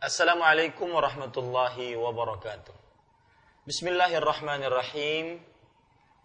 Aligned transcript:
Assalamualaikum 0.00 0.96
warahmatullahi 0.96 1.92
wabarakatuh. 1.92 2.72
Bismillahirrahmanirrahim. 3.68 5.36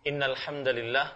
Innal 0.08 0.32
hamdalillah 0.32 1.11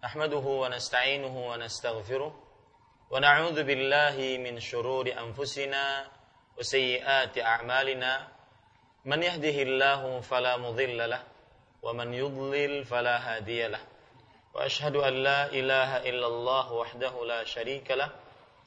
nahmaduhu 0.00 0.64
wa 0.64 0.72
nasta'inuhu 0.72 1.52
wa 1.52 1.60
nastaghfiruh 1.60 2.32
wa 2.32 3.12
na'udzu 3.20 3.68
billahi 3.68 4.40
min 4.40 4.56
shururi 4.56 5.12
anfusina 5.12 6.08
wa 6.08 6.64
sayyiati 6.64 7.44
a'malina. 7.44 8.24
Man 9.04 9.20
yahdihillahu 9.20 10.24
fala 10.24 10.56
mudilla 10.56 11.12
lah 11.12 11.20
wa 11.84 11.92
man 11.92 12.08
yudlil 12.08 12.88
fala 12.88 13.20
hadiya 13.20 13.68
lah. 13.68 13.84
Wa 14.56 14.64
ashhadu 14.64 15.04
an 15.04 15.20
la 15.20 15.52
ilaha 15.52 16.08
illallah 16.08 16.72
wahdahu 16.72 17.28
la 17.28 17.44
syarika 17.44 18.00
lah 18.00 18.08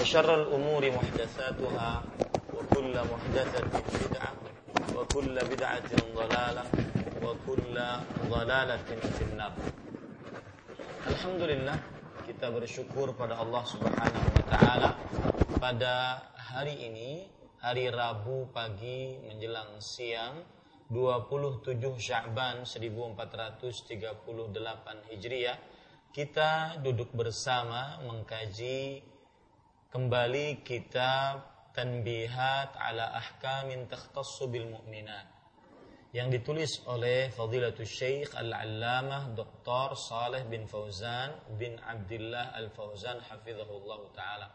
وشر 0.00 0.34
الأمور 0.42 0.82
محدثاتها 0.90 2.02
وكل 2.54 2.94
محدثة 3.12 3.64
بدعة 4.04 4.32
وكل 4.96 5.34
بدعة 5.38 5.90
ضلالة 6.14 6.64
وكل 7.22 7.76
ضلالة 8.30 8.88
في 9.18 9.22
النار 9.28 9.52
Alhamdulillah 11.00 11.80
kita 12.28 12.52
bersyukur 12.52 13.16
pada 13.16 13.40
Allah 13.40 13.64
Subhanahu 13.64 14.28
wa 14.36 14.44
taala 14.52 14.90
pada 15.56 15.94
hari 16.36 16.76
ini 16.86 17.24
hari 17.60 17.88
Rabu 17.88 18.52
pagi 18.52 19.16
menjelang 19.24 19.80
siang 19.80 20.44
27 20.92 21.80
Sya'ban 22.00 22.64
1438 22.64 25.12
Hijriah 25.12 25.56
kita 26.10 26.82
duduk 26.82 27.14
bersama 27.14 28.02
mengkaji 28.02 28.98
kembali 29.95 30.59
kitab 30.67 31.71
Tanbihat 31.71 32.75
ala 32.75 33.15
Ahkamin 33.15 33.87
Takhtassu 33.87 34.51
bil 34.51 34.67
Mu'minat 34.67 35.23
yang 36.11 36.27
ditulis 36.27 36.83
oleh 36.91 37.31
Fadilatul 37.31 37.87
Syekh 37.87 38.35
Al-Allamah 38.35 39.31
Dr. 39.31 39.95
Saleh 39.95 40.43
bin 40.51 40.67
Fauzan 40.67 41.39
bin 41.55 41.79
Abdullah 41.79 42.51
Al-Fauzan 42.59 43.23
hafizahullah 43.23 43.99
taala. 44.11 44.51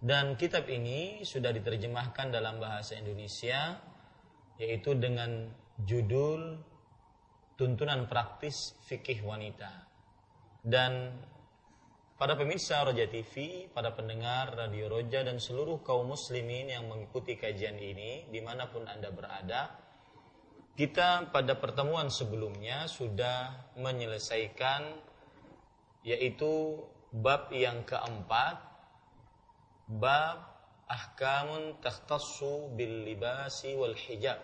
Dan 0.00 0.32
kitab 0.40 0.64
ini 0.72 1.20
sudah 1.28 1.52
diterjemahkan 1.52 2.32
dalam 2.32 2.56
bahasa 2.56 2.96
Indonesia 2.96 3.76
yaitu 4.56 4.96
dengan 4.96 5.44
judul 5.84 6.56
Tuntunan 7.60 8.08
Praktis 8.08 8.80
Fikih 8.88 9.28
Wanita. 9.28 9.92
Dan 10.64 11.20
pada 12.14 12.38
pemirsa 12.38 12.86
Roja 12.86 13.10
TV, 13.10 13.66
pada 13.74 13.90
pendengar 13.90 14.54
Radio 14.54 14.86
Roja 14.86 15.26
dan 15.26 15.42
seluruh 15.42 15.82
kaum 15.82 16.14
muslimin 16.14 16.70
yang 16.70 16.86
mengikuti 16.86 17.34
kajian 17.34 17.74
ini 17.74 18.30
di 18.30 18.38
mana 18.38 18.70
pun 18.70 18.86
Anda 18.86 19.10
berada, 19.10 19.74
kita 20.78 21.30
pada 21.34 21.58
pertemuan 21.58 22.10
sebelumnya 22.10 22.86
sudah 22.86 23.74
menyelesaikan 23.78 24.94
yaitu 26.06 26.82
bab 27.10 27.50
yang 27.50 27.82
keempat, 27.82 28.62
bab 29.90 30.38
ahkamun 30.86 31.78
takhtassu 31.82 32.74
bil 32.78 33.06
libasi 33.06 33.74
wal 33.74 33.94
hijab. 33.94 34.38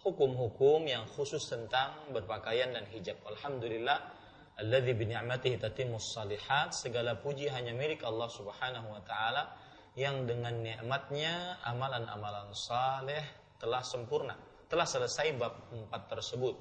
Hukum-hukum 0.00 0.86
yang 0.86 1.04
khusus 1.10 1.44
tentang 1.50 2.08
berpakaian 2.14 2.72
dan 2.72 2.86
hijab. 2.88 3.20
Alhamdulillah 3.26 4.19
alladzi 4.60 4.92
bi 4.92 5.08
ni'matihi 5.08 5.56
tatimmus 5.56 6.12
salihat 6.12 6.76
segala 6.76 7.16
puji 7.16 7.48
hanya 7.48 7.72
milik 7.72 8.04
Allah 8.04 8.28
Subhanahu 8.28 8.92
wa 8.92 9.00
taala 9.02 9.56
yang 9.96 10.28
dengan 10.28 10.60
nikmatnya 10.60 11.58
amalan-amalan 11.64 12.52
saleh 12.52 13.24
telah 13.56 13.80
sempurna 13.80 14.36
telah 14.70 14.86
selesai 14.86 15.34
bab 15.34 15.66
4 15.74 15.90
tersebut. 16.06 16.54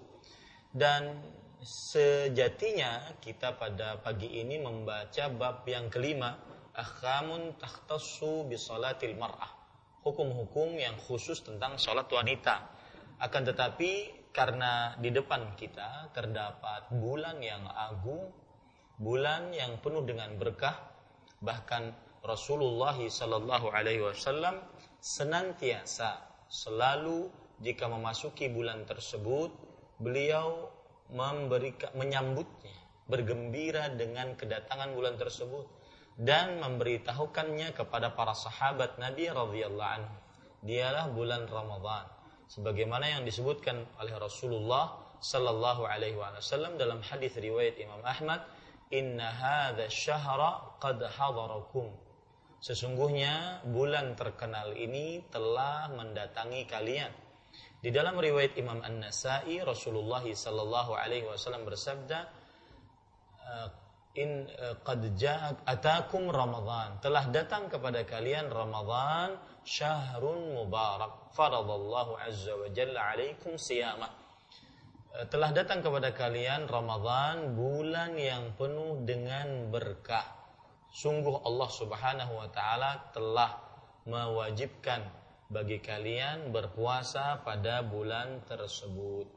Dan 0.74 1.22
sejatinya 1.62 3.14
kita 3.22 3.54
pada 3.54 4.02
pagi 4.02 4.42
ini 4.42 4.58
membaca 4.58 5.30
bab 5.30 5.62
yang 5.70 5.94
kelima 5.94 6.34
ahkamun 6.74 7.54
takhtassu 7.62 8.50
bi 8.50 8.58
salatil 8.58 9.14
mar'ah. 9.14 9.54
Hukum-hukum 10.02 10.74
yang 10.82 10.98
khusus 10.98 11.46
tentang 11.46 11.78
salat 11.78 12.10
wanita. 12.10 12.66
Akan 13.22 13.46
tetapi 13.46 14.19
karena 14.30 14.94
di 15.02 15.10
depan 15.10 15.58
kita 15.58 16.14
terdapat 16.14 16.94
bulan 16.94 17.42
yang 17.42 17.66
agung, 17.74 18.30
bulan 19.02 19.50
yang 19.54 19.82
penuh 19.82 20.06
dengan 20.06 20.38
berkah, 20.38 20.78
bahkan 21.42 21.96
Rasulullah 22.22 22.94
Shallallahu 22.94 23.74
Alaihi 23.74 24.06
Wasallam 24.06 24.62
senantiasa 25.00 26.20
selalu 26.52 27.32
jika 27.64 27.88
memasuki 27.88 28.52
bulan 28.52 28.84
tersebut 28.84 29.52
beliau 30.00 30.68
memberikan 31.10 31.90
menyambutnya 31.98 32.76
bergembira 33.10 33.90
dengan 33.90 34.38
kedatangan 34.38 34.94
bulan 34.94 35.18
tersebut 35.18 35.66
dan 36.20 36.62
memberitahukannya 36.62 37.74
kepada 37.74 38.14
para 38.14 38.38
sahabat 38.38 39.02
Nabi 39.02 39.32
radhiyallahu 39.32 39.94
anhu. 40.04 40.16
Dialah 40.60 41.08
bulan 41.16 41.48
Ramadhan 41.48 42.19
sebagaimana 42.50 43.06
yang 43.06 43.22
disebutkan 43.24 43.86
oleh 44.02 44.18
Rasulullah 44.18 44.98
sallallahu 45.22 45.86
alaihi 45.86 46.18
wasallam 46.18 46.76
dalam 46.82 47.00
hadis 47.06 47.38
riwayat 47.38 47.78
Imam 47.78 48.02
Ahmad 48.02 48.42
inna 48.90 49.30
hadza 49.30 49.86
syahra 49.88 50.76
qad 50.82 50.98
hadarakum. 50.98 51.94
Sesungguhnya 52.60 53.64
bulan 53.72 54.20
terkenal 54.20 54.76
ini 54.76 55.24
telah 55.32 55.88
mendatangi 55.96 56.68
kalian. 56.68 57.14
Di 57.80 57.88
dalam 57.96 58.20
riwayat 58.20 58.60
Imam 58.60 58.84
An-Nasai 58.84 59.64
Rasulullah 59.64 60.20
sallallahu 60.20 60.92
alaihi 61.00 61.24
wasallam 61.24 61.64
bersabda 61.64 62.28
in 64.20 64.44
qad 64.84 65.00
atakum 65.64 66.28
Ramadan. 66.28 67.00
Telah 67.00 67.32
datang 67.32 67.72
kepada 67.72 68.04
kalian 68.04 68.52
Ramadan 68.52 69.40
syahrun 69.70 70.58
mubarak. 70.58 71.30
Faradallahu 71.38 72.18
azza 72.18 72.58
wa 72.58 72.66
jalla 72.74 73.14
alaikum 73.14 73.54
siyama 73.54 74.10
eh, 75.14 75.26
telah 75.30 75.54
datang 75.54 75.86
kepada 75.86 76.10
kalian 76.10 76.66
Ramadan 76.66 77.54
bulan 77.54 78.18
yang 78.18 78.58
penuh 78.58 79.06
dengan 79.06 79.70
berkah. 79.70 80.26
Sungguh 80.90 81.46
Allah 81.46 81.70
Subhanahu 81.70 82.34
wa 82.34 82.50
taala 82.50 83.14
telah 83.14 83.62
mewajibkan 84.10 85.06
bagi 85.54 85.78
kalian 85.78 86.50
berpuasa 86.50 87.46
pada 87.46 87.86
bulan 87.86 88.42
tersebut. 88.50 89.30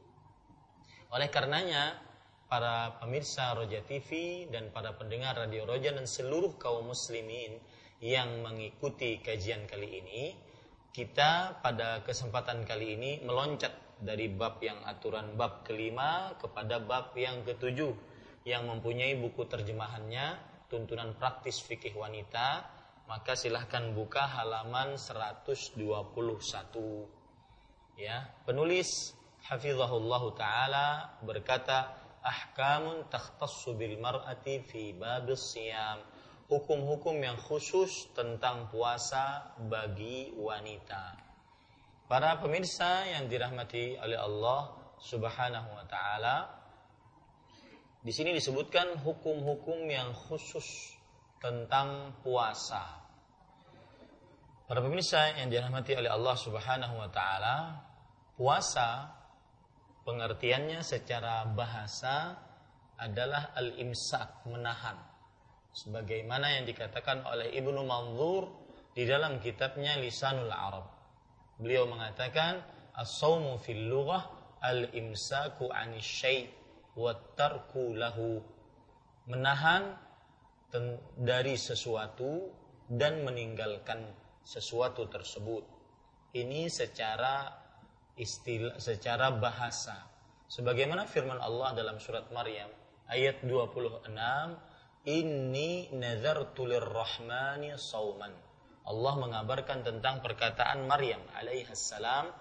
Oleh 1.13 1.29
karenanya 1.29 2.01
para 2.49 2.97
pemirsa 3.01 3.53
Roja 3.53 3.85
TV 3.85 4.45
dan 4.49 4.73
para 4.73 4.97
pendengar 4.97 5.37
Radio 5.37 5.69
Roja 5.69 5.93
dan 5.93 6.09
seluruh 6.09 6.57
kaum 6.57 6.89
muslimin 6.89 7.61
yang 8.03 8.43
mengikuti 8.43 9.23
kajian 9.23 9.71
kali 9.71 10.03
ini, 10.03 10.35
kita 10.91 11.63
pada 11.63 12.03
kesempatan 12.03 12.67
kali 12.67 12.99
ini 12.99 13.23
meloncat 13.23 13.71
dari 14.03 14.27
bab 14.27 14.59
yang 14.59 14.83
aturan 14.83 15.39
bab 15.39 15.63
kelima 15.63 16.35
kepada 16.43 16.83
bab 16.83 17.15
yang 17.15 17.47
ketujuh 17.47 17.95
yang 18.43 18.67
mempunyai 18.67 19.15
buku 19.15 19.47
terjemahannya 19.47 20.35
tuntunan 20.67 21.15
praktis 21.15 21.63
fikih 21.63 21.95
wanita. 21.95 22.67
Maka 23.07 23.39
silahkan 23.39 23.95
buka 23.95 24.25
halaman 24.27 24.95
121 24.99 25.79
Ya, 27.99 28.25
penulis 28.49 29.13
hafizahullah 29.47 30.23
taala 30.33 30.87
berkata 31.21 31.93
ahkamun 32.25 33.11
takhtassu 33.11 33.75
bil 33.75 33.99
mar'ati 33.99 34.63
fi 34.65 34.95
babis 34.97 35.53
siyam 35.53 36.01
hukum-hukum 36.47 37.19
yang 37.21 37.39
khusus 37.39 38.11
tentang 38.15 38.71
puasa 38.73 39.55
bagi 39.69 40.33
wanita 40.35 41.19
para 42.07 42.39
pemirsa 42.41 43.07
yang 43.07 43.27
dirahmati 43.31 43.99
oleh 43.99 44.19
Allah 44.19 44.73
Subhanahu 45.03 45.69
wa 45.75 45.85
taala 45.91 46.37
di 48.03 48.11
sini 48.11 48.35
disebutkan 48.35 48.99
hukum-hukum 49.03 49.87
yang 49.87 50.11
khusus 50.11 50.99
tentang 51.39 52.19
puasa 52.23 53.03
Para 54.73 54.81
pemirsa 54.81 55.37
yang 55.37 55.53
dirahmati 55.53 55.93
oleh 56.01 56.09
Allah 56.09 56.33
Subhanahu 56.33 56.97
wa 56.97 57.05
taala, 57.13 57.77
puasa 58.41 59.05
pengertiannya 60.09 60.81
secara 60.81 61.45
bahasa 61.53 62.41
adalah 62.97 63.53
al-imsak, 63.53 64.49
menahan. 64.49 64.97
Sebagaimana 65.73 66.61
yang 66.61 66.65
dikatakan 66.69 67.25
oleh 67.25 67.49
Ibnu 67.57 67.81
Manzur 67.89 68.53
di 68.93 69.09
dalam 69.09 69.41
kitabnya 69.41 69.97
Lisanul 69.97 70.53
Arab. 70.53 70.85
Beliau 71.57 71.89
mengatakan 71.89 72.61
as-saumu 72.93 73.57
fil 73.57 73.89
lughah 73.89 74.29
al-imsaku 74.61 75.73
'ani 75.73 75.97
syai' 75.97 76.53
wa 76.93 77.17
tarku 77.33 77.97
lahu. 77.97 78.45
Menahan 79.33 79.97
dari 81.17 81.57
sesuatu 81.57 82.53
dan 82.89 83.25
meninggalkan 83.25 84.13
sesuatu 84.45 85.09
tersebut. 85.09 85.65
Ini 86.37 86.69
secara 86.69 87.49
istilah 88.17 88.77
secara 88.77 89.33
bahasa. 89.33 89.97
Sebagaimana 90.53 91.09
firman 91.09 91.41
Allah 91.41 91.73
dalam 91.73 91.97
surat 91.97 92.29
Maryam 92.29 92.69
ayat 93.09 93.41
26, 93.45 94.13
"Inni 95.07 95.91
nazartu 95.95 96.67
lirrahmani 96.67 97.75
sauman." 97.79 98.33
Allah 98.83 99.15
mengabarkan 99.15 99.87
tentang 99.87 100.19
perkataan 100.23 100.91
Maryam 100.91 101.23
alaihissalam, 101.39 102.35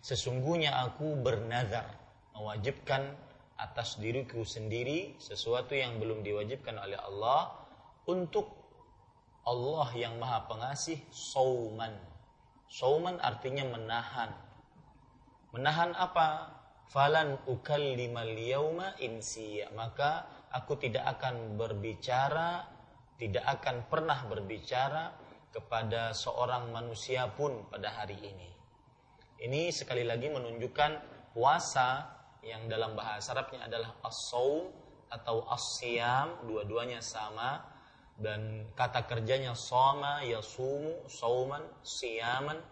sesungguhnya 0.00 0.72
aku 0.88 1.20
bernazar 1.20 1.84
mewajibkan 2.32 3.12
atas 3.60 4.00
diriku 4.00 4.42
sendiri 4.42 5.14
sesuatu 5.20 5.76
yang 5.76 6.00
belum 6.02 6.26
diwajibkan 6.26 6.74
oleh 6.80 6.98
Allah 6.98 7.52
untuk 8.08 8.50
Allah 9.44 9.88
yang 9.92 10.16
maha 10.16 10.48
pengasih 10.48 10.98
sauman. 11.12 11.92
Sauman 12.66 13.20
artinya 13.20 13.68
menahan. 13.68 14.32
Menahan 15.52 15.92
apa? 15.94 16.50
Falan 16.88 17.36
ukallimal 17.46 18.34
yauma 18.34 18.96
insiya. 18.98 19.68
Maka 19.76 20.26
aku 20.54 20.78
tidak 20.78 21.18
akan 21.18 21.58
berbicara, 21.58 22.62
tidak 23.18 23.42
akan 23.58 23.90
pernah 23.90 24.22
berbicara 24.30 25.10
kepada 25.50 26.14
seorang 26.14 26.70
manusia 26.70 27.26
pun 27.34 27.66
pada 27.66 27.90
hari 27.90 28.18
ini. 28.22 28.50
Ini 29.42 29.74
sekali 29.74 30.06
lagi 30.06 30.30
menunjukkan 30.30 30.92
puasa 31.34 32.06
yang 32.46 32.70
dalam 32.70 32.94
bahasa 32.94 33.34
Arabnya 33.34 33.66
adalah 33.66 33.98
as-saum 34.06 34.70
atau 35.10 35.42
as-siyam, 35.50 36.46
dua-duanya 36.46 37.02
sama 37.02 37.62
dan 38.14 38.70
kata 38.78 39.10
kerjanya 39.10 39.58
soma, 39.58 40.22
yasumu, 40.22 41.02
sauman, 41.10 41.62
siyaman. 41.82 42.62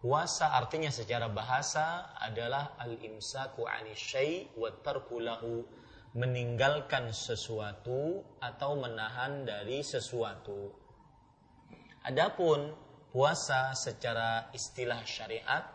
Puasa 0.00 0.56
artinya 0.56 0.88
secara 0.88 1.28
bahasa 1.28 2.16
adalah 2.16 2.72
al-imsaku 2.80 3.68
'ani 3.68 3.92
syai' 3.92 4.48
wa 4.56 4.72
tarku 4.80 5.20
meninggalkan 6.16 7.14
sesuatu 7.14 8.22
atau 8.42 8.74
menahan 8.78 9.46
dari 9.46 9.84
sesuatu. 9.86 10.74
Adapun 12.02 12.74
puasa 13.14 13.74
secara 13.76 14.50
istilah 14.50 15.02
syariat 15.06 15.66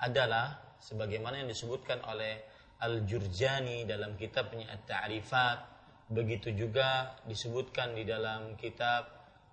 adalah 0.00 0.76
sebagaimana 0.80 1.44
yang 1.44 1.48
disebutkan 1.48 2.00
oleh 2.08 2.40
Al-Jurjani 2.80 3.84
dalam 3.84 4.16
kitabnya 4.16 4.72
At-Ta'rifat 4.72 5.70
Begitu 6.10 6.50
juga 6.58 7.14
disebutkan 7.22 7.94
di 7.94 8.02
dalam 8.02 8.58
kitab 8.58 9.06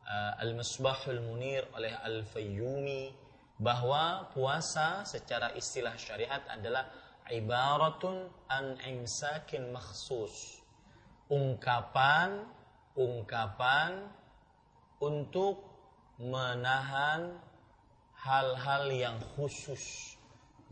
uh, 0.10 0.42
Al-Misbahul 0.42 1.22
Munir 1.22 1.70
oleh 1.78 1.94
Al-Fayyumi 1.94 3.14
bahwa 3.62 4.26
puasa 4.34 5.06
secara 5.06 5.54
istilah 5.54 5.94
syariat 6.02 6.42
adalah 6.50 6.90
ibaratun 7.32 8.30
an 8.48 8.80
imsakin 8.86 9.72
makhsus. 9.72 10.64
Ungkapan 11.28 12.48
ungkapan 12.98 14.10
untuk 14.98 15.62
menahan 16.18 17.38
hal-hal 18.18 18.90
yang 18.90 19.22
khusus. 19.38 20.18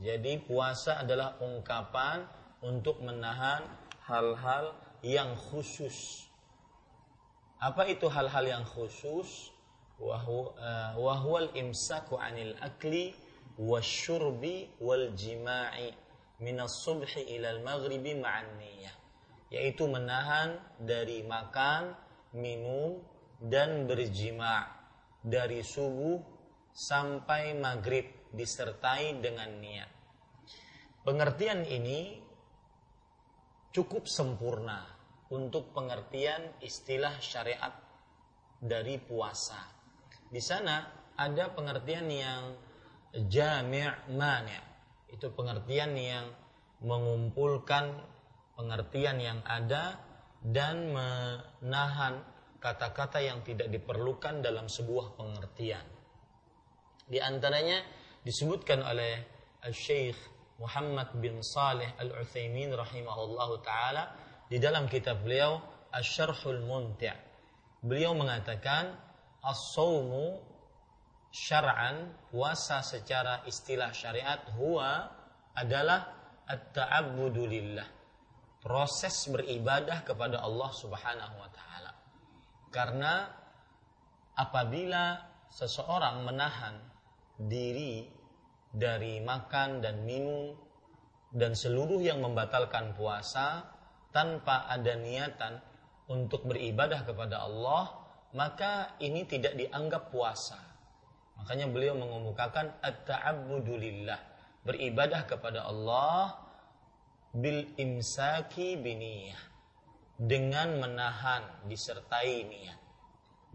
Jadi 0.02 0.42
puasa 0.42 1.06
adalah 1.06 1.38
ungkapan 1.38 2.26
untuk 2.66 3.00
menahan 3.06 3.62
hal-hal 4.10 4.74
yang 5.06 5.38
khusus. 5.38 6.26
Apa 7.62 7.86
itu 7.88 8.10
hal-hal 8.10 8.44
yang 8.44 8.66
khusus? 8.66 9.54
Wahwal 9.96 11.48
eh, 11.56 11.62
imsaku 11.62 12.20
anil 12.20 12.52
akli 12.60 13.16
wasyurbi 13.56 14.76
wal 14.84 15.16
jima'i 15.16 15.96
minas 16.42 16.84
subhi 16.84 17.36
ilal 17.36 17.62
maghribi 17.64 18.18
ma'an 18.18 18.58
niyah. 18.60 18.96
Yaitu 19.54 19.86
menahan 19.88 20.58
dari 20.82 21.22
makan, 21.24 21.96
minum, 22.36 23.00
dan 23.40 23.86
berjima' 23.86 24.68
dari 25.22 25.62
subuh 25.62 26.20
sampai 26.76 27.56
maghrib 27.56 28.30
disertai 28.36 29.16
dengan 29.24 29.50
niat. 29.62 29.90
Pengertian 31.06 31.64
ini 31.64 32.20
cukup 33.72 34.10
sempurna 34.10 34.84
untuk 35.32 35.72
pengertian 35.72 36.60
istilah 36.60 37.18
syariat 37.22 37.74
dari 38.60 39.00
puasa. 39.00 39.62
Di 40.26 40.42
sana 40.42 40.84
ada 41.16 41.54
pengertian 41.54 42.08
yang 42.12 42.44
jami' 43.16 44.12
mani'. 44.12 44.75
Itu 45.16 45.32
pengertian 45.32 45.96
yang 45.96 46.28
mengumpulkan 46.84 48.04
pengertian 48.60 49.18
yang 49.24 49.40
ada 49.48 49.96
dan 50.44 50.92
menahan 50.92 52.20
kata-kata 52.60 53.24
yang 53.24 53.40
tidak 53.48 53.72
diperlukan 53.72 54.44
dalam 54.44 54.68
sebuah 54.68 55.16
pengertian. 55.16 55.88
Di 57.06 57.22
antaranya 57.24 57.80
disebutkan 58.26 58.82
oleh 58.84 59.24
Al-Syeikh 59.64 60.18
Muhammad 60.60 61.14
bin 61.20 61.44
Saleh 61.44 61.94
Al-Utsaimin 62.00 62.74
rahimahullahu 62.74 63.62
taala 63.62 64.16
di 64.48 64.58
dalam 64.58 64.88
kitab 64.90 65.22
beliau 65.22 65.62
Asy-Syarhul 65.92 66.64
Mumti'. 66.64 67.14
Beliau 67.86 68.18
mengatakan 68.18 68.98
as-saumu 69.46 70.42
syar'an 71.36 72.16
puasa 72.32 72.80
secara 72.80 73.44
istilah 73.44 73.92
syariat 73.92 74.40
huwa 74.56 75.12
adalah 75.52 76.16
at-ta'abbudu. 76.48 77.52
Proses 78.64 79.28
beribadah 79.28 80.08
kepada 80.08 80.40
Allah 80.40 80.72
Subhanahu 80.72 81.36
wa 81.36 81.50
taala. 81.52 81.92
Karena 82.72 83.28
apabila 84.40 85.22
seseorang 85.52 86.24
menahan 86.24 86.76
diri 87.36 88.08
dari 88.72 89.20
makan 89.20 89.84
dan 89.84 90.08
minum 90.08 90.56
dan 91.36 91.52
seluruh 91.52 92.00
yang 92.00 92.24
membatalkan 92.24 92.96
puasa, 92.96 93.70
tanpa 94.16 94.72
ada 94.72 94.96
niatan 94.96 95.60
untuk 96.08 96.48
beribadah 96.48 97.04
kepada 97.04 97.44
Allah, 97.44 97.92
maka 98.34 98.96
ini 99.04 99.28
tidak 99.28 99.60
dianggap 99.60 100.10
puasa. 100.10 100.65
Makanya 101.40 101.68
beliau 101.68 101.96
mengemukakan 102.00 102.74
at-ta'abbudu 102.80 103.76
lillah, 103.76 104.20
beribadah 104.64 105.28
kepada 105.28 105.68
Allah 105.68 106.40
bil 107.36 107.76
imsaki 107.76 108.80
biniyah 108.80 109.40
dengan 110.16 110.80
menahan 110.80 111.68
disertai 111.68 112.48
niat. 112.48 112.80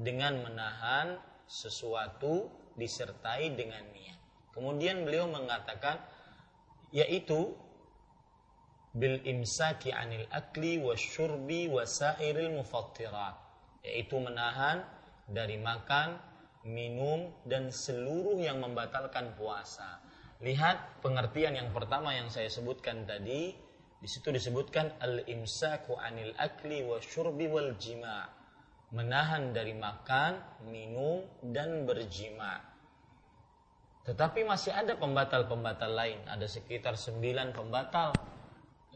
Dengan 0.00 0.40
menahan 0.44 1.20
sesuatu 1.44 2.48
disertai 2.76 3.52
dengan 3.52 3.84
niat. 3.92 4.20
Kemudian 4.52 5.04
beliau 5.04 5.28
mengatakan 5.28 6.00
yaitu 6.92 7.52
bil 8.90 9.22
imsaki 9.22 9.94
anil 9.94 10.26
akli 10.34 10.82
wasyurbi 10.82 11.70
wasairil 11.70 12.58
mufattirat 12.58 13.38
yaitu 13.86 14.18
menahan 14.18 14.82
dari 15.30 15.56
makan, 15.56 16.18
minum 16.66 17.32
dan 17.48 17.72
seluruh 17.72 18.36
yang 18.40 18.60
membatalkan 18.60 19.32
puasa. 19.36 20.00
Lihat 20.40 21.04
pengertian 21.04 21.56
yang 21.56 21.70
pertama 21.72 22.16
yang 22.16 22.32
saya 22.32 22.48
sebutkan 22.48 23.04
tadi, 23.04 23.52
di 24.00 24.08
situ 24.08 24.32
disebutkan 24.32 24.96
al-imsaku 25.00 25.96
anil 26.00 26.32
akli 26.40 26.80
wa 26.84 26.96
syurbi 27.00 27.48
wal 27.48 27.76
jima' 27.76 28.40
menahan 28.90 29.54
dari 29.54 29.74
makan, 29.74 30.66
minum 30.66 31.22
dan 31.46 31.86
berjima. 31.86 32.58
Tetapi 34.02 34.42
masih 34.42 34.74
ada 34.74 34.98
pembatal-pembatal 34.98 35.92
lain, 35.94 36.18
ada 36.26 36.48
sekitar 36.50 36.98
sembilan 36.98 37.54
pembatal 37.54 38.10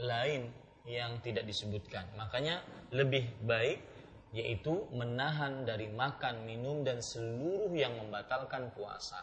lain 0.02 0.50
yang 0.84 1.22
tidak 1.22 1.46
disebutkan. 1.46 2.10
Makanya 2.18 2.60
lebih 2.90 3.30
baik 3.46 3.93
yaitu 4.34 4.90
menahan 4.90 5.62
dari 5.62 5.86
makan, 5.86 6.42
minum 6.42 6.82
dan 6.82 6.98
seluruh 6.98 7.70
yang 7.70 7.94
membatalkan 7.94 8.74
puasa. 8.74 9.22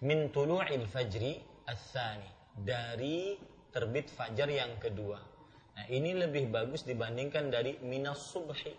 Min 0.00 0.32
tulu'il 0.32 0.88
fajri 0.88 1.44
ats-tsani, 1.68 2.56
dari 2.56 3.36
terbit 3.68 4.08
fajar 4.08 4.48
yang 4.48 4.80
kedua. 4.80 5.20
Nah, 5.76 5.84
ini 5.92 6.16
lebih 6.16 6.48
bagus 6.48 6.88
dibandingkan 6.88 7.52
dari 7.52 7.76
minas 7.84 8.32
subhi. 8.32 8.72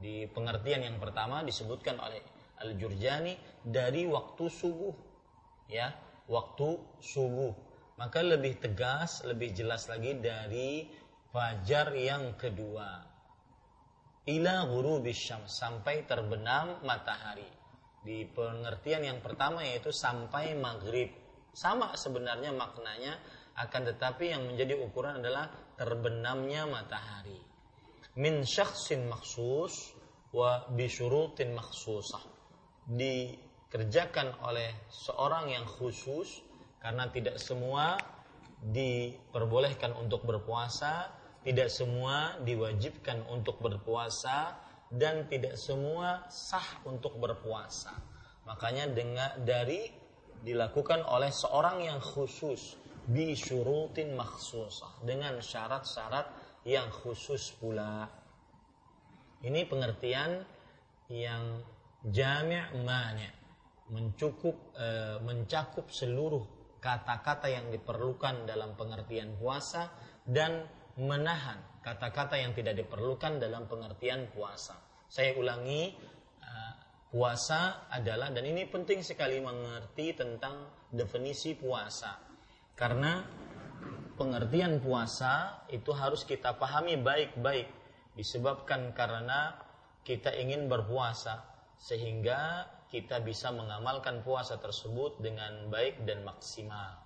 Di 0.00 0.24
pengertian 0.32 0.80
yang 0.80 0.96
pertama 0.96 1.44
disebutkan 1.44 2.00
oleh 2.00 2.24
Al-Jurjani 2.64 3.36
dari 3.60 4.08
waktu 4.08 4.48
subuh. 4.48 4.96
Ya, 5.68 5.92
waktu 6.24 6.80
subuh. 7.04 7.52
Maka 8.00 8.24
lebih 8.24 8.64
tegas, 8.64 9.20
lebih 9.28 9.52
jelas 9.52 9.92
lagi 9.92 10.16
dari 10.16 10.88
fajar 11.28 11.92
yang 11.92 12.32
kedua 12.40 13.11
ila 14.28 14.70
ghurubis 14.70 15.18
syams 15.18 15.58
sampai 15.58 16.06
terbenam 16.06 16.78
matahari. 16.86 17.48
Di 18.02 18.26
pengertian 18.26 19.06
yang 19.06 19.18
pertama 19.22 19.62
yaitu 19.62 19.90
sampai 19.90 20.54
maghrib. 20.58 21.10
Sama 21.54 21.94
sebenarnya 21.94 22.50
maknanya 22.54 23.18
akan 23.58 23.82
tetapi 23.94 24.32
yang 24.32 24.42
menjadi 24.48 24.78
ukuran 24.80 25.20
adalah 25.20 25.50
terbenamnya 25.76 26.64
matahari. 26.66 27.38
Min 28.18 28.42
syakhsin 28.46 29.06
maksus 29.06 29.94
wa 30.34 30.66
bisyurutin 30.72 31.52
maksusah. 31.52 32.22
Dikerjakan 32.88 34.42
oleh 34.42 34.88
seorang 34.90 35.52
yang 35.52 35.66
khusus 35.68 36.42
karena 36.82 37.06
tidak 37.14 37.38
semua 37.38 37.94
diperbolehkan 38.62 39.94
untuk 39.98 40.26
berpuasa 40.26 41.21
tidak 41.42 41.68
semua 41.70 42.38
diwajibkan 42.46 43.26
untuk 43.30 43.58
berpuasa 43.58 44.54
dan 44.92 45.26
tidak 45.26 45.58
semua 45.58 46.26
sah 46.30 46.82
untuk 46.86 47.18
berpuasa. 47.18 47.92
Makanya 48.46 48.90
dengan 48.90 49.30
dari 49.42 49.90
dilakukan 50.42 51.06
oleh 51.06 51.30
seorang 51.30 51.82
yang 51.86 51.98
khusus 52.02 52.78
bi 53.06 53.34
syurutin 53.34 54.14
makhsusah 54.14 55.02
dengan 55.02 55.38
syarat-syarat 55.42 56.26
yang 56.62 56.86
khusus 56.90 57.50
pula. 57.58 58.06
Ini 59.42 59.66
pengertian 59.66 60.46
yang 61.10 61.58
jami' 62.06 62.78
mani' 62.86 63.42
mencukup 63.90 64.54
e, 64.78 65.18
mencakup 65.26 65.90
seluruh 65.90 66.46
kata-kata 66.78 67.50
yang 67.50 67.70
diperlukan 67.70 68.46
dalam 68.46 68.74
pengertian 68.78 69.34
puasa 69.38 69.90
dan 70.26 70.66
menahan 71.00 71.58
kata-kata 71.82 72.38
yang 72.38 72.52
tidak 72.54 72.78
diperlukan 72.78 73.42
dalam 73.42 73.66
pengertian 73.66 74.30
puasa. 74.30 74.78
Saya 75.08 75.34
ulangi, 75.36 75.92
uh, 76.40 76.72
puasa 77.10 77.90
adalah 77.90 78.30
dan 78.30 78.44
ini 78.46 78.64
penting 78.70 79.04
sekali 79.04 79.42
mengerti 79.42 80.14
tentang 80.16 80.88
definisi 80.88 81.58
puasa. 81.58 82.16
Karena 82.72 83.20
pengertian 84.16 84.78
puasa 84.78 85.66
itu 85.68 85.90
harus 85.92 86.22
kita 86.22 86.56
pahami 86.56 86.96
baik-baik 87.00 87.68
disebabkan 88.14 88.94
karena 88.94 89.58
kita 90.06 90.30
ingin 90.38 90.70
berpuasa 90.70 91.42
sehingga 91.80 92.68
kita 92.92 93.24
bisa 93.24 93.50
mengamalkan 93.50 94.22
puasa 94.22 94.60
tersebut 94.60 95.18
dengan 95.18 95.66
baik 95.72 96.04
dan 96.06 96.22
maksimal 96.22 97.01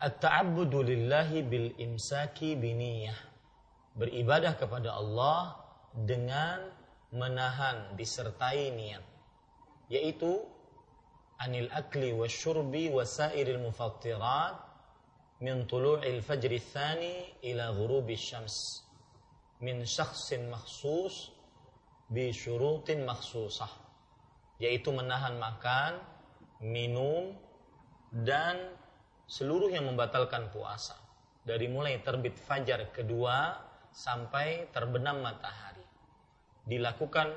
at-ta'abbudu 0.00 0.82
lillahi 0.82 1.44
bil 1.44 1.70
imsaki 1.76 2.56
biniyah. 2.56 3.16
Beribadah 3.94 4.56
kepada 4.56 4.96
Allah 4.96 5.60
dengan 5.92 6.72
menahan 7.12 7.92
disertai 7.94 8.72
niat. 8.72 9.04
Yaitu 9.92 10.40
anil 11.42 11.68
akli 11.74 12.14
wa 12.16 12.24
syurbi 12.24 12.88
wa 12.88 13.04
sairil 13.04 13.60
mufattirat 13.60 14.56
min 15.40 15.66
tulu'il 15.66 16.22
fajri 16.22 16.60
thani 16.60 17.36
ila 17.48 17.72
ghurubi 17.74 18.14
syams 18.14 18.86
min 19.60 19.82
syakhsin 19.82 20.52
makhsus 20.52 21.32
bi 22.12 22.28
syurutin 22.30 23.02
makhsusah 23.08 23.90
yaitu 24.60 24.92
menahan 24.92 25.40
makan, 25.40 25.96
minum 26.60 27.32
dan 28.12 28.76
seluruh 29.30 29.70
yang 29.70 29.86
membatalkan 29.86 30.50
puasa 30.50 30.98
dari 31.46 31.70
mulai 31.70 32.02
terbit 32.02 32.34
fajar 32.34 32.90
kedua 32.90 33.54
sampai 33.94 34.66
terbenam 34.74 35.22
matahari 35.22 35.86
dilakukan 36.66 37.30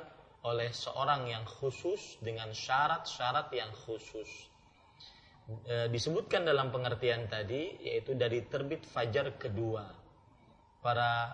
oleh 0.44 0.74
seorang 0.74 1.30
yang 1.30 1.46
khusus 1.48 2.20
dengan 2.20 2.52
syarat-syarat 2.52 3.48
yang 3.56 3.72
khusus. 3.88 4.28
E, 5.64 5.88
disebutkan 5.88 6.44
dalam 6.44 6.74
pengertian 6.74 7.32
tadi 7.32 7.80
yaitu 7.80 8.18
dari 8.18 8.44
terbit 8.44 8.84
fajar 8.84 9.40
kedua. 9.40 9.88
Para 10.84 11.32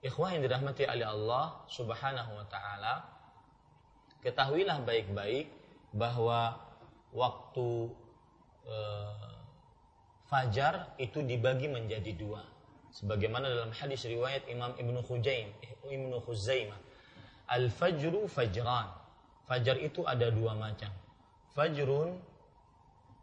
ikhwah 0.00 0.32
yang 0.32 0.42
dirahmati 0.46 0.88
oleh 0.88 1.04
Allah 1.04 1.60
Subhanahu 1.68 2.32
wa 2.40 2.46
taala 2.48 3.04
ketahuilah 4.24 4.80
baik-baik 4.80 5.52
bahwa 5.92 6.56
waktu 7.12 7.92
e, 8.64 8.78
fajar 10.32 10.96
itu 10.96 11.20
dibagi 11.20 11.68
menjadi 11.68 12.16
dua. 12.16 12.40
Sebagaimana 12.96 13.52
dalam 13.52 13.68
hadis 13.76 14.08
riwayat 14.08 14.48
Imam 14.48 14.72
Ibnu 14.80 15.04
Khuzaim, 15.04 15.52
Ibnu 15.84 16.24
Khuzaimah. 16.24 16.80
Al-fajru 17.52 18.24
fajran. 18.32 18.88
Fajar 19.44 19.76
itu 19.76 20.08
ada 20.08 20.32
dua 20.32 20.56
macam. 20.56 20.88
Fajrun 21.52 22.16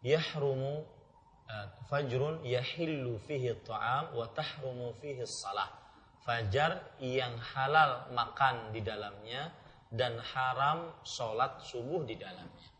yahrumu 0.06 0.86
eh, 1.50 1.66
fajrun 1.90 2.46
yahillu 2.46 3.18
fihi 3.26 3.58
ta'am 3.66 4.14
wa 4.14 4.30
tahrumu 4.30 4.94
fihi 5.02 5.26
salah. 5.26 5.66
Fajar 6.22 6.94
yang 7.02 7.34
halal 7.42 8.06
makan 8.14 8.70
di 8.70 8.86
dalamnya 8.86 9.50
dan 9.90 10.14
haram 10.22 10.94
sholat 11.02 11.58
subuh 11.66 12.06
di 12.06 12.14
dalamnya. 12.14 12.70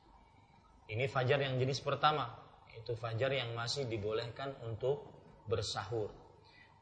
Ini 0.87 1.11
fajar 1.11 1.43
yang 1.43 1.59
jenis 1.59 1.83
pertama 1.83 2.31
itu 2.77 2.93
fajar 2.95 3.31
yang 3.35 3.53
masih 3.55 3.87
dibolehkan 3.87 4.55
untuk 4.67 5.07
bersahur. 5.51 6.11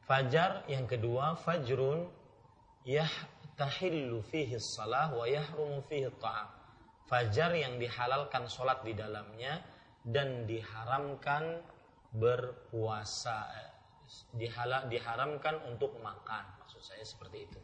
Fajar 0.05 0.65
yang 0.65 0.89
kedua 0.89 1.37
fajrun 1.37 2.09
yahtahillu 2.85 4.25
fihi 4.25 4.57
salah 4.57 5.13
wa 5.13 5.25
yahrumu 5.29 5.85
fihi 5.85 6.09
ta'am. 6.17 6.49
Fajar 7.09 7.53
yang 7.57 7.81
dihalalkan 7.81 8.45
sholat 8.45 8.85
di 8.85 8.93
dalamnya 8.93 9.61
dan 10.05 10.45
diharamkan 10.45 11.61
berpuasa. 12.13 13.49
Dihala, 14.33 14.89
diharamkan 14.89 15.61
untuk 15.69 15.97
makan. 16.01 16.43
Maksud 16.65 16.81
saya 16.81 17.05
seperti 17.05 17.45
itu. 17.45 17.59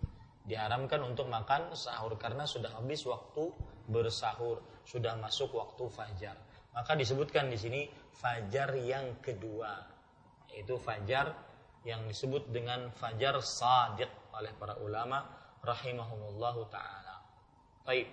Diharamkan 0.46 1.02
untuk 1.02 1.26
makan 1.26 1.74
sahur 1.74 2.14
karena 2.22 2.46
sudah 2.46 2.70
habis 2.78 3.02
waktu 3.10 3.50
bersahur, 3.90 4.62
sudah 4.86 5.18
masuk 5.18 5.58
waktu 5.58 5.90
fajar. 5.90 6.38
Maka 6.76 6.92
disebutkan 7.00 7.48
di 7.48 7.56
sini 7.56 7.82
fajar 8.12 8.76
yang 8.76 9.24
kedua, 9.24 9.80
yaitu 10.52 10.76
fajar 10.76 11.32
yang 11.88 12.04
disebut 12.04 12.52
dengan 12.52 12.92
fajar 12.92 13.40
sadiq 13.40 14.12
oleh 14.36 14.52
para 14.60 14.76
ulama 14.84 15.24
rahimahumullahu 15.64 16.68
taala. 16.68 17.24
Baik. 17.88 18.12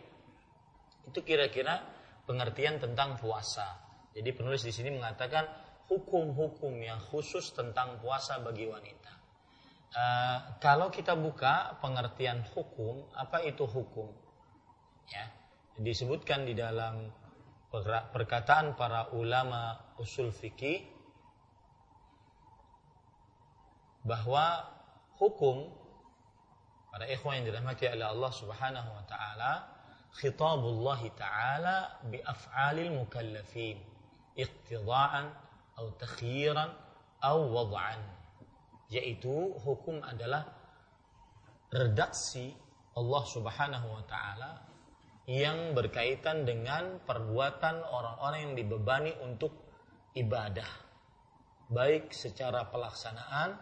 Itu 1.10 1.26
kira-kira 1.26 1.82
pengertian 2.22 2.78
tentang 2.78 3.18
puasa. 3.18 3.82
Jadi 4.14 4.30
penulis 4.30 4.62
di 4.62 4.70
sini 4.70 4.94
mengatakan 4.94 5.48
hukum-hukum 5.90 6.78
yang 6.78 7.02
khusus 7.02 7.50
tentang 7.50 7.98
puasa 7.98 8.38
bagi 8.38 8.70
wanita. 8.70 9.12
Uh, 9.92 10.38
kalau 10.62 10.88
kita 10.88 11.12
buka 11.12 11.76
pengertian 11.82 12.46
hukum, 12.54 13.12
apa 13.12 13.44
itu 13.44 13.68
hukum? 13.68 14.08
Ya, 15.12 15.28
disebutkan 15.76 16.48
di 16.48 16.56
dalam 16.56 17.12
perkataan 18.12 18.76
para 18.76 19.08
ulama 19.16 19.80
usul 19.96 20.28
fikih 20.28 20.84
bahwa 24.04 24.68
hukum 25.16 25.72
para 26.92 27.08
ikhwan 27.08 27.40
yang 27.40 27.48
dirahmati 27.48 27.88
oleh 27.88 28.04
Allah 28.04 28.32
Subhanahu 28.34 28.90
wa 28.92 29.04
taala 29.08 29.52
khitabullah 30.12 31.00
taala 31.16 31.76
bi 32.12 32.20
af'alil 32.20 32.92
mukallafin 32.92 33.80
iqtida'an 34.36 35.32
atau 35.72 35.88
takhiran 35.96 36.70
atau 37.22 37.48
wad'an. 37.48 38.00
Yaitu 38.92 39.56
hukum 39.64 40.04
adalah 40.04 40.44
redaksi 41.72 42.52
Allah 42.92 43.22
Subhanahu 43.24 43.88
wa 43.88 44.04
taala 44.04 44.60
yang 45.30 45.78
berkaitan 45.78 46.42
dengan 46.42 46.98
perbuatan 47.06 47.82
orang-orang 47.86 48.40
yang 48.50 48.54
dibebani 48.58 49.14
untuk 49.22 49.54
ibadah 50.18 50.92
baik 51.72 52.12
secara 52.12 52.68
pelaksanaan, 52.68 53.56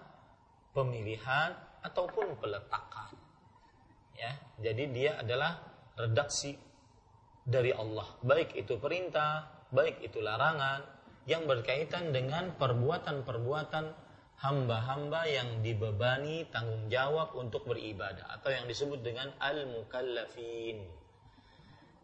pemilihan 0.74 1.54
ataupun 1.86 2.34
peletakan. 2.42 3.14
Ya, 4.18 4.34
jadi 4.60 4.84
dia 4.90 5.12
adalah 5.22 5.62
redaksi 5.94 6.58
dari 7.46 7.70
Allah, 7.72 8.04
baik 8.20 8.58
itu 8.58 8.76
perintah, 8.82 9.48
baik 9.72 10.02
itu 10.04 10.18
larangan 10.20 10.84
yang 11.24 11.46
berkaitan 11.46 12.10
dengan 12.10 12.52
perbuatan-perbuatan 12.58 13.86
hamba-hamba 14.42 15.28
yang 15.30 15.62
dibebani 15.62 16.48
tanggung 16.50 16.90
jawab 16.90 17.32
untuk 17.38 17.64
beribadah 17.68 18.26
atau 18.40 18.50
yang 18.50 18.66
disebut 18.66 19.00
dengan 19.00 19.30
al-mukallafin. 19.38 20.99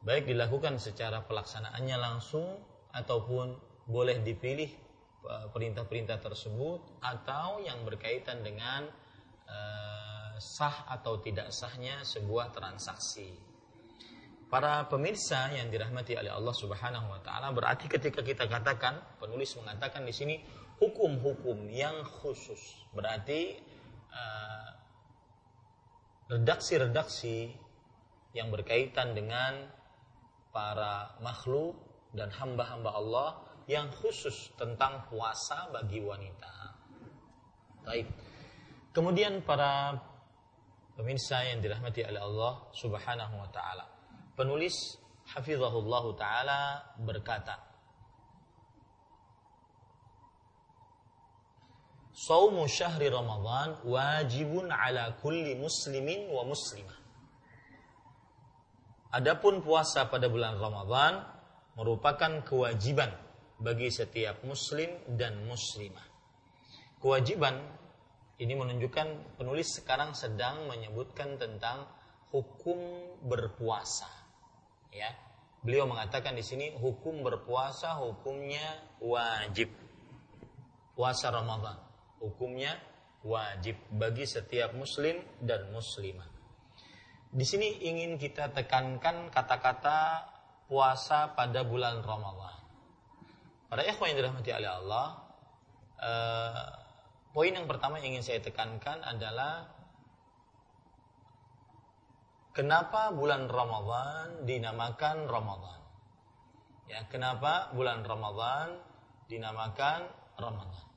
Baik 0.07 0.31
dilakukan 0.31 0.79
secara 0.79 1.27
pelaksanaannya 1.27 1.99
langsung 1.99 2.47
ataupun 2.95 3.59
boleh 3.91 4.23
dipilih 4.23 4.71
eh, 5.27 5.47
perintah-perintah 5.51 6.23
tersebut 6.23 7.03
atau 7.03 7.59
yang 7.59 7.83
berkaitan 7.83 8.47
dengan 8.47 8.87
uh, 9.51 10.31
sah 10.39 10.87
atau 10.91 11.19
tidak 11.23 11.51
sahnya 11.51 12.03
sebuah 12.07 12.55
transaksi. 12.55 13.35
Para 14.47 14.87
pemirsa 14.87 15.51
yang 15.51 15.75
dirahmati 15.75 16.15
oleh 16.15 16.31
Allah 16.31 16.55
Subhanahu 16.55 17.11
wa 17.11 17.19
taala 17.19 17.51
berarti 17.51 17.91
ketika 17.91 18.23
kita 18.23 18.47
katakan 18.47 19.03
penulis 19.19 19.59
mengatakan 19.59 20.07
di 20.07 20.15
sini 20.15 20.39
hukum-hukum 20.79 21.67
yang 21.67 22.07
khusus 22.07 22.79
berarti 22.95 23.59
uh, 24.15 24.71
redaksi-redaksi 26.31 27.59
yang 28.39 28.55
berkaitan 28.55 29.19
dengan 29.19 29.76
para 30.57 31.21
makhluk 31.21 31.77
dan 32.17 32.33
hamba-hamba 32.33 32.97
Allah 32.97 33.29
yang 33.69 33.93
khusus 33.93 34.57
tentang 34.57 35.05
puasa 35.13 35.69
bagi 35.69 36.01
wanita. 36.01 36.73
Baik. 37.85 38.09
Kemudian 38.97 39.45
para 39.45 39.93
pemirsa 40.97 41.45
yang 41.45 41.61
dirahmati 41.61 42.09
oleh 42.09 42.25
Allah 42.25 42.65
Subhanahu 42.73 43.37
wa 43.37 43.51
taala 43.53 43.85
penulis 44.33 44.97
hafizahullah 45.37 46.05
taala 46.17 46.61
berkata 47.05 47.77
Saumu 52.17 52.65
syahri 52.65 53.13
Ramadan 53.13 53.77
wajibun 53.85 54.73
ala 54.73 55.21
kulli 55.21 55.53
muslimin 55.53 56.33
wa 56.33 56.49
muslimah. 56.49 57.06
Adapun 59.15 59.63
puasa 59.63 60.11
pada 60.11 60.27
bulan 60.27 60.59
Ramadan 60.59 61.23
merupakan 61.79 62.43
kewajiban 62.43 63.15
bagi 63.63 63.87
setiap 63.87 64.43
muslim 64.43 64.91
dan 65.15 65.47
muslimah. 65.47 66.03
Kewajiban 66.99 67.55
ini 68.43 68.53
menunjukkan 68.59 69.39
penulis 69.39 69.79
sekarang 69.79 70.13
sedang 70.13 70.67
menyebutkan 70.67 71.39
tentang 71.39 71.87
hukum 72.35 72.77
berpuasa. 73.23 74.11
Ya 74.91 75.15
beliau 75.63 75.87
mengatakan 75.87 76.35
di 76.35 76.43
sini 76.43 76.75
hukum 76.75 77.23
berpuasa 77.23 78.03
hukumnya 78.03 78.83
wajib. 78.99 79.71
Puasa 80.99 81.31
Ramadan 81.31 81.79
hukumnya 82.19 82.75
wajib 83.23 83.79
bagi 83.95 84.27
setiap 84.27 84.75
muslim 84.75 85.23
dan 85.39 85.71
muslimah 85.71 86.36
di 87.37 87.45
sini 87.45 87.85
ingin 87.85 88.17
kita 88.17 88.49
tekankan 88.57 89.29
kata-kata 89.29 90.25
puasa 90.67 91.37
pada 91.37 91.63
bulan 91.63 92.01
Ramadan 92.01 92.57
para 93.69 93.85
ikhwan 93.85 94.17
yang 94.17 94.19
dirahmati 94.25 94.51
oleh 94.57 94.71
Allah 94.73 95.07
eh, 96.01 96.65
poin 97.37 97.53
yang 97.53 97.69
pertama 97.69 98.01
yang 98.01 98.17
ingin 98.17 98.25
saya 98.25 98.41
tekankan 98.41 99.05
adalah 99.05 99.77
Kenapa 102.57 103.13
bulan 103.13 103.53
Ramadan 103.53 104.49
dinamakan 104.49 105.29
Ramadan? 105.29 105.77
Ya, 106.89 107.05
kenapa 107.13 107.69
bulan 107.77 108.01
Ramadan 108.01 108.81
dinamakan 109.29 110.09
Ramadan? 110.41 110.89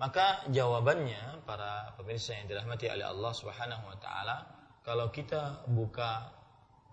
Maka 0.00 0.48
jawabannya 0.48 1.44
para 1.44 1.92
pemirsa 2.00 2.40
yang 2.40 2.48
dirahmati 2.48 2.88
oleh 2.88 3.04
Allah 3.04 3.32
Subhanahu 3.36 3.84
wa 3.84 4.00
taala, 4.00 4.48
kalau 4.86 5.10
kita 5.10 5.66
buka 5.66 6.30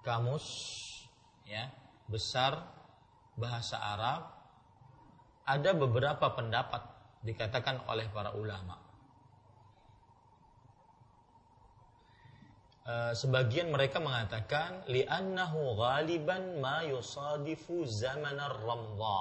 kamus 0.01 0.49
ya, 1.45 1.69
besar 2.09 2.57
bahasa 3.37 3.77
Arab 3.77 4.33
ada 5.45 5.77
beberapa 5.77 6.33
pendapat 6.33 6.81
dikatakan 7.21 7.85
oleh 7.85 8.09
para 8.09 8.33
ulama. 8.33 8.81
Eh, 12.83 13.13
sebagian 13.15 13.71
mereka 13.71 14.03
mengatakan 14.03 14.83
li'annahu 14.91 15.79
ghaliban 15.79 16.59
ma 16.59 16.83
yusadifu 16.83 17.87
zaman 17.87 18.35
ar-ramdha 18.35 19.19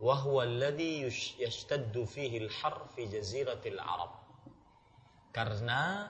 wa 0.00 0.14
huwa 0.24 0.46
alladhi 0.48 1.04
yashtaddu 1.36 2.08
fihi 2.08 2.48
al-har 2.48 2.88
fi 2.96 3.04
jaziratil 3.12 3.76
arab 3.76 4.14
karena 5.36 6.08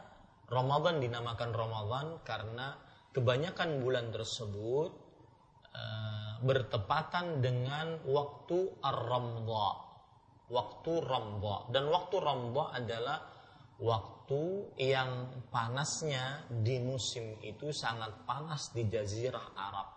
Ramadan 0.49 1.01
dinamakan 1.01 1.53
Ramadan 1.53 2.07
karena 2.25 2.77
kebanyakan 3.13 3.85
bulan 3.85 4.09
tersebut 4.09 4.91
uh, 5.77 6.35
bertepatan 6.41 7.45
dengan 7.45 8.01
waktu 8.09 8.81
ar-ramdha 8.81 9.89
waktu 10.49 10.93
ramdha 11.05 11.69
dan 11.73 11.93
waktu 11.93 12.17
ramdha 12.19 12.65
adalah 12.73 13.21
waktu 13.79 14.75
yang 14.81 15.45
panasnya 15.53 16.49
di 16.51 16.83
musim 16.83 17.39
itu 17.45 17.71
sangat 17.71 18.27
panas 18.27 18.75
di 18.75 18.89
jazirah 18.89 19.55
Arab. 19.55 19.89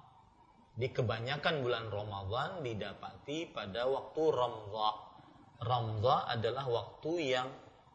Di 0.72 0.88
kebanyakan 0.88 1.66
bulan 1.66 1.86
Ramadan 1.92 2.64
didapati 2.64 3.52
pada 3.52 3.90
waktu 3.90 4.24
Ramza. 4.32 4.90
Ramza 5.62 6.16
adalah 6.32 6.66
waktu 6.70 7.12
yang 7.22 7.50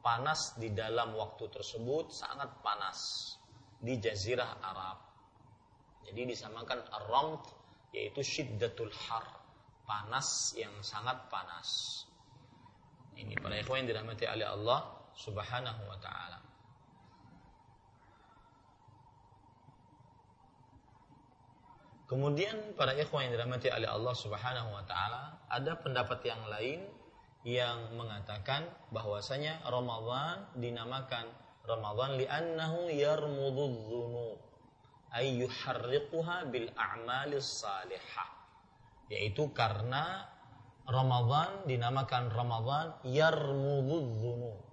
panas 0.06 0.54
di 0.54 0.70
dalam 0.70 1.18
waktu 1.18 1.50
tersebut 1.50 2.14
sangat 2.14 2.46
panas 2.62 3.34
di 3.82 3.98
jazirah 3.98 4.54
Arab. 4.62 5.02
Jadi 6.06 6.30
disamakan 6.30 6.86
ar-ramd 6.94 7.42
yaitu 7.90 8.22
syiddatul 8.22 8.94
har, 8.94 9.26
panas 9.82 10.54
yang 10.54 10.70
sangat 10.78 11.26
panas. 11.26 12.06
Ini 13.18 13.34
para 13.42 13.58
ikhwan 13.58 13.82
yang 13.82 13.98
dirahmati 13.98 14.30
oleh 14.30 14.46
Allah, 14.46 14.94
Subhanahu 15.18 15.82
wa 15.90 15.98
taala. 15.98 16.38
Kemudian 22.06 22.78
para 22.78 22.94
ikhwan 22.94 23.26
yang 23.26 23.34
dirahmati 23.34 23.74
oleh 23.74 23.90
Allah 23.90 24.14
Subhanahu 24.14 24.70
wa 24.70 24.86
taala, 24.86 25.42
ada 25.50 25.74
pendapat 25.74 26.22
yang 26.22 26.38
lain 26.46 26.86
yang 27.46 27.94
mengatakan 27.94 28.66
bahwasanya 28.90 29.62
Ramadan 29.70 30.50
dinamakan 30.58 31.30
Ramadan 31.62 32.18
li'annahu 32.18 32.90
dzunub 32.90 34.38
ay 35.14 35.46
yuharriquha 35.46 36.50
bil 36.50 36.66
a'malis 36.74 37.62
salihah 37.62 38.30
yaitu 39.06 39.46
karena 39.54 40.26
Ramadan 40.90 41.62
dinamakan 41.70 42.34
Ramadan 42.34 42.98
dzunub 43.06 44.66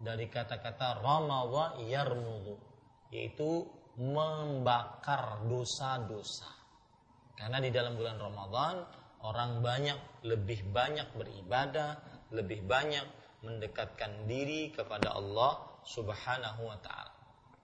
dari 0.00 0.28
kata-kata 0.28 1.04
ramawa 1.04 1.76
yarmudu 1.84 2.56
yaitu 3.08 3.68
membakar 3.96 5.46
dosa-dosa. 5.46 6.50
Karena 7.34 7.62
di 7.62 7.70
dalam 7.70 7.94
bulan 7.94 8.18
Ramadan 8.18 8.74
orang 9.24 9.64
banyak 9.64 9.98
lebih 10.26 10.66
banyak 10.70 11.14
beribadah, 11.14 12.13
lebih 12.34 12.66
banyak 12.66 13.06
mendekatkan 13.44 14.26
diri 14.26 14.72
kepada 14.74 15.14
Allah 15.14 15.78
Subhanahu 15.84 16.64
wa 16.64 16.78
taala. 16.80 17.12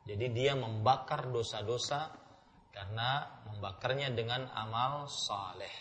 Jadi 0.05 0.27
dia 0.33 0.53
membakar 0.53 1.29
dosa-dosa 1.29 2.13
karena 2.71 3.41
membakarnya 3.49 4.13
dengan 4.13 4.47
amal 4.53 5.09
saleh. 5.09 5.73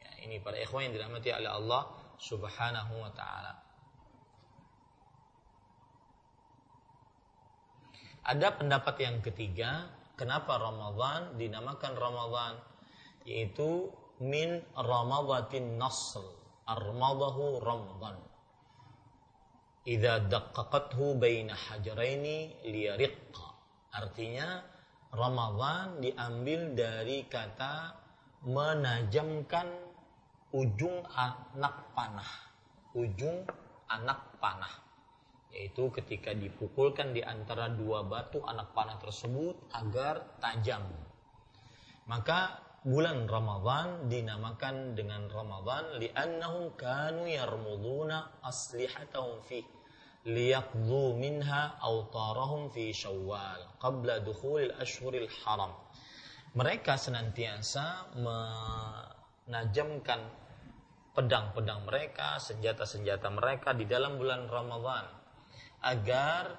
Ya, 0.00 0.26
ini 0.26 0.40
para 0.40 0.56
ikhwan 0.58 0.88
yang 0.90 0.94
dirahmati 0.96 1.30
oleh 1.30 1.50
Allah 1.52 1.82
Subhanahu 2.16 2.94
wa 3.00 3.12
taala. 3.12 3.52
Ada 8.20 8.52
pendapat 8.52 8.96
yang 9.00 9.16
ketiga, 9.24 9.88
kenapa 10.16 10.60
Ramadan 10.60 11.40
dinamakan 11.40 11.96
Ramadan? 11.96 12.54
Yaitu 13.24 13.88
min 14.20 14.60
ramadatin 14.76 15.80
nasl 15.80 16.39
armadahu 16.70 17.58
ramadan 17.58 18.30
idza 19.88 20.28
daqqaqathu 20.28 21.16
baina 21.16 21.56
hajaraini 21.56 22.60
liyariqqa. 22.64 23.46
Artinya 23.96 24.62
Ramadan 25.10 25.98
diambil 25.98 26.78
dari 26.78 27.26
kata 27.26 27.96
menajamkan 28.46 29.66
ujung 30.54 31.02
anak 31.10 31.90
panah. 31.98 32.32
Ujung 32.94 33.42
anak 33.90 34.38
panah. 34.38 34.70
Yaitu 35.50 35.90
ketika 35.90 36.30
dipukulkan 36.30 37.10
di 37.10 37.26
antara 37.26 37.66
dua 37.66 38.06
batu 38.06 38.38
anak 38.46 38.70
panah 38.70 39.02
tersebut 39.02 39.58
agar 39.74 40.38
tajam. 40.38 40.86
Maka 42.06 42.69
bulan 42.80 43.28
Ramadhan 43.28 44.08
dinamakan 44.08 44.96
dengan 44.96 45.28
Ramadhan 45.28 46.00
li'annahum 46.00 46.72
kanu 46.80 47.28
yarmuduna 47.28 48.40
aslihatahum 48.40 49.44
fi 49.44 49.60
liyaqdhu 50.24 51.12
minha 51.20 51.76
awtarahum 51.84 52.72
fi 52.72 52.88
syawal 52.88 53.68
qabla 53.76 54.24
dukhulil 54.24 54.72
ashhuril 54.80 55.28
haram. 55.44 55.76
Mereka 56.56 56.96
senantiasa 56.96 58.16
menajamkan 58.16 60.24
pedang-pedang 61.12 61.84
mereka, 61.84 62.40
senjata-senjata 62.40 63.28
mereka 63.28 63.76
di 63.76 63.84
dalam 63.84 64.16
bulan 64.16 64.48
Ramadhan 64.48 65.04
agar 65.84 66.56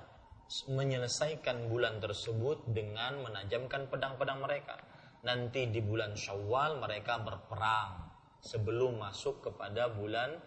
menyelesaikan 0.69 1.65
bulan 1.65 1.97
tersebut 1.97 2.61
dengan 2.69 3.25
menajamkan 3.25 3.89
pedang-pedang 3.89 4.37
mereka 4.37 4.90
nanti 5.21 5.69
di 5.69 5.81
bulan 5.81 6.17
Syawal 6.17 6.81
mereka 6.81 7.21
berperang 7.21 8.09
sebelum 8.41 8.97
masuk 8.97 9.45
kepada 9.45 9.93
bulan 9.93 10.41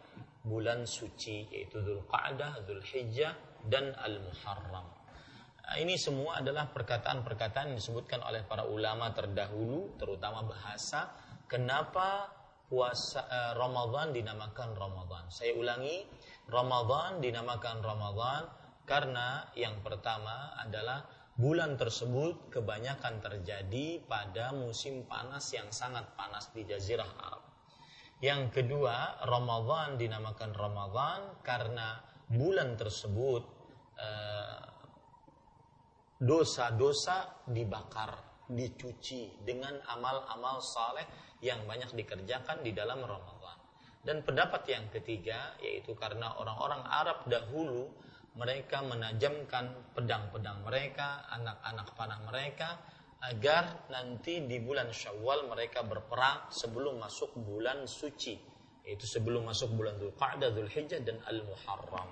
bulan 0.44 0.84
suci 0.84 1.48
yaitu 1.48 1.80
Dzulqa'dah, 1.80 2.68
Dzulhijjah 2.68 3.32
dan 3.64 3.96
Al-Muharram. 3.96 4.84
Ini 5.80 5.96
semua 5.96 6.44
adalah 6.44 6.68
perkataan-perkataan 6.68 7.72
yang 7.72 7.78
disebutkan 7.80 8.20
oleh 8.20 8.44
para 8.44 8.68
ulama 8.68 9.08
terdahulu 9.16 9.96
terutama 9.96 10.44
bahasa 10.44 11.08
kenapa 11.48 12.28
puasa 12.68 13.24
eh, 13.24 13.52
Ramadan 13.56 14.12
dinamakan 14.12 14.76
Ramadan. 14.76 15.24
Saya 15.32 15.56
ulangi, 15.56 16.04
Ramadan 16.52 17.24
dinamakan 17.24 17.80
Ramadan 17.80 18.42
karena 18.84 19.48
yang 19.56 19.80
pertama 19.80 20.52
adalah 20.60 21.08
bulan 21.34 21.74
tersebut 21.74 22.54
kebanyakan 22.54 23.18
terjadi 23.18 23.98
pada 24.06 24.54
musim 24.54 25.02
panas 25.10 25.50
yang 25.50 25.66
sangat 25.74 26.14
panas 26.14 26.54
di 26.54 26.62
Jazirah 26.62 27.10
Arab. 27.18 27.42
Yang 28.22 28.62
kedua, 28.62 29.26
Ramadan 29.26 29.98
dinamakan 29.98 30.54
Ramadan 30.54 31.20
karena 31.42 31.98
bulan 32.30 32.78
tersebut 32.78 33.42
eh, 33.98 34.62
dosa-dosa 36.22 37.44
dibakar, 37.50 38.14
dicuci 38.46 39.42
dengan 39.42 39.74
amal-amal 39.90 40.62
saleh 40.62 41.04
yang 41.42 41.66
banyak 41.66 41.90
dikerjakan 41.98 42.62
di 42.62 42.70
dalam 42.70 43.02
Ramadan. 43.02 43.58
Dan 44.04 44.22
pendapat 44.22 44.62
yang 44.70 44.86
ketiga 44.94 45.58
yaitu 45.58 45.96
karena 45.98 46.36
orang-orang 46.38 46.84
Arab 46.86 47.26
dahulu 47.26 47.90
mereka 48.34 48.82
menajamkan 48.82 49.94
pedang-pedang 49.94 50.66
mereka, 50.66 51.22
anak-anak 51.30 51.88
panah 51.94 52.20
mereka, 52.26 52.82
agar 53.22 53.88
nanti 53.88 54.42
di 54.44 54.58
bulan 54.58 54.90
Syawal 54.90 55.46
mereka 55.46 55.86
berperang 55.86 56.50
sebelum 56.50 56.98
masuk 56.98 57.30
bulan 57.38 57.86
suci, 57.86 58.34
yaitu 58.82 59.06
sebelum 59.06 59.46
masuk 59.46 59.70
bulan 59.78 59.96
Dzulqa'dah, 60.02 60.50
Dzulhijjah 60.50 61.00
dan 61.06 61.22
Al-Muharram. 61.30 62.10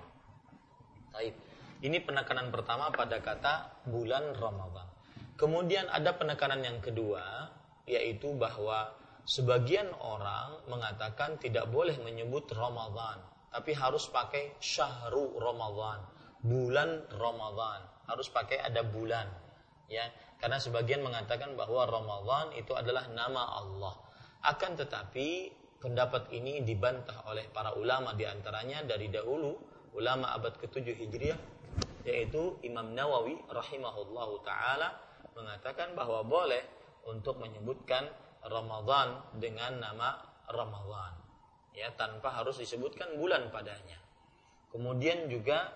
Baik. 1.11 1.35
Ini 1.82 1.98
penekanan 2.06 2.54
pertama 2.54 2.94
pada 2.94 3.18
kata 3.18 3.82
bulan 3.90 4.38
Ramadan. 4.38 4.87
Kemudian 5.35 5.90
ada 5.90 6.14
penekanan 6.14 6.62
yang 6.62 6.78
kedua, 6.78 7.50
yaitu 7.90 8.30
bahwa 8.38 8.94
sebagian 9.26 9.90
orang 9.98 10.62
mengatakan 10.70 11.35
tidak 11.42 11.66
boleh 11.66 11.98
menyebut 11.98 12.46
Ramadan, 12.54 13.18
tapi 13.50 13.74
harus 13.74 14.06
pakai 14.06 14.54
syahru 14.62 15.35
Ramadan 15.42 16.12
bulan 16.42 17.07
Ramadan. 17.16 17.87
Harus 18.11 18.28
pakai 18.28 18.61
ada 18.61 18.83
bulan. 18.83 19.31
Ya, 19.87 20.11
karena 20.42 20.59
sebagian 20.59 21.07
mengatakan 21.07 21.55
bahwa 21.55 21.87
Ramadan 21.87 22.55
itu 22.59 22.74
adalah 22.74 23.07
nama 23.11 23.62
Allah. 23.62 23.94
Akan 24.42 24.74
tetapi 24.74 25.55
pendapat 25.78 26.31
ini 26.35 26.62
dibantah 26.62 27.26
oleh 27.31 27.46
para 27.50 27.74
ulama 27.74 28.14
di 28.14 28.26
antaranya 28.26 28.87
dari 28.87 29.11
dahulu 29.11 29.55
ulama 29.98 30.31
abad 30.35 30.55
ke-7 30.59 30.94
Hijriah 30.98 31.38
yaitu 32.02 32.59
Imam 32.66 32.94
Nawawi 32.94 33.38
rahimahullahu 33.50 34.42
taala 34.42 34.98
mengatakan 35.38 35.94
bahwa 35.94 36.26
boleh 36.26 36.62
untuk 37.07 37.38
menyebutkan 37.38 38.07
Ramadan 38.42 39.22
dengan 39.38 39.78
nama 39.78 40.18
Ramadan 40.50 41.14
ya 41.74 41.90
tanpa 41.94 42.35
harus 42.35 42.59
disebutkan 42.59 43.18
bulan 43.18 43.48
padanya. 43.55 43.98
Kemudian 44.70 45.28
juga 45.28 45.70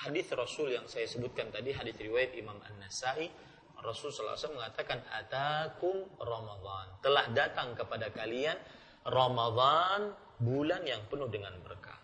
hadis 0.00 0.32
Rasul 0.32 0.72
yang 0.72 0.88
saya 0.88 1.04
sebutkan 1.04 1.52
tadi 1.52 1.76
hadis 1.76 1.96
riwayat 2.00 2.32
Imam 2.36 2.56
An-Nasai 2.56 3.28
Rasul 3.80 4.12
SAW 4.12 4.36
mengatakan 4.56 5.00
atakum 5.08 6.04
Ramadan 6.20 7.00
telah 7.00 7.24
datang 7.32 7.72
kepada 7.72 8.12
kalian 8.12 8.56
Ramadan 9.08 10.12
bulan 10.36 10.84
yang 10.84 11.04
penuh 11.08 11.28
dengan 11.32 11.56
berkah. 11.64 11.96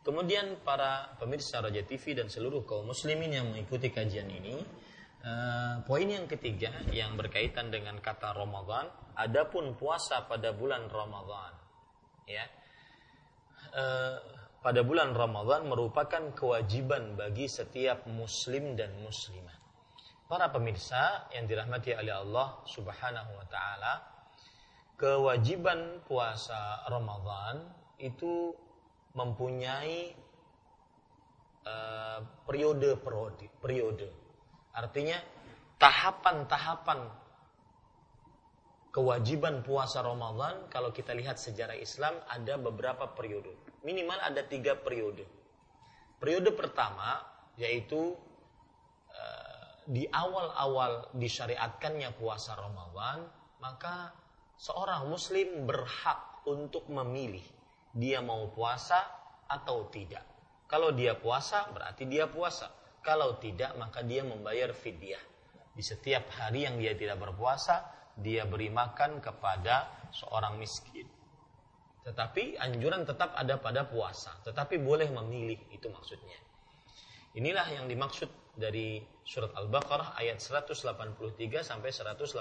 Kemudian 0.00 0.64
para 0.64 1.12
pemirsa 1.20 1.60
Raja 1.60 1.84
TV 1.84 2.16
dan 2.16 2.32
seluruh 2.32 2.64
kaum 2.64 2.88
muslimin 2.88 3.36
yang 3.36 3.52
mengikuti 3.52 3.92
kajian 3.92 4.32
ini, 4.32 4.56
uh, 5.20 5.84
poin 5.84 6.08
yang 6.08 6.24
ketiga 6.24 6.72
yang 6.88 7.20
berkaitan 7.20 7.68
dengan 7.68 8.00
kata 8.00 8.32
Ramadan, 8.32 8.88
adapun 9.12 9.76
puasa 9.76 10.24
pada 10.24 10.56
bulan 10.56 10.88
Ramadan, 10.88 11.52
ya. 12.24 12.48
Uh, 13.76 14.39
pada 14.60 14.84
bulan 14.84 15.16
Ramadan 15.16 15.72
merupakan 15.72 16.36
kewajiban 16.36 17.16
bagi 17.16 17.48
setiap 17.48 18.04
muslim 18.04 18.76
dan 18.76 18.92
muslimah. 19.00 19.56
Para 20.28 20.52
pemirsa 20.52 21.32
yang 21.32 21.48
dirahmati 21.48 21.96
oleh 21.96 22.12
Allah 22.12 22.60
Subhanahu 22.68 23.32
wa 23.40 23.46
taala, 23.48 23.94
kewajiban 25.00 26.04
puasa 26.04 26.84
Ramadan 26.92 27.72
itu 27.96 28.52
mempunyai 29.16 30.12
uh, 31.64 32.20
periode 32.44 33.00
periode 33.00 33.48
periode. 33.58 34.08
Artinya 34.76 35.18
tahapan-tahapan 35.80 37.00
kewajiban 38.92 39.64
puasa 39.64 40.04
Ramadan 40.04 40.68
kalau 40.68 40.92
kita 40.92 41.16
lihat 41.16 41.40
sejarah 41.40 41.74
Islam 41.80 42.12
ada 42.28 42.54
beberapa 42.60 43.08
periode 43.10 43.69
minimal 43.86 44.18
ada 44.20 44.42
tiga 44.44 44.76
periode. 44.76 45.24
Periode 46.20 46.52
pertama 46.52 47.24
yaitu 47.56 48.16
uh, 49.12 49.70
di 49.88 50.06
awal-awal 50.08 51.08
disyariatkannya 51.16 52.14
puasa 52.16 52.56
Ramadan, 52.56 53.26
maka 53.60 54.12
seorang 54.60 55.08
muslim 55.08 55.64
berhak 55.64 56.44
untuk 56.48 56.88
memilih 56.88 57.44
dia 57.92 58.22
mau 58.22 58.48
puasa 58.52 59.00
atau 59.50 59.88
tidak. 59.90 60.22
Kalau 60.70 60.94
dia 60.94 61.18
puasa 61.18 61.66
berarti 61.74 62.06
dia 62.06 62.30
puasa. 62.30 62.70
Kalau 63.00 63.40
tidak 63.40 63.74
maka 63.80 64.04
dia 64.04 64.22
membayar 64.22 64.70
fidyah. 64.70 65.20
Di 65.74 65.82
setiap 65.82 66.28
hari 66.36 66.68
yang 66.68 66.76
dia 66.76 66.92
tidak 66.94 67.18
berpuasa, 67.18 67.82
dia 68.20 68.44
beri 68.44 68.68
makan 68.68 69.18
kepada 69.18 69.88
seorang 70.12 70.60
miskin. 70.60 71.08
Tetapi 72.10 72.58
anjuran 72.58 73.06
tetap 73.06 73.38
ada 73.38 73.54
pada 73.62 73.86
puasa. 73.86 74.34
Tetapi 74.42 74.82
boleh 74.82 75.06
memilih, 75.14 75.70
itu 75.70 75.86
maksudnya. 75.86 76.34
Inilah 77.38 77.70
yang 77.70 77.86
dimaksud 77.86 78.26
dari 78.58 78.98
surat 79.22 79.54
Al-Baqarah 79.54 80.18
ayat 80.18 80.42
183 80.42 81.62
sampai 81.62 81.94
184. 81.94 82.34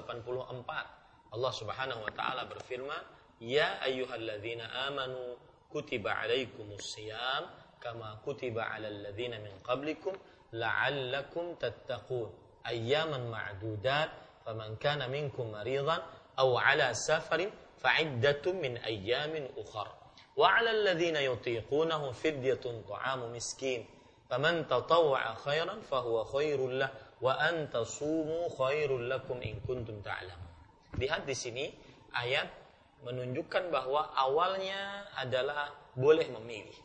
Allah 1.29 1.53
Subhanahu 1.53 2.01
wa 2.01 2.11
taala 2.17 2.49
berfirman, 2.49 2.97
"Ya 3.37 3.77
ayyuhalladzina 3.85 4.89
amanu 4.89 5.37
kutiba 5.69 6.17
alaikumus 6.17 6.97
siyam 6.97 7.45
kama 7.77 8.17
kutiba 8.25 8.65
alal 8.73 9.05
ladzina 9.05 9.37
min 9.37 9.53
qablikum 9.61 10.17
la'allakum 10.57 11.53
tattaqun." 11.61 12.33
Ayyaman 12.65 13.29
ma'dudat 13.29 14.41
faman 14.41 14.73
kana 14.81 15.05
minkum 15.05 15.53
maridan 15.53 16.01
aw 16.33 16.49
ala 16.57 16.97
safarin 16.97 17.53
fa'iddatun 17.79 18.55
min 18.59 18.73
ayyamin 18.83 19.47
ukhar. 19.55 19.89
Wa 20.35 20.59
'alal 20.59 20.93
ladzina 20.93 21.23
yutiqunahu 21.23 22.11
fidyatun 22.15 22.85
ta'amu 22.85 23.31
miskin. 23.31 23.87
Faman 24.29 24.67
tatawwa'a 24.69 25.35
khairan 25.41 25.81
fahuwa 25.81 26.27
khairul 26.29 26.77
lah 26.77 26.91
wa 27.19 27.33
an 27.39 27.65
tasumu 27.73 28.47
khairul 28.53 29.09
lakum 29.09 29.41
in 29.41 29.57
kuntum 29.65 29.99
ta'lamun. 30.05 30.49
Lihat 31.01 31.25
di 31.25 31.35
sini 31.35 31.65
ayat 32.13 32.47
menunjukkan 33.03 33.71
bahwa 33.71 34.11
awalnya 34.13 35.07
adalah 35.17 35.71
boleh 35.95 36.27
memilih 36.29 36.77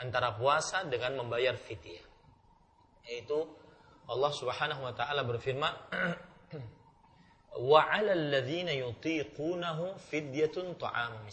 antara 0.00 0.34
puasa 0.36 0.84
dengan 0.88 1.24
membayar 1.24 1.54
fidyah. 1.54 2.04
Yaitu 3.08 3.38
Allah 4.10 4.32
Subhanahu 4.34 4.82
wa 4.84 4.92
taala 4.96 5.22
berfirman 5.22 5.70
wa 7.60 7.84
'alal 7.92 8.32
yutiqunahu 8.48 10.00
fidyatun 10.08 10.80
ta'am. 10.80 11.28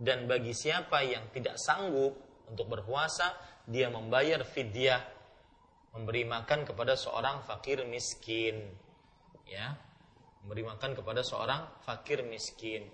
Dan 0.00 0.26
bagi 0.26 0.56
siapa 0.56 1.04
yang 1.04 1.28
tidak 1.30 1.60
sanggup 1.60 2.16
untuk 2.48 2.66
berpuasa, 2.66 3.36
dia 3.68 3.92
membayar 3.92 4.42
fidyah 4.42 5.00
memberi 5.94 6.26
makan 6.26 6.66
kepada 6.66 6.98
seorang 6.98 7.44
fakir 7.44 7.84
miskin. 7.86 8.64
Ya. 9.46 9.78
Memberi 10.44 10.66
makan 10.66 10.98
kepada 10.98 11.22
seorang 11.22 11.68
fakir 11.86 12.24
miskin. 12.26 12.88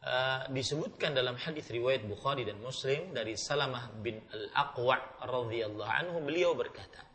Uh, 0.00 0.48
disebutkan 0.48 1.12
dalam 1.12 1.36
hadis 1.36 1.68
riwayat 1.68 2.08
Bukhari 2.08 2.48
dan 2.48 2.56
Muslim 2.64 3.12
dari 3.12 3.36
Salamah 3.36 3.92
bin 4.00 4.16
Al-Aqwa 4.32 4.96
radhiyallahu 5.20 5.92
anhu 5.92 6.24
beliau 6.24 6.56
berkata 6.56 7.09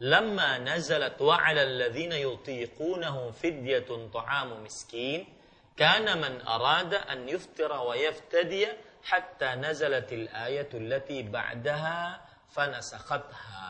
لما 0.00 0.58
نزلت 0.58 1.20
وعلى 1.20 1.62
الذين 1.62 2.12
يطيقونه 2.12 3.30
فدية 3.30 3.88
طعام 4.14 4.64
مسكين 4.64 5.26
كان 5.76 6.06
من 6.20 6.40
أراد 6.46 6.94
أن 6.94 7.28
يفطر 7.28 7.72
ويفتدي 7.82 8.68
حتى 9.04 9.46
نزلت 9.46 10.12
الآية 10.12 10.70
التي 10.74 11.22
بعدها 11.22 12.20
فنسختها. 12.48 13.68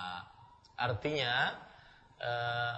Artinya 0.79 1.59
uh, 2.23 2.75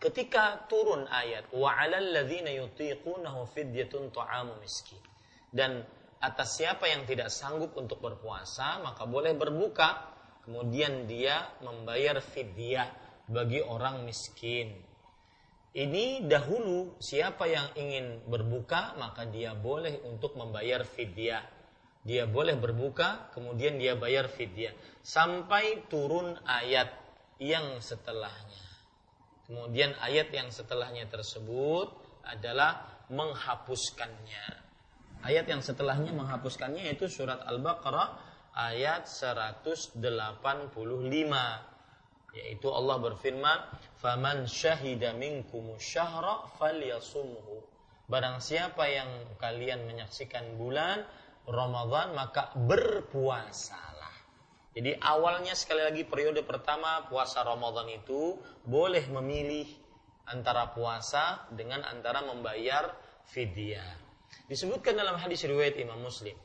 ketika 0.00 0.64
turun 0.70 1.04
ayat 1.10 1.50
wa 1.52 1.74
ladzina 1.84 2.48
yutiqunahu 2.54 3.44
fidyatun 3.50 4.14
ta'amu 4.14 4.56
miskin 4.62 5.02
dan 5.50 5.82
atas 6.22 6.56
siapa 6.56 6.86
yang 6.86 7.04
tidak 7.04 7.28
sanggup 7.28 7.74
untuk 7.74 7.98
berpuasa 7.98 8.78
maka 8.80 9.04
boleh 9.04 9.34
berbuka 9.34 10.17
kemudian 10.48 11.04
dia 11.04 11.44
membayar 11.60 12.24
fidyah 12.24 12.88
bagi 13.28 13.60
orang 13.60 14.08
miskin. 14.08 14.72
Ini 15.76 16.24
dahulu 16.24 16.96
siapa 16.96 17.44
yang 17.44 17.68
ingin 17.76 18.24
berbuka 18.24 18.96
maka 18.96 19.28
dia 19.28 19.52
boleh 19.52 20.00
untuk 20.08 20.40
membayar 20.40 20.88
fidyah. 20.88 21.44
Dia 22.00 22.24
boleh 22.24 22.56
berbuka 22.56 23.28
kemudian 23.36 23.76
dia 23.76 23.92
bayar 23.92 24.32
fidyah 24.32 24.72
sampai 25.04 25.84
turun 25.92 26.40
ayat 26.48 26.96
yang 27.36 27.84
setelahnya. 27.84 28.64
Kemudian 29.44 29.92
ayat 30.00 30.32
yang 30.32 30.48
setelahnya 30.48 31.04
tersebut 31.12 31.92
adalah 32.24 33.04
menghapuskannya. 33.12 34.64
Ayat 35.20 35.44
yang 35.44 35.60
setelahnya 35.60 36.16
menghapuskannya 36.16 36.88
itu 36.96 37.04
surat 37.12 37.44
Al-Baqarah 37.44 38.27
ayat 38.58 39.06
185 39.06 40.02
yaitu 42.34 42.68
Allah 42.68 42.96
berfirman 42.98 43.58
faman 44.02 44.50
syahida 44.50 45.14
minkum 45.14 45.78
syahra 45.78 46.44
falyasumhu. 46.58 47.62
Barang 48.10 48.42
siapa 48.42 48.88
yang 48.90 49.08
kalian 49.38 49.86
menyaksikan 49.86 50.58
bulan 50.58 51.06
Ramadan 51.46 52.18
maka 52.18 52.50
berpuasalah. 52.58 54.14
Jadi 54.74 54.94
awalnya 55.00 55.54
sekali 55.54 55.82
lagi 55.86 56.02
periode 56.04 56.42
pertama 56.42 57.06
puasa 57.08 57.46
Ramadan 57.46 57.88
itu 57.88 58.36
boleh 58.66 59.06
memilih 59.08 59.66
antara 60.28 60.70
puasa 60.74 61.48
dengan 61.54 61.80
antara 61.88 62.20
membayar 62.26 62.92
fidyah. 63.28 63.96
Disebutkan 64.48 64.96
dalam 64.96 65.16
hadis 65.16 65.44
riwayat 65.44 65.76
Imam 65.80 66.04
Muslim 66.04 66.36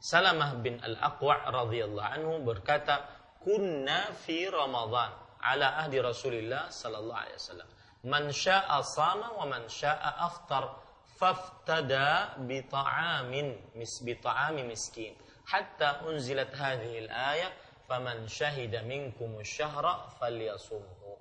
Salamah 0.00 0.56
bin 0.64 0.80
Al-Aqwa 0.80 1.44
radhiyallahu 1.44 2.08
anhu 2.08 2.40
berkata, 2.40 3.04
"Kunna 3.36 4.08
fi 4.16 4.48
Ramadan 4.48 5.12
ala 5.44 5.84
ahdi 5.84 6.00
Rasulillah 6.00 6.72
sallallahu 6.72 7.20
alaihi 7.20 7.36
wasallam. 7.36 7.68
Man 8.08 8.32
syaa'a 8.32 8.80
sama 8.80 9.36
wa 9.36 9.44
man 9.44 9.68
syaa'a 9.68 10.24
aftar 10.24 10.72
faftada 11.20 12.32
bi 12.48 12.64
ta'amin 12.64 13.76
mis 13.76 14.00
bi 14.00 14.16
ta'ami 14.16 14.64
miskin 14.64 15.12
hatta 15.44 16.08
unzilat 16.08 16.48
hadhihi 16.48 17.04
al-ayah 17.04 17.52
faman 17.84 18.24
syahida 18.24 18.80
minkum 18.80 19.36
syahra 19.44 20.08
falyasumhu." 20.16 21.20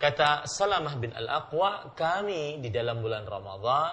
Kata 0.00 0.48
Salamah 0.48 0.96
bin 0.96 1.12
Al-Aqwa, 1.12 1.92
kami 1.92 2.64
di 2.64 2.72
dalam 2.72 3.04
bulan 3.04 3.28
Ramadan 3.28 3.92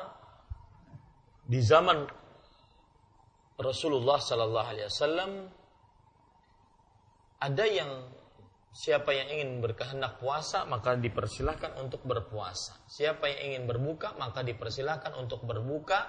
di 1.43 1.59
zaman 1.59 2.07
Rasulullah 3.57 4.21
Sallallahu 4.21 4.67
Alaihi 4.69 4.85
Wasallam 4.85 5.31
ada 7.41 7.65
yang 7.65 7.89
siapa 8.69 9.09
yang 9.09 9.33
ingin 9.33 9.65
berkehendak 9.65 10.21
puasa 10.21 10.69
maka 10.69 10.93
dipersilahkan 10.93 11.73
untuk 11.81 12.05
berpuasa. 12.05 12.77
Siapa 12.85 13.25
yang 13.25 13.41
ingin 13.53 13.63
berbuka 13.65 14.13
maka 14.21 14.45
dipersilahkan 14.45 15.17
untuk 15.17 15.41
berbuka. 15.41 16.05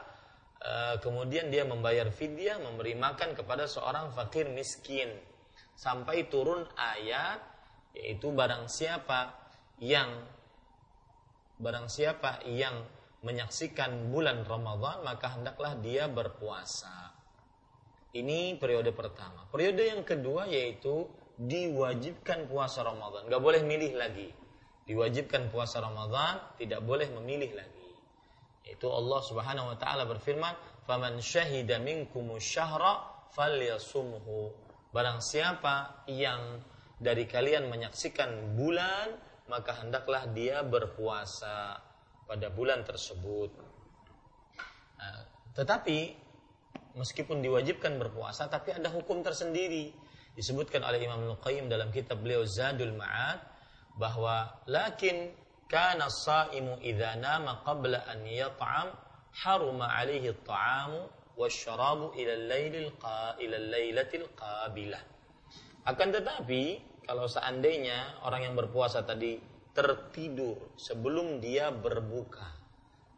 E, 0.61 1.01
kemudian 1.01 1.49
dia 1.49 1.65
membayar 1.65 2.13
fidyah, 2.13 2.61
memberi 2.61 2.93
makan 2.93 3.33
kepada 3.33 3.65
seorang 3.65 4.13
fakir 4.13 4.53
miskin 4.53 5.09
sampai 5.73 6.29
turun 6.29 6.69
ayat 6.77 7.41
yaitu 7.97 8.29
barang 8.29 8.69
siapa 8.69 9.33
yang 9.81 10.29
barang 11.57 11.89
siapa 11.89 12.45
yang 12.45 12.85
menyaksikan 13.25 14.13
bulan 14.13 14.45
Ramadan 14.45 15.01
maka 15.01 15.33
hendaklah 15.33 15.73
dia 15.81 16.05
berpuasa. 16.13 17.18
Ini 18.17 18.57
periode 18.57 18.97
pertama. 18.97 19.45
Periode 19.53 19.85
yang 19.85 20.01
kedua 20.01 20.49
yaitu 20.49 21.05
diwajibkan 21.37 22.49
puasa 22.49 22.81
Ramadan. 22.81 23.29
Gak 23.29 23.43
boleh 23.43 23.61
milih 23.63 23.95
lagi. 23.95 24.33
Diwajibkan 24.89 25.53
puasa 25.53 25.85
Ramadan, 25.85 26.41
tidak 26.57 26.81
boleh 26.81 27.13
memilih 27.13 27.53
lagi. 27.53 27.93
Itu 28.65 28.89
Allah 28.89 29.21
Subhanahu 29.21 29.73
wa 29.73 29.77
taala 29.77 30.09
berfirman, 30.09 30.57
"Faman 30.89 31.21
syahida 31.21 31.77
minkum 31.77 32.33
syahra 32.41 33.05
falyasumhu." 33.37 34.53
Barang 34.89 35.21
siapa 35.21 36.05
yang 36.09 36.65
dari 36.97 37.29
kalian 37.29 37.69
menyaksikan 37.69 38.57
bulan, 38.57 39.21
maka 39.53 39.77
hendaklah 39.85 40.25
dia 40.33 40.65
berpuasa 40.65 41.81
pada 42.29 42.49
bulan 42.53 42.85
tersebut. 42.85 43.53
Nah, 45.01 45.21
tetapi 45.57 46.28
meskipun 46.99 47.41
diwajibkan 47.41 47.97
berpuasa 47.97 48.51
tapi 48.51 48.75
ada 48.75 48.91
hukum 48.91 49.23
tersendiri. 49.23 49.95
Disebutkan 50.35 50.83
oleh 50.83 51.03
Imam 51.03 51.35
Al-Qayyim 51.35 51.67
dalam 51.71 51.91
kitab 51.95 52.23
beliau 52.23 52.47
Zadul 52.47 52.95
Ma'ad 52.95 53.43
bahwa 53.99 54.51
lakin 54.71 55.35
kana 55.67 56.07
as-saimu 56.07 56.79
idza 56.83 57.19
nama 57.19 57.63
qabla 57.67 58.07
an 58.07 58.23
yat'am 58.23 58.95
haruma 59.35 59.91
alaihi 59.91 60.31
at-ta'amu 60.31 61.11
wasyarabu 61.35 62.15
ila 62.15 62.33
al-lailil 62.35 62.91
ila 63.43 63.57
al-lailatil 63.59 64.27
qabilah. 64.39 65.03
Akan 65.87 66.15
tetapi 66.15 66.83
kalau 67.09 67.25
seandainya 67.25 68.21
orang 68.23 68.53
yang 68.53 68.55
berpuasa 68.55 69.03
tadi 69.03 69.41
tertidur 69.73 70.75
sebelum 70.75 71.39
dia 71.39 71.71
berbuka 71.71 72.59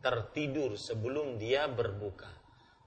tertidur 0.05 0.77
sebelum 0.77 1.41
dia 1.41 1.69
berbuka 1.69 2.29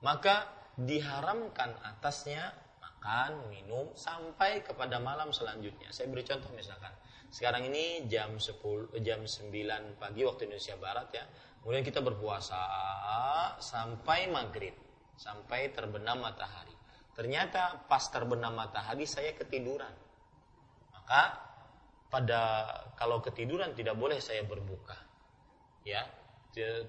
maka 0.05 0.62
diharamkan 0.79 1.77
atasnya 1.85 2.53
makan, 2.81 3.51
minum 3.51 3.91
sampai 3.93 4.63
kepada 4.63 4.97
malam 4.97 5.29
selanjutnya. 5.35 5.91
Saya 5.91 6.07
beri 6.09 6.23
contoh 6.23 6.49
misalkan, 6.55 6.91
sekarang 7.33 7.67
ini 7.67 8.07
jam 8.07 8.39
10 8.39 8.95
jam 9.03 9.25
9 9.25 9.99
pagi 9.99 10.21
waktu 10.23 10.47
Indonesia 10.47 10.77
Barat 10.79 11.09
ya. 11.11 11.25
Kemudian 11.59 11.83
kita 11.83 11.99
berpuasa 12.03 12.59
sampai 13.59 14.27
maghrib, 14.27 14.75
sampai 15.15 15.71
terbenam 15.71 16.19
matahari. 16.23 16.75
Ternyata 17.13 17.87
pas 17.87 18.03
terbenam 18.09 18.55
matahari 18.57 19.07
saya 19.07 19.31
ketiduran. 19.37 19.91
Maka 20.91 21.39
pada 22.11 22.41
kalau 22.99 23.19
ketiduran 23.19 23.73
tidak 23.73 23.95
boleh 23.95 24.21
saya 24.21 24.43
berbuka. 24.45 24.97
Ya, 25.83 26.07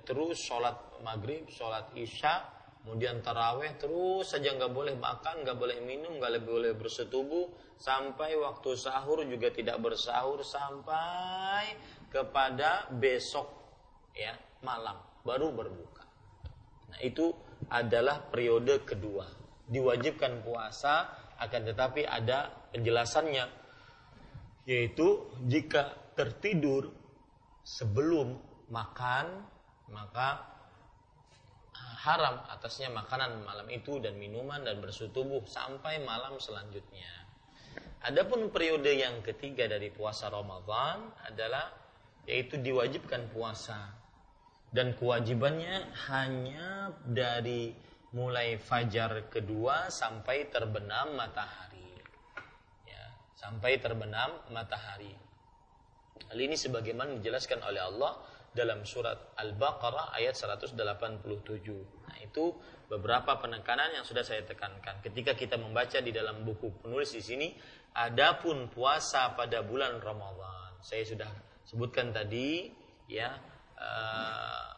terus 0.06 0.38
sholat 0.38 0.76
maghrib, 1.02 1.50
sholat 1.50 1.90
isya, 1.96 2.53
kemudian 2.84 3.24
taraweh 3.24 3.80
terus 3.80 4.28
saja 4.28 4.52
nggak 4.52 4.76
boleh 4.76 4.92
makan, 4.92 5.40
nggak 5.40 5.56
boleh 5.56 5.80
minum, 5.80 6.20
nggak 6.20 6.44
boleh 6.44 6.76
bersetubuh. 6.76 7.48
Sampai 7.80 8.36
waktu 8.36 8.76
sahur 8.76 9.24
juga 9.24 9.48
tidak 9.48 9.80
bersahur 9.80 10.44
sampai 10.44 11.74
kepada 12.12 12.92
besok 12.92 13.48
ya 14.12 14.36
malam. 14.60 15.00
Baru 15.24 15.50
berbuka. 15.56 16.04
Nah 16.92 17.00
itu 17.00 17.32
adalah 17.72 18.20
periode 18.28 18.84
kedua. 18.84 19.26
Diwajibkan 19.64 20.44
puasa 20.44 21.08
akan 21.40 21.60
tetapi 21.72 22.04
ada 22.04 22.52
penjelasannya. 22.70 23.48
Yaitu 24.68 25.32
jika 25.48 25.96
tertidur 26.12 26.92
sebelum 27.64 28.36
makan 28.68 29.44
maka 29.88 30.53
haram 32.04 32.44
atasnya 32.52 32.92
makanan 32.92 33.40
malam 33.48 33.64
itu 33.72 33.96
dan 33.96 34.20
minuman 34.20 34.60
dan 34.60 34.76
bersetubuh 34.84 35.40
sampai 35.48 36.04
malam 36.04 36.36
selanjutnya. 36.36 37.08
Adapun 38.04 38.52
periode 38.52 38.92
yang 38.92 39.24
ketiga 39.24 39.64
dari 39.64 39.88
puasa 39.88 40.28
Ramadan 40.28 41.08
adalah 41.24 41.72
yaitu 42.28 42.60
diwajibkan 42.60 43.32
puasa 43.32 43.96
dan 44.68 44.92
kewajibannya 44.92 45.88
hanya 46.12 46.92
dari 47.00 47.72
mulai 48.12 48.60
fajar 48.60 49.32
kedua 49.32 49.88
sampai 49.88 50.52
terbenam 50.52 51.16
matahari. 51.16 51.96
Ya, 52.84 53.04
sampai 53.32 53.80
terbenam 53.80 54.44
matahari. 54.52 55.16
Hal 56.28 56.38
ini 56.38 56.54
sebagaimana 56.54 57.16
dijelaskan 57.18 57.64
oleh 57.64 57.80
Allah 57.80 58.12
dalam 58.54 58.86
surat 58.86 59.34
Al-Baqarah 59.34 60.14
ayat 60.14 60.38
187. 60.38 60.78
Nah, 62.06 62.16
itu 62.22 62.54
beberapa 62.86 63.34
penekanan 63.42 63.98
yang 63.98 64.06
sudah 64.06 64.22
saya 64.22 64.46
tekankan. 64.46 65.02
Ketika 65.02 65.34
kita 65.34 65.58
membaca 65.58 65.98
di 65.98 66.14
dalam 66.14 66.46
buku 66.46 66.70
penulis 66.78 67.10
di 67.18 67.22
sini, 67.22 67.48
adapun 67.98 68.70
puasa 68.70 69.34
pada 69.34 69.66
bulan 69.66 69.98
Ramadan. 69.98 70.78
Saya 70.78 71.02
sudah 71.02 71.30
sebutkan 71.66 72.14
tadi 72.14 72.70
ya 73.10 73.34
uh, 73.74 74.70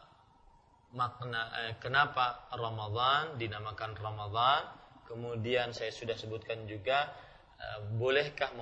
makna 0.97 1.53
uh, 1.53 1.73
kenapa 1.77 2.49
Ramadan 2.57 3.37
dinamakan 3.37 3.93
Ramadan. 3.93 4.73
Kemudian 5.05 5.71
saya 5.71 5.93
sudah 5.93 6.17
sebutkan 6.17 6.65
juga 6.65 7.13
uh, 7.61 7.79
bolehkah 7.93 8.57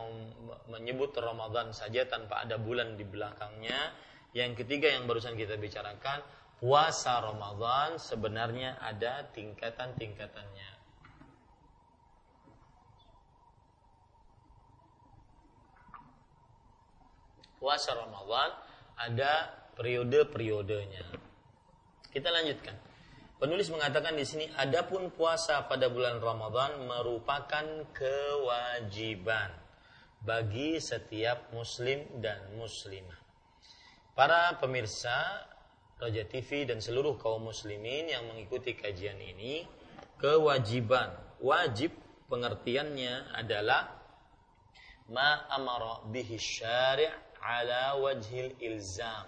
menyebut 0.68 1.16
Ramadan 1.16 1.72
saja 1.72 2.04
tanpa 2.04 2.44
ada 2.44 2.60
bulan 2.60 3.00
di 3.00 3.08
belakangnya 3.08 3.96
yang 4.36 4.52
ketiga 4.52 4.92
yang 4.92 5.08
barusan 5.08 5.40
kita 5.40 5.56
bicarakan, 5.56 6.20
puasa 6.60 7.24
Ramadan 7.24 7.96
sebenarnya 7.96 8.76
ada 8.84 9.24
tingkatan-tingkatannya. 9.32 10.72
Puasa 17.64 17.96
Ramadan 17.96 18.52
ada 19.00 19.56
periode-periodenya. 19.80 21.16
Kita 22.12 22.28
lanjutkan. 22.28 22.76
Penulis 23.40 23.72
mengatakan 23.72 24.20
di 24.20 24.28
sini, 24.28 24.52
adapun 24.60 25.16
puasa 25.16 25.64
pada 25.64 25.88
bulan 25.88 26.20
Ramadan 26.20 26.84
merupakan 26.84 27.88
kewajiban 27.96 29.56
bagi 30.20 30.76
setiap 30.84 31.56
muslim 31.56 32.20
dan 32.20 32.52
muslimah. 32.60 33.25
Para 34.16 34.56
pemirsa 34.64 35.44
Raja 36.00 36.24
TV 36.24 36.64
dan 36.64 36.80
seluruh 36.80 37.20
kaum 37.20 37.52
muslimin 37.52 38.08
yang 38.08 38.24
mengikuti 38.32 38.72
kajian 38.72 39.20
ini, 39.20 39.68
kewajiban, 40.16 41.12
wajib 41.44 41.92
pengertiannya 42.32 43.36
adalah 43.36 43.92
ma 45.12 45.52
amara 45.52 46.08
bihi 46.08 46.40
syari' 46.40 47.12
ala 47.44 48.00
wajhil 48.00 48.56
ilzam. 48.64 49.28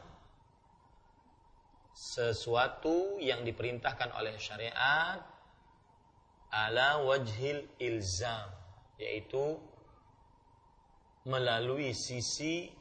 Sesuatu 1.92 3.20
yang 3.20 3.44
diperintahkan 3.44 4.16
oleh 4.16 4.40
syariat 4.40 5.20
ala 6.48 7.04
wajhil 7.04 7.68
ilzam, 7.76 8.56
yaitu 8.96 9.60
melalui 11.28 11.92
sisi 11.92 12.77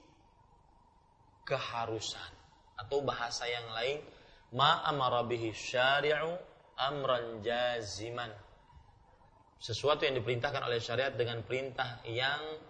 keharusan 1.47 2.33
atau 2.77 3.01
bahasa 3.07 3.47
yang 3.47 3.71
lain 3.73 4.03
ma 4.53 4.83
amara 4.85 5.23
bihi 5.23 5.55
syari'u 5.55 6.35
amran 6.77 7.41
jaziman. 7.41 8.29
Sesuatu 9.57 10.05
yang 10.05 10.21
diperintahkan 10.21 10.61
oleh 10.69 10.83
syariat 10.83 11.15
dengan 11.17 11.41
perintah 11.41 12.05
yang 12.05 12.61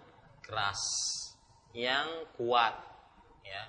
keras 0.45 0.79
yang 1.75 2.07
kuat 2.39 2.79
ya. 3.43 3.65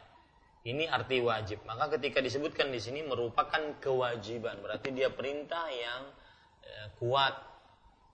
Ini 0.67 0.85
arti 0.91 1.23
wajib. 1.23 1.63
Maka 1.63 1.97
ketika 1.97 2.19
disebutkan 2.19 2.69
di 2.69 2.77
sini 2.77 3.01
merupakan 3.01 3.79
kewajiban. 3.79 4.59
Berarti 4.59 4.91
dia 4.91 5.07
perintah 5.09 5.65
yang 5.71 6.11
eh, 6.61 6.87
kuat 6.99 7.33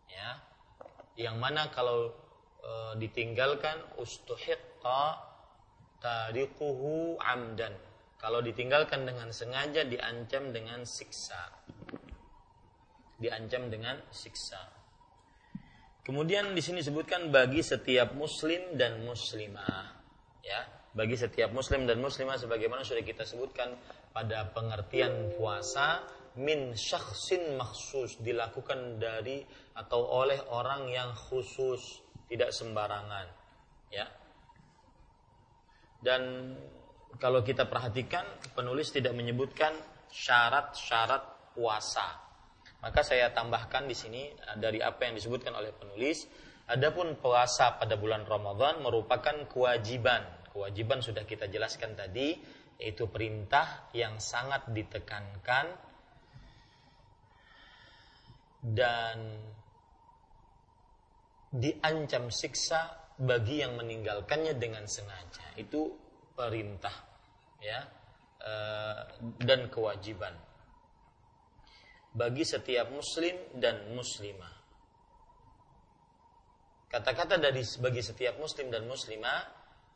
ya. 0.08 0.30
Yang 1.14 1.36
mana 1.38 1.70
kalau 1.70 2.10
e, 2.58 2.72
ditinggalkan 2.98 4.02
ustuhiqqa 4.02 5.33
tariquhu 6.04 7.16
amdan. 7.24 7.72
Kalau 8.20 8.44
ditinggalkan 8.44 9.08
dengan 9.08 9.32
sengaja 9.32 9.88
diancam 9.88 10.52
dengan 10.52 10.84
siksa. 10.84 11.64
Diancam 13.20 13.72
dengan 13.72 14.04
siksa. 14.12 14.60
Kemudian 16.04 16.52
di 16.52 16.60
sini 16.60 16.84
disebutkan 16.84 17.32
bagi 17.32 17.64
setiap 17.64 18.12
muslim 18.12 18.76
dan 18.76 19.08
muslimah. 19.08 20.04
Ya, 20.44 20.68
bagi 20.92 21.16
setiap 21.16 21.56
muslim 21.56 21.88
dan 21.88 22.04
muslimah 22.04 22.36
sebagaimana 22.36 22.84
sudah 22.84 23.02
kita 23.02 23.24
sebutkan 23.24 23.72
pada 24.12 24.52
pengertian 24.52 25.32
puasa 25.40 26.04
min 26.38 26.74
syakhsin 26.74 27.56
maksus 27.58 28.18
dilakukan 28.22 28.98
dari 28.98 29.46
atau 29.78 30.06
oleh 30.22 30.38
orang 30.50 30.90
yang 30.90 31.14
khusus 31.14 32.02
tidak 32.26 32.50
sembarangan 32.50 33.30
ya 33.94 34.10
dan 36.04 36.54
kalau 37.18 37.40
kita 37.40 37.72
perhatikan 37.72 38.28
penulis 38.52 38.92
tidak 38.92 39.16
menyebutkan 39.16 39.72
syarat-syarat 40.12 41.56
puasa. 41.56 42.20
Maka 42.84 43.00
saya 43.00 43.32
tambahkan 43.32 43.88
di 43.88 43.96
sini 43.96 44.28
eh, 44.28 44.58
dari 44.60 44.84
apa 44.84 45.08
yang 45.08 45.16
disebutkan 45.16 45.56
oleh 45.56 45.72
penulis, 45.72 46.28
adapun 46.68 47.16
puasa 47.16 47.80
pada 47.80 47.96
bulan 47.96 48.28
Ramadan 48.28 48.84
merupakan 48.84 49.48
kewajiban. 49.48 50.44
Kewajiban 50.52 51.02
sudah 51.02 51.24
kita 51.26 51.50
jelaskan 51.50 51.98
tadi, 51.98 52.38
yaitu 52.78 53.10
perintah 53.10 53.90
yang 53.96 54.20
sangat 54.20 54.70
ditekankan 54.70 55.66
dan 58.64 59.18
diancam 61.50 62.30
siksa 62.30 63.03
bagi 63.20 63.62
yang 63.62 63.78
meninggalkannya 63.78 64.58
dengan 64.58 64.86
sengaja. 64.90 65.54
Itu 65.58 65.94
perintah 66.34 66.94
ya 67.62 67.80
e, 68.42 68.54
dan 69.40 69.70
kewajiban 69.70 70.34
bagi 72.14 72.46
setiap 72.46 72.94
muslim 72.94 73.34
dan 73.58 73.90
muslimah. 73.94 74.54
Kata-kata 76.94 77.42
dari 77.42 77.66
bagi 77.82 78.06
setiap 78.06 78.38
muslim 78.38 78.70
dan 78.70 78.86
muslimah 78.86 79.42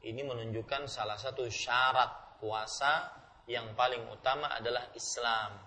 ini 0.01 0.25
menunjukkan 0.25 0.89
salah 0.89 1.17
satu 1.17 1.45
syarat 1.45 2.41
puasa 2.41 3.13
yang 3.45 3.77
paling 3.77 4.01
utama 4.09 4.49
adalah 4.57 4.89
Islam. 4.97 5.61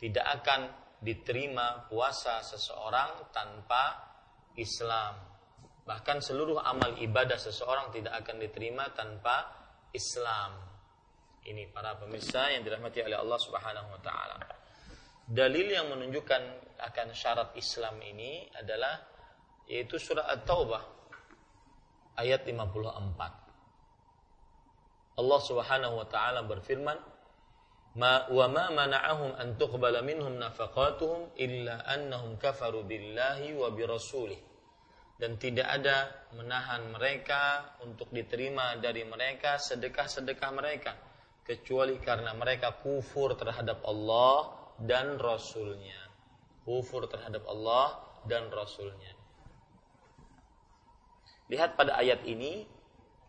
Tidak 0.00 0.24
akan 0.24 0.60
diterima 1.04 1.84
puasa 1.84 2.40
seseorang 2.40 3.28
tanpa 3.28 3.84
Islam 4.56 5.33
Bahkan 5.84 6.24
seluruh 6.24 6.64
amal 6.64 6.96
ibadah 6.96 7.36
seseorang 7.36 7.92
tidak 7.92 8.16
akan 8.24 8.40
diterima 8.40 8.88
tanpa 8.96 9.52
Islam. 9.92 10.56
Ini 11.44 11.68
para 11.68 12.00
pemirsa 12.00 12.56
yang 12.56 12.64
dirahmati 12.64 13.04
oleh 13.04 13.20
Allah 13.20 13.36
Subhanahu 13.36 13.92
wa 13.92 14.00
taala. 14.00 14.40
Dalil 15.28 15.68
yang 15.68 15.92
menunjukkan 15.92 16.42
akan 16.80 17.12
syarat 17.12 17.52
Islam 17.60 18.00
ini 18.00 18.48
adalah 18.56 18.96
yaitu 19.68 20.00
surah 20.00 20.24
At-Taubah 20.32 20.80
ayat 22.16 22.48
54. 22.48 25.20
Allah 25.20 25.40
Subhanahu 25.44 26.00
wa 26.00 26.08
taala 26.08 26.48
berfirman, 26.48 26.96
"Ma 28.00 28.24
wa 28.32 28.48
ma 28.48 28.72
mana'ahum 28.72 29.36
an 29.36 29.60
tuqbala 29.60 30.00
minhum 30.00 30.40
nafaqatuhum 30.40 31.36
illa 31.36 31.84
annahum 31.86 32.40
kafaru 32.40 32.88
billahi 32.88 33.52
wa 33.52 33.68
bi 33.68 33.84
rasulih." 33.84 34.53
Dan 35.14 35.38
tidak 35.38 35.66
ada 35.70 36.10
menahan 36.34 36.90
mereka 36.90 37.74
untuk 37.86 38.10
diterima 38.10 38.74
dari 38.82 39.06
mereka 39.06 39.62
sedekah-sedekah 39.62 40.50
mereka. 40.50 40.92
Kecuali 41.44 42.00
karena 42.00 42.32
mereka 42.32 42.72
kufur 42.80 43.36
terhadap 43.36 43.84
Allah 43.84 44.50
dan 44.80 45.20
Rasulnya. 45.20 46.08
Kufur 46.64 47.04
terhadap 47.06 47.44
Allah 47.46 48.00
dan 48.24 48.48
Rasulnya. 48.48 49.12
Lihat 51.52 51.76
pada 51.76 52.00
ayat 52.00 52.24
ini 52.24 52.64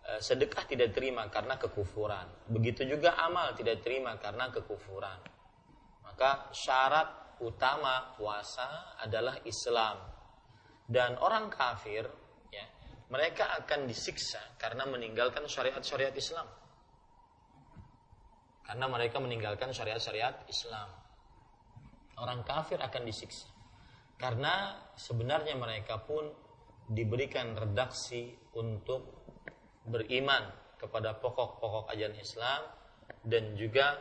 eh, 0.07 0.19
sedekah 0.23 0.63
tidak 0.63 0.95
terima 0.95 1.27
karena 1.27 1.59
kekufuran. 1.59 2.47
Begitu 2.47 2.88
juga 2.88 3.19
amal 3.19 3.51
tidak 3.53 3.83
terima 3.83 4.15
karena 4.15 4.47
kekufuran. 4.47 5.19
Maka 6.07 6.49
syarat 6.55 7.38
utama 7.43 8.15
puasa 8.15 8.95
adalah 9.03 9.43
Islam 9.43 10.14
dan 10.86 11.17
orang 11.17 11.49
kafir 11.49 12.05
ya 12.53 12.65
mereka 13.09 13.49
akan 13.63 13.89
disiksa 13.89 14.41
karena 14.61 14.86
meninggalkan 14.86 15.45
syariat-syariat 15.49 16.13
Islam 16.13 16.45
karena 18.65 18.86
mereka 18.89 19.17
meninggalkan 19.21 19.69
syariat-syariat 19.73 20.45
Islam 20.49 21.05
Orang 22.15 22.47
kafir 22.47 22.79
akan 22.79 23.03
disiksa. 23.03 23.51
Karena 24.15 24.79
sebenarnya 24.95 25.59
mereka 25.59 25.99
pun 25.99 26.31
diberikan 26.88 27.59
redaksi 27.59 28.31
untuk 28.55 29.27
beriman 29.83 30.47
kepada 30.79 31.19
pokok-pokok 31.19 31.91
ajaran 31.91 32.15
Islam 32.15 32.61
dan 33.27 33.59
juga 33.59 33.99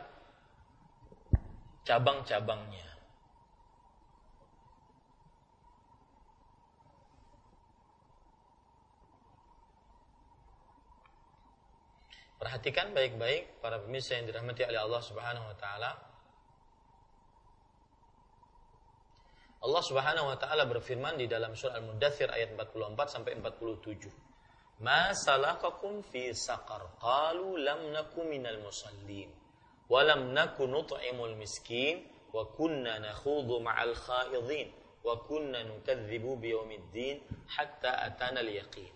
cabang-cabangnya. 1.83 2.94
Perhatikan 12.45 12.93
baik-baik 12.93 13.57
para 13.57 13.81
pemirsa 13.81 14.21
yang 14.21 14.29
dirahmati 14.29 14.61
oleh 14.69 14.77
Allah 14.77 15.01
Subhanahu 15.01 15.49
wa 15.49 15.57
taala. 15.57 15.97
Allah 19.65 19.81
Subhanahu 19.81 20.29
wa 20.29 20.37
taala 20.37 20.69
berfirman 20.69 21.17
di 21.17 21.25
dalam 21.25 21.57
surah 21.57 21.81
Al-Mudaththir 21.81 22.29
ayat 22.29 22.53
44 22.53 23.09
sampai 23.09 23.33
47. 23.41 24.85
Ma 24.85 25.09
salakakum 25.09 26.05
fi 26.05 26.29
saqar? 26.37 26.85
Qalu 27.01 27.65
lam 27.65 27.89
naku 27.89 28.21
minal 28.29 28.61
musallin 28.61 29.33
wa 29.89 30.05
lam 30.05 30.29
naku 30.29 30.69
nut'imul 30.69 31.33
miskin 31.33 32.05
wa 32.29 32.45
kunna 32.53 33.01
nakhudhu 33.01 33.57
ma'al 33.57 33.97
khaidin 33.97 34.69
wa 35.01 35.17
kunna 35.25 35.65
nukadzibu 35.65 36.37
biyaumiddin 36.37 37.25
hatta 37.57 38.05
atana 38.05 38.45
al-yaqin. 38.45 38.93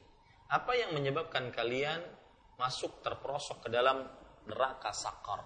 Apa 0.54 0.78
yang 0.78 0.94
menyebabkan 0.94 1.50
kalian 1.50 2.19
masuk 2.60 3.00
terperosok 3.00 3.66
ke 3.66 3.70
dalam 3.72 4.04
neraka 4.46 4.92
sakar. 4.92 5.40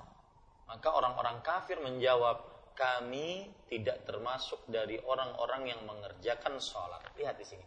Maka 0.65 0.89
orang-orang 0.89 1.45
kafir 1.45 1.77
menjawab, 1.77 2.53
kami 2.73 3.53
tidak 3.69 4.01
termasuk 4.09 4.65
dari 4.65 4.97
orang-orang 5.05 5.69
yang 5.69 5.81
mengerjakan 5.85 6.57
sholat. 6.57 7.05
Lihat 7.13 7.37
di 7.37 7.45
sini. 7.45 7.65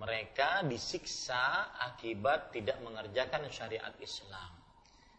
Mereka 0.00 0.64
disiksa 0.64 1.76
akibat 1.76 2.56
tidak 2.56 2.80
mengerjakan 2.80 3.48
syariat 3.52 3.92
Islam. 4.00 4.48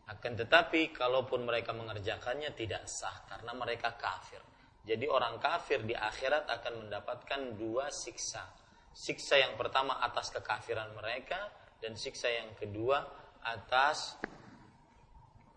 Akan 0.09 0.33
tetapi 0.33 0.89
kalaupun 0.89 1.45
mereka 1.45 1.71
mengerjakannya 1.71 2.53
tidak 2.57 2.89
sah 2.89 3.25
karena 3.29 3.53
mereka 3.53 3.93
kafir. 3.93 4.41
Jadi 4.81 5.05
orang 5.05 5.37
kafir 5.37 5.85
di 5.85 5.93
akhirat 5.93 6.49
akan 6.49 6.85
mendapatkan 6.85 7.53
dua 7.53 7.93
siksa. 7.93 8.49
Siksa 8.91 9.37
yang 9.37 9.53
pertama 9.53 10.01
atas 10.01 10.33
kekafiran 10.33 10.97
mereka 10.97 11.53
dan 11.77 11.93
siksa 11.93 12.27
yang 12.27 12.57
kedua 12.57 13.20
atas 13.45 14.17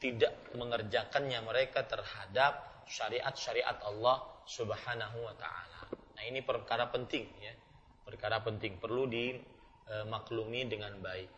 tidak 0.01 0.37
mengerjakannya 0.53 1.41
mereka 1.45 1.85
terhadap 1.89 2.85
syariat-syariat 2.85 3.81
Allah 3.85 4.21
Subhanahu 4.45 5.25
wa 5.25 5.35
taala. 5.41 5.89
Nah, 6.15 6.23
ini 6.29 6.45
perkara 6.45 6.93
penting 6.93 7.25
ya. 7.41 7.55
Perkara 8.05 8.45
penting 8.45 8.77
perlu 8.77 9.09
dimaklumi 9.09 10.69
dengan 10.69 10.93
baik. 11.01 11.31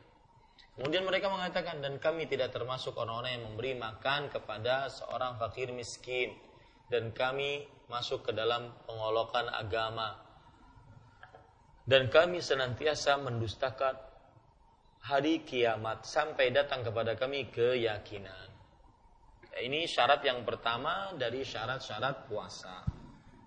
Kemudian 0.77 1.07
mereka 1.07 1.31
mengatakan 1.33 1.81
dan 1.81 1.97
kami 2.03 2.27
tidak 2.27 2.53
termasuk 2.53 2.99
orang-orang 2.99 3.39
yang 3.41 3.45
memberi 3.49 3.73
makan 3.79 4.29
kepada 4.29 4.91
seorang 4.93 5.39
fakir 5.41 5.73
miskin 5.73 6.37
dan 6.93 7.15
kami 7.17 7.65
masuk 7.87 8.27
ke 8.27 8.33
dalam 8.35 8.75
pengolokan 8.85 9.47
agama 9.49 10.27
dan 11.87 12.11
kami 12.11 12.43
senantiasa 12.43 13.15
mendustakan 13.23 13.95
hari 15.07 15.47
kiamat 15.47 16.03
sampai 16.03 16.51
datang 16.51 16.83
kepada 16.83 17.15
kami 17.15 17.47
keyakinan. 17.55 18.51
Ini 19.57 19.87
syarat 19.87 20.21
yang 20.27 20.43
pertama 20.43 21.15
dari 21.15 21.47
syarat-syarat 21.47 22.27
puasa. 22.27 22.83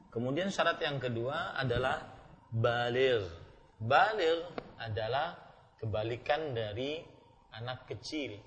Kemudian 0.10 0.48
syarat 0.50 0.80
yang 0.80 0.98
kedua 0.98 1.60
adalah 1.60 2.02
balir. 2.50 3.28
Balir 3.76 4.48
adalah 4.80 5.36
kebalikan 5.78 6.56
dari 6.56 7.04
anak 7.52 7.92
kecil. 7.92 8.40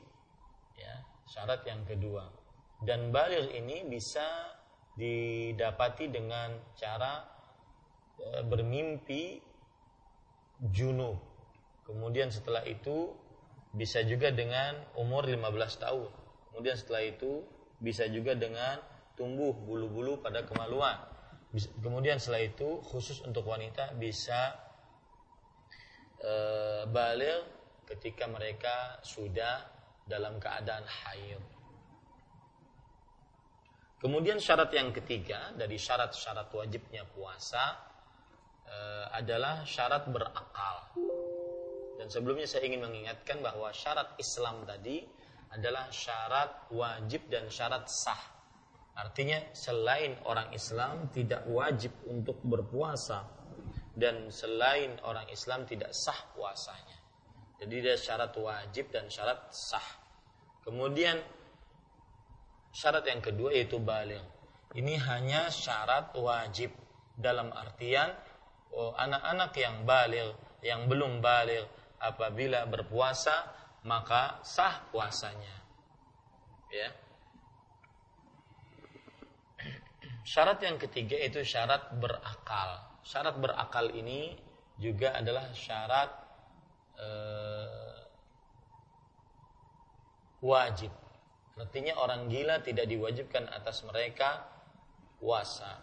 Ya, 0.81 1.05
syarat 1.29 1.69
yang 1.69 1.85
kedua. 1.85 2.33
Dan 2.81 3.13
balir 3.13 3.53
ini 3.53 3.87
bisa 3.87 4.57
didapati 4.97 6.09
dengan 6.09 6.57
cara 6.75 7.23
e, 8.19 8.43
bermimpi 8.43 9.39
junub 10.73 11.32
Kemudian 11.93 12.33
setelah 12.33 12.65
itu 12.65 13.13
bisa 13.77 14.01
juga 14.05 14.33
dengan 14.33 14.81
umur 14.97 15.29
15 15.29 15.85
tahun. 15.85 16.11
Kemudian 16.53 16.77
setelah 16.77 17.05
itu 17.05 17.45
bisa 17.81 18.09
juga 18.09 18.33
dengan 18.33 18.81
tumbuh 19.17 19.53
bulu-bulu 19.53 20.25
pada 20.25 20.45
kemaluan. 20.45 20.97
Kemudian 21.85 22.17
setelah 22.17 22.49
itu 22.49 22.81
khusus 22.81 23.21
untuk 23.29 23.45
wanita 23.45 23.93
bisa 24.01 24.57
e, 26.17 26.33
balik 26.89 27.45
ketika 27.85 28.25
mereka 28.25 29.01
sudah 29.05 29.69
dalam 30.09 30.41
keadaan 30.41 30.85
haid. 30.89 31.43
Kemudian 34.01 34.41
syarat 34.41 34.73
yang 34.75 34.91
ketiga 34.91 35.53
dari 35.55 35.77
syarat-syarat 35.77 36.49
wajibnya 36.51 37.05
puasa 37.07 37.79
e, 38.65 38.77
adalah 39.13 39.63
syarat 39.69 40.09
berakal. 40.09 40.97
Dan 42.03 42.11
sebelumnya 42.11 42.51
saya 42.51 42.67
ingin 42.67 42.83
mengingatkan 42.83 43.39
bahwa 43.47 43.71
syarat 43.71 44.19
Islam 44.19 44.67
tadi 44.67 45.07
adalah 45.55 45.87
syarat 45.95 46.67
wajib 46.75 47.31
dan 47.31 47.47
syarat 47.47 47.87
sah. 47.87 48.19
Artinya 48.99 49.39
selain 49.55 50.19
orang 50.27 50.51
Islam 50.51 51.15
tidak 51.15 51.47
wajib 51.47 51.95
untuk 52.11 52.43
berpuasa 52.43 53.23
dan 53.95 54.35
selain 54.35 54.99
orang 55.07 55.31
Islam 55.31 55.63
tidak 55.63 55.95
sah 55.95 56.19
puasanya. 56.35 56.99
Jadi 57.63 57.75
ada 57.87 57.95
syarat 57.95 58.35
wajib 58.35 58.91
dan 58.91 59.07
syarat 59.07 59.55
sah. 59.55 59.87
Kemudian 60.67 61.23
syarat 62.75 63.07
yang 63.07 63.23
kedua 63.23 63.55
yaitu 63.55 63.79
balik. 63.79 64.27
Ini 64.75 64.99
hanya 65.07 65.55
syarat 65.55 66.19
wajib 66.19 66.75
dalam 67.15 67.55
artian 67.55 68.11
oh, 68.75 68.91
anak-anak 68.99 69.55
yang 69.55 69.87
balik, 69.87 70.35
yang 70.67 70.91
belum 70.91 71.23
balik 71.23 71.71
apabila 72.03 72.67
berpuasa 72.67 73.47
maka 73.87 74.43
sah 74.43 74.83
puasanya. 74.91 75.57
Ya. 76.71 76.91
Syarat 80.23 80.63
yang 80.63 80.79
ketiga 80.79 81.19
itu 81.19 81.43
syarat 81.43 81.99
berakal. 81.99 82.79
Syarat 83.03 83.39
berakal 83.43 83.91
ini 83.91 84.39
juga 84.79 85.19
adalah 85.19 85.51
syarat 85.51 86.11
eh, 86.99 87.99
wajib. 90.43 90.95
Artinya 91.59 91.99
orang 91.99 92.31
gila 92.31 92.63
tidak 92.63 92.87
diwajibkan 92.91 93.51
atas 93.51 93.83
mereka 93.87 94.47
puasa. 95.19 95.83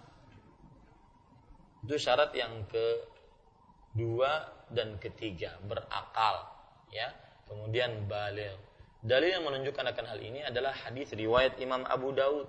Itu 1.83 1.95
syarat 1.95 2.35
yang 2.35 2.67
kedua 2.67 4.58
dan 4.73 4.97
ketiga 5.01 5.57
berakal 5.65 6.45
ya. 6.93 7.09
Kemudian 7.49 8.05
balil 8.05 8.53
dalil 8.99 9.31
yang 9.31 9.47
menunjukkan 9.47 9.95
akan 9.95 10.05
hal 10.11 10.19
ini 10.19 10.43
adalah 10.43 10.75
hadis 10.75 11.15
riwayat 11.15 11.55
Imam 11.63 11.87
Abu 11.87 12.11
Daud 12.11 12.47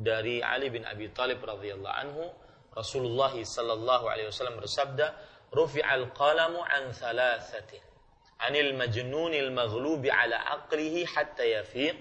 dari 0.00 0.40
Ali 0.40 0.72
bin 0.72 0.84
Abi 0.88 1.12
Thalib 1.12 1.40
radhiyallahu 1.44 1.96
anhu. 1.96 2.24
Rasulullah 2.76 3.32
sallallahu 3.32 4.04
alaihi 4.04 4.28
wasallam 4.28 4.60
bersabda 4.60 5.16
rufi'al 5.48 6.12
qalamu 6.12 6.60
an 6.60 6.92
thalathatin 6.92 7.80
anil 8.44 8.76
majnunil 8.76 9.48
maghlubi 9.48 10.12
ala 10.12 10.60
aqlihi 10.60 11.08
hatta 11.08 11.40
yafiq 11.40 11.96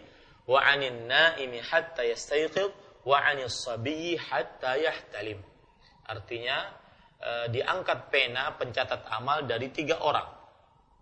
wa 0.51 0.59
anil 0.59 1.07
naimi 1.07 1.63
hatta 1.63 2.03
yastayqid 2.03 2.75
wa 3.07 3.23
anil 3.23 3.47
sabiyyi 3.47 4.19
hatta 4.19 4.75
yahtalim. 4.75 5.39
Artinya 6.05 6.75
e, 7.26 7.32
diangkat 7.49 8.13
pena 8.13 8.53
pencatat 8.53 9.09
amal 9.09 9.49
dari 9.49 9.73
tiga 9.73 9.97
orang. 10.05 10.30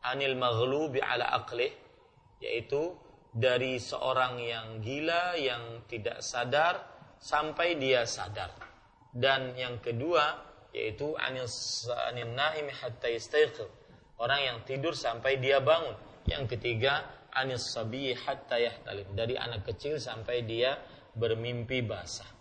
Anil 0.07 0.39
maghlubi 0.39 1.03
ala 1.03 1.36
aklih, 1.36 1.71
yaitu 2.39 2.95
dari 3.34 3.82
seorang 3.82 4.39
yang 4.39 4.67
gila 4.80 5.36
yang 5.36 5.84
tidak 5.91 6.24
sadar 6.24 6.80
sampai 7.19 7.76
dia 7.76 8.07
sadar. 8.07 8.51
Dan 9.13 9.53
yang 9.53 9.78
kedua 9.84 10.53
yaitu 10.74 11.13
anil 11.21 11.45
anil 12.09 12.34
naim 12.34 12.67
hatta 12.74 13.07
yastayqir. 13.09 13.69
Orang 14.17 14.41
yang 14.41 14.57
tidur 14.65 14.97
sampai 14.97 15.38
dia 15.38 15.61
bangun. 15.61 15.93
Yang 16.26 16.57
ketiga 16.57 17.05
anis 17.34 17.74
sabi 17.74 18.13
hatta 18.13 18.57
yahtalim. 18.57 19.05
Dari 19.13 19.38
anak 19.38 19.69
kecil 19.69 20.01
sampai 20.01 20.45
dia 20.45 20.78
bermimpi 21.13 21.86
basah. 21.86 22.32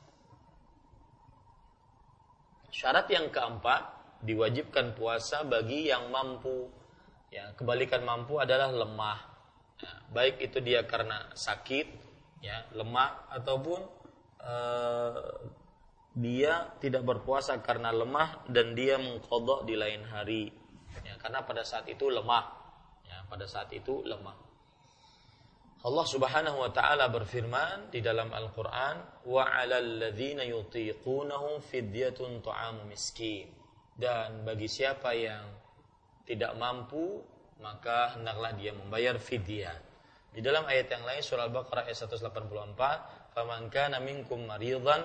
Syarat 2.73 3.07
yang 3.13 3.29
keempat, 3.29 3.83
diwajibkan 4.25 4.97
puasa 4.97 5.45
bagi 5.45 5.93
yang 5.93 6.09
mampu. 6.09 6.73
Ya, 7.29 7.53
kebalikan 7.53 8.01
mampu 8.03 8.41
adalah 8.41 8.73
lemah. 8.73 9.21
Ya, 9.77 9.93
baik 10.09 10.41
itu 10.41 10.59
dia 10.65 10.89
karena 10.89 11.29
sakit, 11.37 11.87
ya, 12.41 12.65
lemah 12.73 13.29
ataupun 13.29 13.81
uh, 14.41 15.21
dia 16.13 16.77
tidak 16.77 17.09
berpuasa 17.09 17.57
karena 17.65 17.89
lemah 17.89 18.45
dan 18.53 18.77
dia 18.77 19.01
mengkodok 19.01 19.65
di 19.65 19.81
lain 19.81 20.05
hari 20.05 20.53
ya, 21.01 21.17
karena 21.17 21.41
pada 21.41 21.65
saat 21.65 21.89
itu 21.89 22.13
lemah 22.13 22.53
ya, 23.09 23.25
pada 23.33 23.49
saat 23.49 23.73
itu 23.73 24.05
lemah 24.05 24.37
Allah 25.83 26.07
Subhanahu 26.07 26.63
wa 26.63 26.71
taala 26.71 27.11
berfirman 27.11 27.91
di 27.91 27.99
dalam 27.99 28.31
Al-Qur'an 28.31 29.27
wa 29.27 29.43
'alal 29.43 29.99
ladzina 29.99 30.47
yutiqunahu 30.47 31.59
fidyatun 31.59 32.39
ta'amu 32.39 32.87
miskin. 32.87 33.51
Dan 33.99 34.47
bagi 34.47 34.71
siapa 34.71 35.11
yang 35.11 35.43
tidak 36.23 36.55
mampu 36.55 37.19
maka 37.59 38.15
hendaklah 38.15 38.55
dia 38.55 38.71
membayar 38.71 39.19
fidyah. 39.19 39.75
Di 40.31 40.39
dalam 40.39 40.71
ayat 40.71 40.87
yang 40.87 41.03
lain 41.03 41.19
surah 41.19 41.51
Al-Baqarah 41.51 41.91
ayat 41.91 41.99
184 41.99 43.35
faman 43.35 43.67
kana 43.67 43.99
minkum 43.99 44.39
maridan 44.47 45.03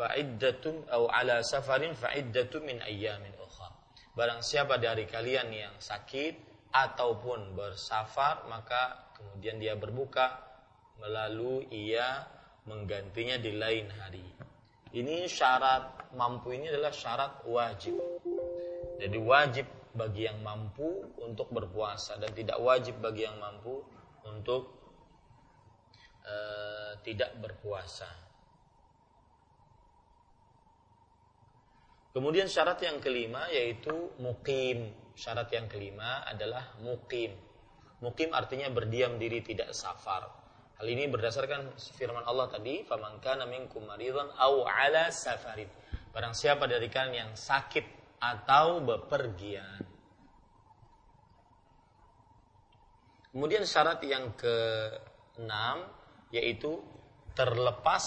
fa'iddatun 0.00 0.88
atau 0.88 1.12
ala 1.12 1.44
safarin 1.44 1.92
fa'iddatun 1.92 2.64
min 2.64 2.80
ayyamin 2.80 3.36
ukhra. 3.36 3.68
Barang 4.16 4.40
siapa 4.40 4.80
dari 4.80 5.04
kalian 5.04 5.52
yang 5.52 5.74
sakit 5.76 6.51
ataupun 6.72 7.52
bersafar 7.52 8.48
maka 8.48 9.12
kemudian 9.12 9.60
dia 9.60 9.76
berbuka 9.76 10.40
melalui 10.96 11.68
ia 11.68 12.24
menggantinya 12.64 13.36
di 13.36 13.52
lain 13.54 13.86
hari. 13.92 14.24
Ini 14.92 15.24
syarat 15.24 16.12
mampu 16.16 16.52
ini 16.52 16.68
adalah 16.68 16.92
syarat 16.92 17.44
wajib. 17.48 17.96
Jadi 19.00 19.18
wajib 19.18 19.66
bagi 19.92 20.28
yang 20.28 20.40
mampu 20.40 21.12
untuk 21.20 21.48
berpuasa 21.52 22.16
dan 22.16 22.32
tidak 22.32 22.56
wajib 22.60 23.00
bagi 23.00 23.28
yang 23.28 23.36
mampu 23.40 23.80
untuk 24.24 24.72
uh, 26.24 26.92
tidak 27.04 27.36
berpuasa. 27.40 28.08
Kemudian 32.12 32.44
syarat 32.44 32.76
yang 32.84 33.00
kelima 33.00 33.48
yaitu 33.48 34.12
mukim 34.20 34.92
syarat 35.16 35.48
yang 35.52 35.68
kelima 35.68 36.24
adalah 36.26 36.76
mukim. 36.80 37.32
Mukim 38.02 38.34
artinya 38.34 38.66
berdiam 38.72 39.16
diri 39.16 39.40
tidak 39.40 39.70
safar. 39.72 40.26
Hal 40.82 40.86
ini 40.90 41.06
berdasarkan 41.06 41.78
firman 41.94 42.26
Allah 42.26 42.50
tadi, 42.50 42.82
"Faman 42.82 43.22
kana 43.22 43.46
minkum 43.46 43.86
maridan 43.86 44.34
aw 44.34 44.66
ala 44.66 45.14
safarin." 45.14 45.70
Barang 46.10 46.34
siapa 46.34 46.66
dari 46.66 46.90
kalian 46.90 47.14
yang 47.14 47.30
sakit 47.38 47.86
atau 48.18 48.82
bepergian. 48.82 49.80
Kemudian 53.32 53.64
syarat 53.64 54.02
yang 54.04 54.36
keenam 54.36 55.88
yaitu 56.28 56.84
terlepas 57.32 58.04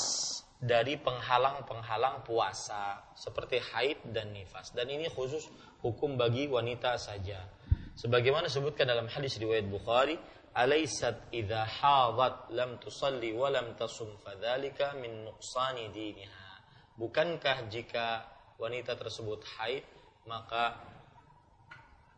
dari 0.65 0.97
penghalang-penghalang 0.97 2.25
puasa 2.25 3.13
seperti 3.13 3.61
haid 3.61 4.01
dan 4.09 4.33
nifas. 4.33 4.73
Dan 4.73 4.89
ini 4.89 5.05
khusus 5.13 5.45
hukum 5.85 6.17
bagi 6.17 6.49
wanita 6.49 6.97
saja. 6.97 7.45
Sebagaimana 7.93 8.49
disebutkan 8.49 8.89
dalam 8.89 9.05
hadis 9.05 9.37
riwayat 9.37 9.69
Bukhari 9.69 10.17
alaysat 10.57 11.29
idza 11.29 11.63
hadat 11.63 12.49
lam 12.51 12.81
tusalli 12.81 13.29
wa 13.37 13.53
lam 13.53 13.77
tasum 13.77 14.17
fadzalika 14.25 14.97
min 14.97 15.29
nuqsani 15.29 15.93
diniha. 15.93 16.49
Bukankah 16.97 17.69
jika 17.69 18.25
wanita 18.57 18.97
tersebut 18.97 19.45
haid 19.59 19.85
maka 20.25 20.79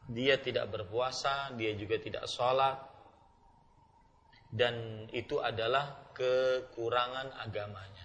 dia 0.08 0.40
tidak 0.40 0.72
berpuasa 0.72 1.52
dia 1.60 1.76
juga 1.76 2.00
tidak 2.00 2.30
sholat 2.30 2.78
dan 4.54 5.06
itu 5.12 5.42
adalah 5.44 6.14
kekurangan 6.16 7.36
agamanya 7.44 7.97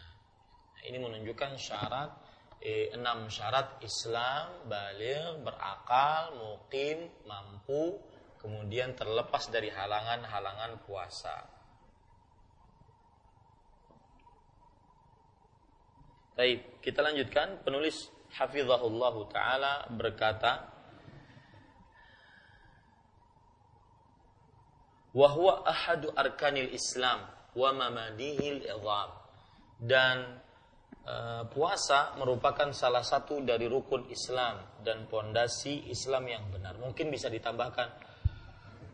ini 0.87 0.99
menunjukkan 0.99 1.59
syarat 1.59 2.11
eh, 2.63 2.95
enam 2.95 3.31
syarat 3.31 3.83
Islam 3.83 4.67
balik 4.67 5.43
berakal 5.43 6.35
mukim 6.39 7.11
mampu 7.27 7.99
kemudian 8.39 8.95
terlepas 8.99 9.47
dari 9.51 9.71
halangan-halangan 9.71 10.83
puasa 10.83 11.63
Baik, 16.33 16.81
kita 16.81 17.05
lanjutkan. 17.05 17.61
Penulis 17.61 18.09
Hafizahullah 18.33 19.15
Ta'ala 19.29 19.73
berkata, 19.93 20.65
Wahwa 25.13 25.61
ahadu 25.69 26.09
arkanil 26.17 26.73
Islam 26.73 27.29
wa 27.53 27.71
mamadihil 27.77 28.65
idham. 28.65 29.11
Dan 29.77 30.41
Eh, 31.03 31.43
puasa 31.51 32.15
merupakan 32.15 32.71
salah 32.71 33.03
satu 33.03 33.43
dari 33.43 33.67
rukun 33.67 34.07
Islam 34.07 34.79
dan 34.87 35.11
pondasi 35.11 35.91
Islam 35.91 36.31
yang 36.31 36.47
benar. 36.47 36.79
Mungkin 36.79 37.11
bisa 37.11 37.27
ditambahkan 37.27 37.89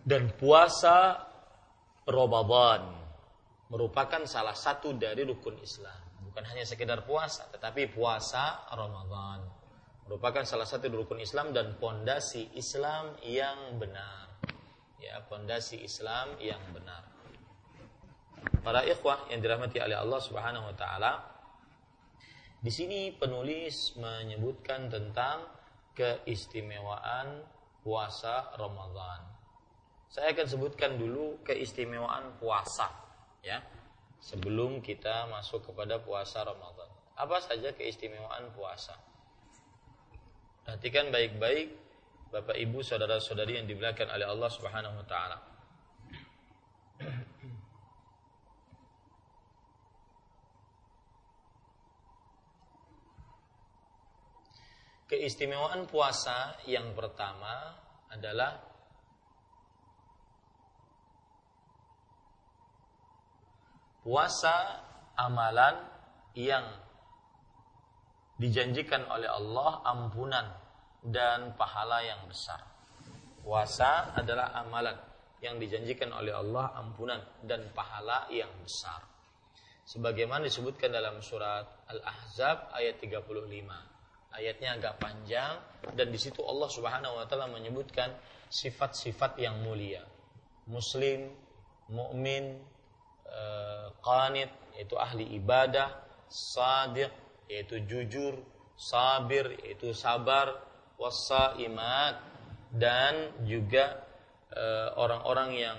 dan 0.08 0.32
puasa 0.32 1.20
Ramadan 2.08 2.96
merupakan 3.68 4.24
salah 4.24 4.56
satu 4.56 4.96
dari 4.96 5.20
rukun 5.28 5.60
Islam. 5.60 6.00
Bukan 6.24 6.48
hanya 6.48 6.64
sekedar 6.64 7.04
puasa, 7.04 7.44
tetapi 7.52 7.92
puasa 7.92 8.64
Ramadan 8.72 9.44
merupakan 10.08 10.48
salah 10.48 10.64
satu 10.64 10.88
rukun 10.88 11.20
Islam 11.20 11.52
dan 11.52 11.76
pondasi 11.76 12.56
Islam 12.56 13.20
yang 13.20 13.76
benar. 13.76 14.32
Ya, 14.96 15.20
pondasi 15.28 15.84
Islam 15.84 16.40
yang 16.40 16.64
benar. 16.72 17.04
Para 18.64 18.80
ikhwah 18.88 19.28
yang 19.28 19.44
dirahmati 19.44 19.76
oleh 19.76 20.00
Allah 20.00 20.20
Subhanahu 20.24 20.72
wa 20.72 20.76
taala, 20.78 21.37
di 22.58 22.70
sini 22.74 23.14
penulis 23.14 23.94
menyebutkan 23.94 24.90
tentang 24.90 25.46
keistimewaan 25.94 27.46
puasa 27.86 28.50
Ramadan. 28.58 29.22
Saya 30.10 30.34
akan 30.34 30.46
sebutkan 30.46 30.98
dulu 30.98 31.38
keistimewaan 31.46 32.34
puasa 32.42 32.90
ya 33.46 33.62
sebelum 34.18 34.82
kita 34.82 35.30
masuk 35.30 35.70
kepada 35.70 36.02
puasa 36.02 36.42
Ramadan. 36.42 36.90
Apa 37.14 37.38
saja 37.38 37.70
keistimewaan 37.74 38.50
puasa? 38.54 38.98
Perhatikan 40.66 41.14
baik-baik 41.14 41.74
Bapak 42.28 42.58
Ibu 42.60 42.84
saudara-saudari 42.84 43.56
yang 43.56 43.66
dimuliakan 43.70 44.12
oleh 44.12 44.26
Allah 44.28 44.50
Subhanahu 44.52 45.00
wa 45.00 45.06
taala. 45.06 45.38
Keistimewaan 55.08 55.88
puasa 55.88 56.60
yang 56.68 56.92
pertama 56.92 57.72
adalah 58.12 58.60
puasa 64.04 64.84
amalan 65.16 65.80
yang 66.36 66.64
dijanjikan 68.36 69.08
oleh 69.08 69.32
Allah 69.32 69.80
ampunan 69.88 70.46
dan 71.00 71.56
pahala 71.56 72.04
yang 72.04 72.28
besar. 72.28 72.60
Puasa 73.40 74.12
adalah 74.12 74.52
amalan 74.60 74.94
yang 75.40 75.56
dijanjikan 75.56 76.12
oleh 76.12 76.36
Allah 76.36 76.76
ampunan 76.76 77.24
dan 77.48 77.64
pahala 77.72 78.28
yang 78.28 78.52
besar. 78.60 79.08
Sebagaimana 79.88 80.44
disebutkan 80.52 80.92
dalam 80.92 81.24
surat 81.24 81.64
Al-Ahzab 81.88 82.76
ayat 82.76 83.00
35 83.00 83.97
ayatnya 84.38 84.78
agak 84.78 84.94
panjang 85.02 85.58
dan 85.98 86.08
di 86.08 86.18
situ 86.18 86.40
Allah 86.46 86.70
Subhanahu 86.70 87.18
wa 87.18 87.24
taala 87.26 87.50
menyebutkan 87.50 88.14
sifat-sifat 88.48 89.36
yang 89.42 89.60
mulia. 89.60 90.02
Muslim, 90.70 91.28
mukmin, 91.90 92.60
eh, 93.26 93.86
qanit 94.00 94.50
yaitu 94.78 94.94
ahli 94.94 95.36
ibadah, 95.36 96.06
sadiq 96.30 97.10
yaitu 97.50 97.82
jujur, 97.84 98.38
sabir 98.78 99.58
yaitu 99.64 99.90
sabar, 99.90 100.60
wasaimat 101.00 102.20
dan 102.74 103.32
juga 103.46 104.04
eh, 104.52 104.88
orang-orang 104.96 105.50
yang 105.56 105.78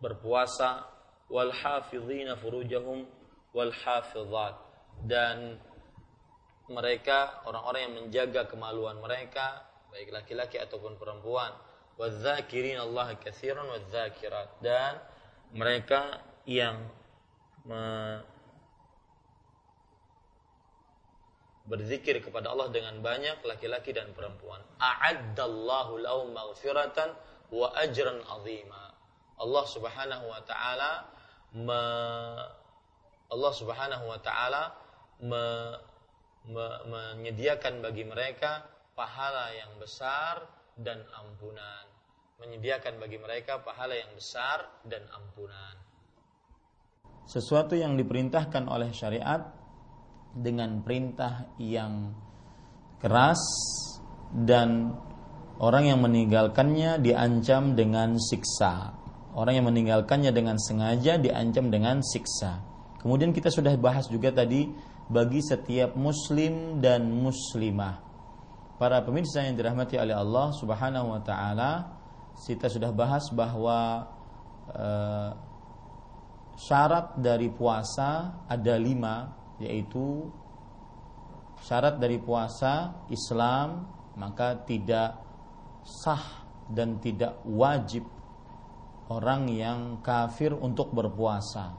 berpuasa 0.00 0.86
wal 1.30 1.52
hafizina 1.52 2.36
furujahum 2.36 3.06
wal 3.54 3.72
hafizat 3.72 4.54
dan 5.06 5.58
mereka 6.68 7.44
orang-orang 7.44 7.80
yang 7.88 7.94
menjaga 8.00 8.48
kemaluan 8.48 8.96
mereka 9.00 9.64
baik 9.92 10.10
laki-laki 10.10 10.56
ataupun 10.58 10.96
perempuan 10.96 11.52
wadzakirin 12.00 12.80
Allah 12.80 13.14
katsiran 13.20 13.68
wadzakirat 13.68 14.58
dan 14.64 14.98
mereka 15.54 16.24
yang 16.48 16.80
me 17.64 18.20
berzikir 21.64 22.20
kepada 22.20 22.52
Allah 22.52 22.68
dengan 22.68 23.00
banyak 23.00 23.40
laki-laki 23.40 23.96
dan 23.96 24.12
perempuan. 24.12 24.60
A'addallahu 24.76 25.96
lahum 26.04 26.36
maghfiratan 26.36 27.16
wa 27.48 27.72
ajran 27.80 28.20
azima. 28.20 28.92
Allah 29.40 29.64
Subhanahu 29.64 30.24
wa 30.28 30.40
taala 30.44 31.08
Allah 33.32 33.52
Subhanahu 33.56 34.04
wa 34.04 34.18
taala 34.20 34.76
menyediakan 36.48 37.80
bagi 37.80 38.04
mereka 38.04 38.64
pahala 38.92 39.50
yang 39.56 39.72
besar 39.80 40.44
dan 40.76 41.00
ampunan. 41.16 41.84
Menyediakan 42.42 42.98
bagi 42.98 43.16
mereka 43.16 43.62
pahala 43.62 43.94
yang 43.94 44.12
besar 44.12 44.82
dan 44.84 45.06
ampunan. 45.14 45.78
Sesuatu 47.24 47.72
yang 47.72 47.96
diperintahkan 47.96 48.68
oleh 48.68 48.92
syariat 48.92 49.48
dengan 50.34 50.82
perintah 50.84 51.48
yang 51.56 52.12
keras 53.00 53.40
dan 54.34 54.92
orang 55.62 55.88
yang 55.88 56.02
meninggalkannya 56.02 57.00
diancam 57.00 57.78
dengan 57.78 58.18
siksa. 58.18 58.92
Orang 59.34 59.56
yang 59.56 59.66
meninggalkannya 59.66 60.30
dengan 60.30 60.58
sengaja 60.60 61.18
diancam 61.18 61.70
dengan 61.70 62.02
siksa. 62.02 62.62
Kemudian 63.02 63.34
kita 63.34 63.50
sudah 63.50 63.74
bahas 63.78 64.06
juga 64.10 64.30
tadi 64.30 64.70
bagi 65.10 65.40
setiap 65.44 65.96
muslim 65.98 66.80
dan 66.80 67.08
muslimah 67.08 68.04
para 68.78 69.00
pemirsa 69.06 69.46
yang 69.46 69.54
dirahmati 69.54 69.96
oleh 69.98 70.12
Allah 70.12 70.50
Subhanahu 70.52 71.14
wa 71.14 71.20
taala, 71.22 71.94
kita 72.34 72.66
sudah 72.66 72.90
bahas 72.90 73.30
bahwa 73.30 74.10
e, 74.68 74.88
syarat 76.58 77.16
dari 77.16 77.48
puasa 77.48 78.42
ada 78.50 78.74
lima, 78.74 79.30
yaitu 79.62 80.26
syarat 81.62 81.96
dari 82.02 82.18
puasa 82.18 83.06
Islam 83.08 83.88
maka 84.20 84.62
tidak 84.62 85.16
sah 85.82 86.44
dan 86.70 87.00
tidak 87.02 87.40
wajib 87.48 88.06
orang 89.10 89.48
yang 89.48 89.80
kafir 90.04 90.54
untuk 90.54 90.92
berpuasa. 90.94 91.72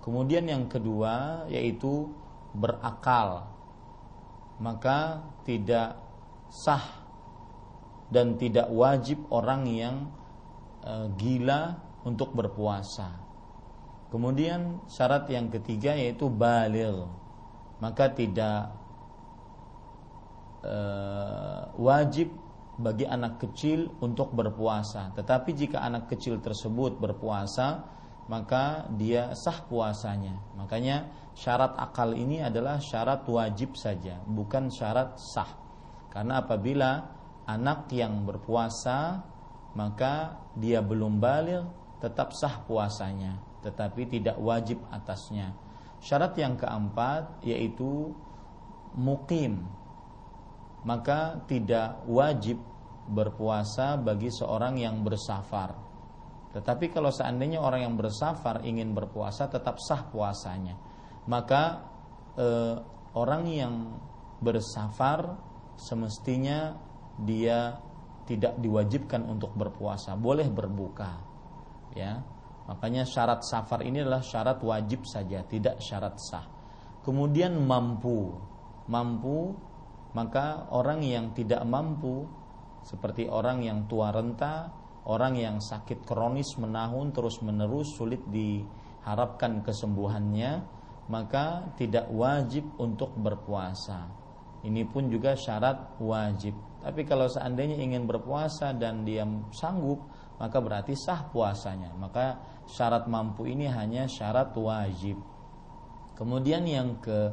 Kemudian 0.00 0.48
yang 0.48 0.64
kedua 0.70 1.44
yaitu 1.52 2.08
berakal. 2.58 3.46
Maka 4.58 5.22
tidak 5.46 5.94
sah 6.50 6.82
dan 8.10 8.34
tidak 8.40 8.66
wajib 8.72 9.22
orang 9.30 9.62
yang 9.70 9.96
e, 10.82 11.12
gila 11.14 11.78
untuk 12.02 12.34
berpuasa. 12.34 13.14
Kemudian 14.08 14.82
syarat 14.88 15.28
yang 15.30 15.52
ketiga 15.52 15.94
yaitu 15.94 16.26
balil. 16.26 17.06
Maka 17.78 18.10
tidak 18.10 18.74
e, 20.66 20.76
wajib 21.78 22.32
bagi 22.78 23.04
anak 23.04 23.42
kecil 23.42 23.90
untuk 24.02 24.32
berpuasa. 24.32 25.10
Tetapi 25.14 25.50
jika 25.52 25.82
anak 25.82 26.10
kecil 26.10 26.38
tersebut 26.38 26.96
berpuasa, 26.96 27.84
maka 28.30 28.86
dia 28.94 29.34
sah 29.34 29.66
puasanya. 29.66 30.38
Makanya 30.54 31.10
syarat 31.38 31.78
akal 31.78 32.18
ini 32.18 32.42
adalah 32.42 32.82
syarat 32.82 33.22
wajib 33.30 33.78
saja, 33.78 34.18
bukan 34.26 34.74
syarat 34.74 35.14
sah. 35.22 35.54
Karena 36.10 36.42
apabila 36.42 36.90
anak 37.46 37.86
yang 37.94 38.26
berpuasa 38.26 39.22
maka 39.78 40.34
dia 40.58 40.82
belum 40.82 41.22
balik 41.22 41.62
tetap 42.02 42.34
sah 42.34 42.66
puasanya 42.66 43.38
tetapi 43.62 44.06
tidak 44.10 44.36
wajib 44.38 44.82
atasnya. 44.90 45.54
Syarat 45.98 46.34
yang 46.38 46.54
keempat 46.54 47.42
yaitu 47.42 48.14
mukim 48.94 49.66
maka 50.86 51.42
tidak 51.50 52.02
wajib 52.06 52.58
berpuasa 53.10 53.98
bagi 53.98 54.30
seorang 54.30 54.78
yang 54.78 55.02
bersafar. 55.02 55.74
Tetapi 56.54 56.90
kalau 56.94 57.12
seandainya 57.12 57.60
orang 57.60 57.84
yang 57.84 57.94
bersafar 57.98 58.62
ingin 58.64 58.94
berpuasa 58.94 59.50
tetap 59.50 59.76
sah 59.82 60.06
puasanya. 60.08 60.87
Maka 61.28 61.84
eh, 62.40 62.76
orang 63.12 63.44
yang 63.46 63.74
bersafar 64.40 65.36
semestinya 65.76 66.74
dia 67.20 67.78
tidak 68.24 68.60
diwajibkan 68.60 69.24
untuk 69.24 69.52
berpuasa, 69.56 70.16
boleh 70.16 70.48
berbuka. 70.48 71.10
Ya. 71.96 72.20
Makanya 72.68 73.08
syarat 73.08 73.40
safar 73.48 73.80
ini 73.80 74.04
adalah 74.04 74.20
syarat 74.20 74.60
wajib 74.60 75.08
saja, 75.08 75.40
tidak 75.48 75.80
syarat 75.80 76.20
sah. 76.20 76.44
Kemudian 77.00 77.56
mampu. 77.56 78.36
Mampu 78.88 79.56
maka 80.12 80.68
orang 80.72 81.04
yang 81.04 81.32
tidak 81.36 81.64
mampu 81.64 82.24
seperti 82.84 83.28
orang 83.28 83.64
yang 83.64 83.84
tua 83.88 84.12
renta, 84.12 84.72
orang 85.08 85.36
yang 85.36 85.56
sakit 85.60 86.04
kronis 86.04 86.56
menahun 86.56 87.12
terus-menerus 87.12 87.96
sulit 87.96 88.20
diharapkan 88.28 89.60
kesembuhannya, 89.60 90.64
maka 91.08 91.72
tidak 91.76 92.08
wajib 92.12 92.68
untuk 92.76 93.16
berpuasa 93.16 94.28
ini 94.66 94.82
pun 94.82 95.06
juga 95.06 95.38
syarat 95.38 96.02
wajib. 96.02 96.54
Tapi 96.82 97.06
kalau 97.06 97.30
seandainya 97.30 97.78
ingin 97.78 98.06
berpuasa 98.10 98.74
dan 98.74 99.06
dia 99.06 99.22
sanggup, 99.54 100.02
maka 100.38 100.58
berarti 100.58 100.98
sah 100.98 101.30
puasanya. 101.30 101.94
Maka 101.94 102.38
syarat 102.66 103.06
mampu 103.06 103.46
ini 103.46 103.70
hanya 103.70 104.10
syarat 104.10 104.50
wajib. 104.58 105.18
Kemudian 106.18 106.66
yang 106.66 106.98
ke 106.98 107.30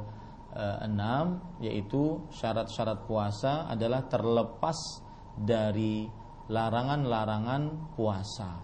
enam 0.56 1.60
yaitu 1.60 2.24
syarat-syarat 2.32 3.04
puasa 3.04 3.68
adalah 3.68 4.08
terlepas 4.08 5.04
dari 5.36 6.08
larangan-larangan 6.48 7.92
puasa 7.92 8.56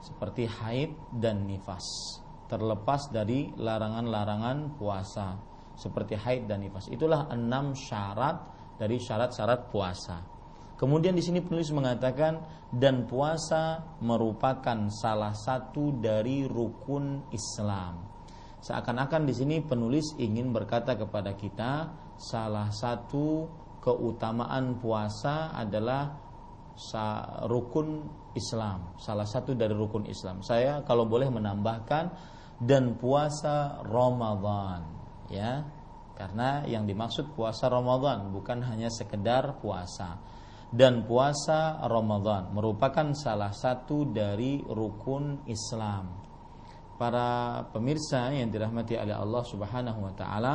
seperti 0.00 0.48
haid 0.48 0.96
dan 1.12 1.44
nifas 1.44 1.84
terlepas 2.46 3.10
dari 3.10 3.50
larangan-larangan 3.54 4.78
puasa 4.78 5.36
seperti 5.76 6.16
haid 6.16 6.48
dan 6.48 6.64
nifas. 6.64 6.88
Itulah 6.88 7.28
enam 7.30 7.76
syarat 7.76 8.40
dari 8.80 8.96
syarat-syarat 8.96 9.68
puasa. 9.68 10.16
Kemudian 10.76 11.16
di 11.16 11.24
sini 11.24 11.40
penulis 11.40 11.72
mengatakan 11.72 12.36
dan 12.68 13.08
puasa 13.08 13.96
merupakan 14.04 14.92
salah 14.92 15.32
satu 15.32 15.96
dari 15.96 16.44
rukun 16.44 17.32
Islam. 17.32 18.04
Seakan-akan 18.60 19.24
di 19.24 19.32
sini 19.32 19.56
penulis 19.64 20.16
ingin 20.20 20.52
berkata 20.52 20.98
kepada 20.98 21.32
kita 21.32 21.88
salah 22.20 22.68
satu 22.68 23.48
keutamaan 23.80 24.76
puasa 24.76 25.54
adalah 25.56 26.12
rukun 27.48 28.04
Islam, 28.36 28.92
salah 29.00 29.24
satu 29.24 29.56
dari 29.56 29.72
rukun 29.72 30.04
Islam. 30.04 30.44
Saya 30.44 30.84
kalau 30.84 31.08
boleh 31.08 31.32
menambahkan 31.32 32.35
dan 32.60 32.96
puasa 32.96 33.84
Ramadan 33.84 34.82
ya 35.28 35.64
karena 36.16 36.64
yang 36.64 36.88
dimaksud 36.88 37.36
puasa 37.36 37.68
Ramadan 37.68 38.32
bukan 38.32 38.64
hanya 38.64 38.88
sekedar 38.88 39.60
puasa 39.60 40.16
dan 40.72 41.06
puasa 41.06 41.78
Ramadan 41.86 42.50
merupakan 42.50 43.14
salah 43.14 43.54
satu 43.54 44.10
dari 44.10 44.58
rukun 44.66 45.46
Islam. 45.46 46.26
Para 46.96 47.60
pemirsa 47.70 48.32
yang 48.32 48.48
dirahmati 48.48 48.96
oleh 48.96 49.12
Allah 49.12 49.44
Subhanahu 49.44 50.00
wa 50.00 50.12
taala, 50.16 50.54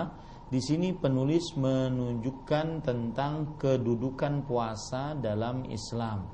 di 0.51 0.59
sini 0.59 0.91
penulis 0.91 1.53
menunjukkan 1.55 2.83
tentang 2.83 3.55
kedudukan 3.55 4.43
puasa 4.43 5.15
dalam 5.15 5.63
Islam. 5.69 6.27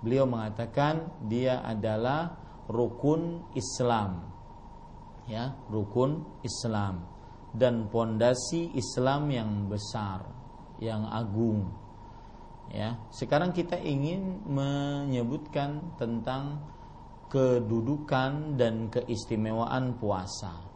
Beliau 0.00 0.24
mengatakan 0.24 1.22
dia 1.28 1.62
adalah 1.62 2.34
rukun 2.66 3.52
Islam. 3.54 4.39
Ya, 5.30 5.54
rukun 5.70 6.26
Islam 6.42 7.06
dan 7.54 7.86
pondasi 7.86 8.74
Islam 8.74 9.30
yang 9.30 9.50
besar, 9.70 10.26
yang 10.82 11.06
agung. 11.06 11.70
Ya, 12.70 12.98
sekarang 13.14 13.54
kita 13.54 13.78
ingin 13.78 14.42
menyebutkan 14.46 15.94
tentang 15.98 16.62
kedudukan 17.30 18.58
dan 18.58 18.90
keistimewaan 18.90 19.98
puasa. 20.02 20.66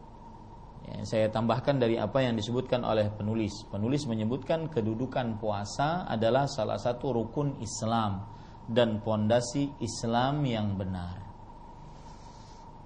Ya, 0.87 1.03
saya 1.03 1.27
tambahkan 1.27 1.81
dari 1.81 1.99
apa 1.99 2.23
yang 2.23 2.39
disebutkan 2.39 2.87
oleh 2.87 3.11
penulis. 3.11 3.67
Penulis 3.67 4.07
menyebutkan 4.07 4.71
kedudukan 4.71 5.35
puasa 5.41 6.07
adalah 6.07 6.47
salah 6.47 6.77
satu 6.77 7.11
rukun 7.11 7.59
Islam 7.59 8.23
dan 8.69 9.01
pondasi 9.01 9.81
Islam 9.81 10.45
yang 10.45 10.77
benar. 10.77 11.24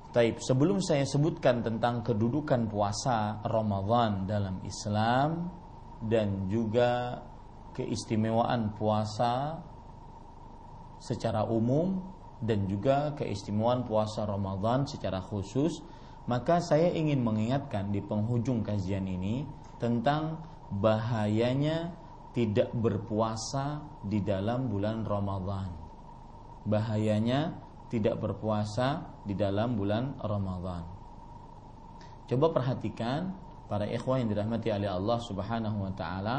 Taib, 0.09 0.41
sebelum 0.41 0.81
saya 0.81 1.05
sebutkan 1.05 1.61
tentang 1.61 2.01
kedudukan 2.01 2.65
puasa 2.65 3.45
Ramadan 3.45 4.25
dalam 4.25 4.57
Islam 4.65 5.53
dan 6.01 6.49
juga 6.49 7.21
keistimewaan 7.77 8.73
puasa 8.73 9.61
secara 10.97 11.45
umum 11.45 12.01
dan 12.41 12.65
juga 12.65 13.13
keistimewaan 13.13 13.85
puasa 13.85 14.25
Ramadan 14.25 14.89
secara 14.89 15.21
khusus, 15.21 15.77
maka 16.25 16.57
saya 16.57 16.89
ingin 16.89 17.21
mengingatkan 17.21 17.93
di 17.93 18.01
penghujung 18.01 18.65
kajian 18.65 19.05
ini 19.05 19.45
tentang 19.77 20.41
bahayanya 20.73 21.93
tidak 22.33 22.73
berpuasa 22.73 23.81
di 24.01 24.25
dalam 24.25 24.73
bulan 24.73 25.05
Ramadan. 25.05 25.69
Bahayanya 26.65 27.69
tidak 27.89 28.21
berpuasa 28.21 29.18
di 29.29 29.37
dalam 29.37 29.77
bulan 29.77 30.17
Ramadan. 30.17 30.81
Coba 32.25 32.49
perhatikan 32.49 33.29
para 33.69 33.85
ikhwah 33.85 34.17
yang 34.17 34.33
dirahmati 34.33 34.73
oleh 34.73 34.89
Allah 34.89 35.21
Subhanahu 35.21 35.77
wa 35.85 35.93
taala, 35.93 36.37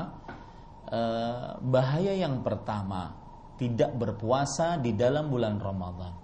eh, 0.90 1.54
bahaya 1.62 2.18
yang 2.18 2.42
pertama 2.42 3.14
tidak 3.54 3.94
berpuasa 3.94 4.82
di 4.82 4.98
dalam 4.98 5.30
bulan 5.30 5.62
Ramadan. 5.62 6.18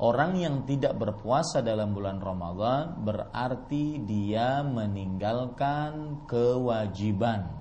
Orang 0.00 0.32
yang 0.40 0.64
tidak 0.64 0.96
berpuasa 0.96 1.60
dalam 1.60 1.92
bulan 1.92 2.24
Ramadan 2.24 3.04
berarti 3.04 4.00
dia 4.00 4.64
meninggalkan 4.64 6.24
kewajiban. 6.24 7.52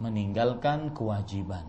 Meninggalkan 0.00 0.96
kewajiban. 0.96 1.68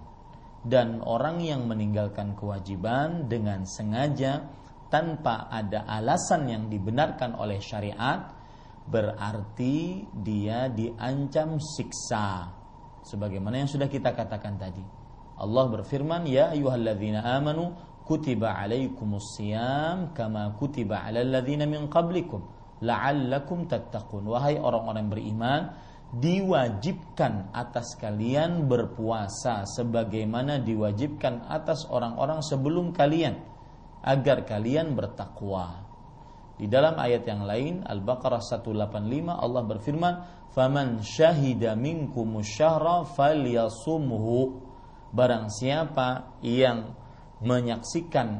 Dan 0.63 1.03
orang 1.03 1.43
yang 1.43 1.67
meninggalkan 1.67 2.39
kewajiban 2.39 3.27
dengan 3.27 3.67
sengaja 3.67 4.47
tanpa 4.95 5.51
ada 5.51 5.83
alasan 5.83 6.47
yang 6.47 6.63
dibenarkan 6.71 7.35
oleh 7.35 7.59
syariat 7.59 8.31
berarti 8.87 10.07
dia 10.15 10.71
diancam 10.71 11.59
siksa. 11.59 12.47
Sebagaimana 13.03 13.59
yang 13.59 13.67
sudah 13.67 13.91
kita 13.91 14.15
katakan 14.15 14.55
tadi. 14.55 14.79
Allah 15.35 15.67
berfirman 15.67 16.23
ya 16.31 16.55
ayyuhalladzina 16.55 17.27
amanu 17.27 17.75
kutiba 18.07 18.55
alaikumus 18.55 19.35
siyam 19.35 20.15
kama 20.15 20.55
kutiba 20.55 21.03
alal 21.03 21.27
ladzina 21.27 21.67
min 21.67 21.91
qablikum 21.91 22.39
la'allakum 22.79 23.67
tattaqun. 23.67 24.23
Wahai 24.31 24.55
orang-orang 24.55 25.11
beriman 25.11 25.61
diwajibkan 26.15 27.51
atas 27.51 27.99
kalian 27.99 28.71
berpuasa 28.71 29.67
sebagaimana 29.67 30.63
diwajibkan 30.63 31.51
atas 31.51 31.83
orang-orang 31.91 32.39
sebelum 32.39 32.95
kalian 32.95 33.54
agar 34.05 34.45
kalian 34.45 34.93
bertakwa 34.93 35.85
di 36.55 36.71
dalam 36.71 36.95
ayat 36.95 37.27
yang 37.27 37.43
lain 37.43 37.83
Al-Baqarah 37.83 38.39
185 38.39 38.95
Allah 39.27 39.63
berfirman 39.67 40.15
faman 40.55 41.03
syahida 41.03 41.75
minkum 41.75 42.39
syahra 42.39 43.03
falyasumhu 43.03 44.63
barang 45.11 45.51
siapa 45.51 46.39
yang 46.39 46.95
menyaksikan 47.43 48.39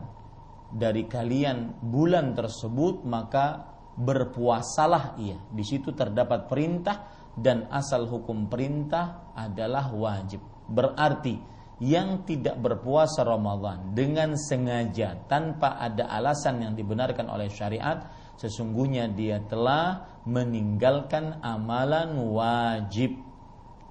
dari 0.72 1.12
kalian 1.12 1.76
bulan 1.84 2.32
tersebut 2.32 3.04
maka 3.04 3.76
berpuasalah 3.96 5.20
ia. 5.20 5.40
Di 5.52 5.64
situ 5.64 5.92
terdapat 5.96 6.48
perintah 6.48 7.12
dan 7.36 7.68
asal 7.68 8.08
hukum 8.08 8.48
perintah 8.48 9.32
adalah 9.36 9.92
wajib. 9.92 10.40
Berarti 10.68 11.55
yang 11.84 12.24
tidak 12.24 12.56
berpuasa 12.62 13.28
Ramadan 13.28 13.92
dengan 13.92 14.40
sengaja 14.40 15.28
tanpa 15.28 15.76
ada 15.76 16.08
alasan 16.08 16.64
yang 16.64 16.74
dibenarkan 16.74 17.28
oleh 17.28 17.52
syariat 17.52 18.08
sesungguhnya 18.40 19.12
dia 19.12 19.44
telah 19.44 20.20
meninggalkan 20.24 21.44
amalan 21.44 22.16
wajib 22.32 23.20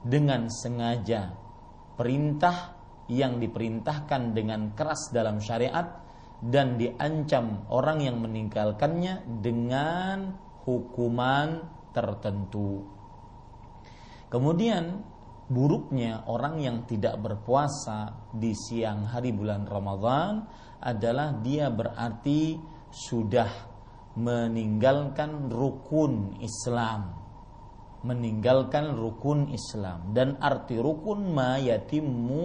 dengan 0.04 0.48
sengaja 0.48 1.36
perintah 1.96 2.76
yang 3.08 3.36
diperintahkan 3.36 4.32
dengan 4.32 4.72
keras 4.72 5.12
dalam 5.12 5.40
syariat 5.40 6.00
dan 6.44 6.76
diancam 6.76 7.68
orang 7.72 8.04
yang 8.04 8.16
meninggalkannya 8.20 9.40
dengan 9.40 10.36
hukuman 10.64 11.64
tertentu. 11.92 12.84
Kemudian 14.28 15.13
buruknya 15.48 16.24
orang 16.24 16.60
yang 16.60 16.76
tidak 16.88 17.20
berpuasa 17.20 18.32
di 18.32 18.56
siang 18.56 19.08
hari 19.08 19.30
bulan 19.30 19.68
Ramadan 19.68 20.44
adalah 20.80 21.36
dia 21.40 21.68
berarti 21.72 22.56
sudah 22.92 23.74
meninggalkan 24.14 25.50
rukun 25.50 26.38
Islam. 26.38 27.18
Meninggalkan 28.04 28.94
rukun 28.94 29.48
Islam. 29.50 30.12
Dan 30.12 30.36
arti 30.38 30.76
rukun 30.76 31.32
ma 31.32 31.56
yatimmu 31.56 32.44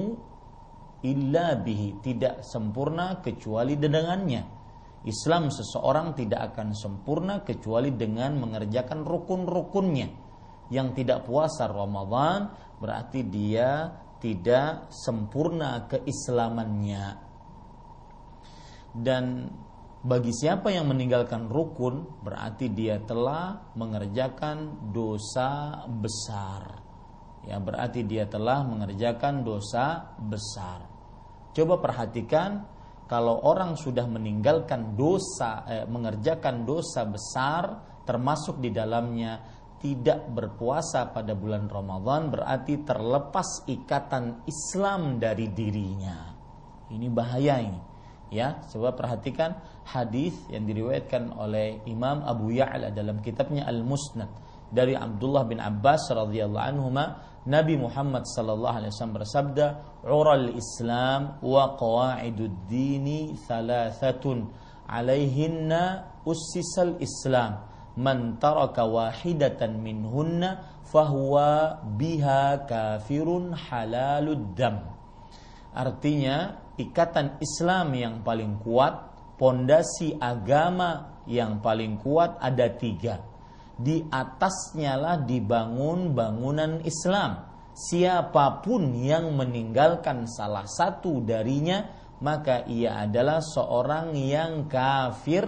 illa 1.04 1.60
bihi. 1.60 2.00
Tidak 2.00 2.42
sempurna 2.42 3.20
kecuali 3.20 3.76
dengannya. 3.76 4.58
Islam 5.08 5.48
seseorang 5.48 6.12
tidak 6.16 6.56
akan 6.56 6.76
sempurna 6.76 7.44
kecuali 7.44 7.92
dengan 7.96 8.40
mengerjakan 8.40 9.04
rukun-rukunnya. 9.04 10.28
Yang 10.70 11.02
tidak 11.02 11.26
puasa 11.26 11.66
Ramadan 11.68 12.69
berarti 12.80 13.22
dia 13.28 13.92
tidak 14.20 14.92
sempurna 14.92 15.88
keislamannya. 15.88 17.06
Dan 18.90 19.48
bagi 20.00 20.32
siapa 20.32 20.72
yang 20.72 20.88
meninggalkan 20.88 21.52
rukun 21.52 22.24
berarti 22.24 22.72
dia 22.72 23.04
telah 23.04 23.76
mengerjakan 23.76 24.92
dosa 24.96 25.84
besar. 25.88 26.80
Ya 27.44 27.60
berarti 27.60 28.04
dia 28.04 28.28
telah 28.28 28.64
mengerjakan 28.68 29.44
dosa 29.44 30.16
besar. 30.20 30.88
Coba 31.56 31.80
perhatikan 31.80 32.64
kalau 33.10 33.42
orang 33.42 33.74
sudah 33.74 34.06
meninggalkan 34.06 34.94
dosa, 34.94 35.66
eh, 35.66 35.86
mengerjakan 35.90 36.62
dosa 36.62 37.10
besar, 37.10 37.64
termasuk 38.06 38.62
di 38.62 38.70
dalamnya 38.70 39.59
tidak 39.80 40.28
berpuasa 40.32 41.10
pada 41.10 41.34
bulan 41.34 41.72
Ramadan, 41.72 42.30
berarti 42.30 42.84
terlepas 42.84 43.64
ikatan 43.66 44.44
Islam 44.44 45.18
dari 45.18 45.48
dirinya. 45.52 46.36
Ini 46.92 47.08
bahaya 47.08 47.64
ini. 47.64 47.82
Ya, 48.30 48.62
coba 48.70 48.94
perhatikan 48.94 49.58
hadis 49.90 50.38
yang 50.54 50.70
diriwayatkan 50.70 51.34
oleh 51.34 51.82
Imam 51.90 52.22
Abu 52.22 52.54
Ya'la 52.54 52.94
dalam 52.94 53.26
kitabnya 53.26 53.66
Al-Musnad 53.66 54.30
dari 54.70 54.94
Abdullah 54.94 55.50
bin 55.50 55.58
Abbas 55.58 56.14
radhiyallahu 56.14 56.62
anhu 56.62 56.94
Nabi 57.50 57.74
Muhammad 57.82 58.30
sallallahu 58.30 58.76
alaihi 58.78 58.92
wasallam 58.94 59.18
bersabda, 59.18 59.66
"Ural 60.06 60.54
Islam 60.54 61.42
wa 61.42 61.74
qawaidud 61.74 62.70
dini 62.70 63.34
thalathatun, 63.50 64.46
alaihinna 64.86 66.06
ussisal 66.28 67.02
Islam. 67.02 67.69
Man 68.00 68.40
taraka 68.40 68.88
wahidatan 68.88 69.84
minhunna 69.84 70.80
fahuwa 70.88 71.84
biha 72.00 72.64
kafirun 72.64 73.52
halalud 73.52 74.56
dam." 74.56 74.88
Artinya, 75.76 76.56
ikatan 76.80 77.44
Islam 77.44 77.92
yang 77.92 78.16
paling 78.24 78.64
kuat, 78.64 78.96
pondasi 79.36 80.16
agama 80.16 81.20
yang 81.28 81.60
paling 81.60 82.00
kuat 82.00 82.40
ada 82.40 82.72
tiga 82.72 83.30
di 83.80 84.04
atasnya 84.12 85.00
lah 85.00 85.18
dibangun 85.24 86.12
bangunan 86.12 86.84
Islam. 86.84 87.48
Siapa 87.72 88.60
pun 88.60 88.92
yang 88.92 89.40
meninggalkan 89.40 90.28
salah 90.28 90.68
satu 90.68 91.24
darinya, 91.24 91.88
maka 92.20 92.68
ia 92.68 93.08
adalah 93.08 93.40
seorang 93.40 94.12
yang 94.20 94.68
kafir 94.68 95.48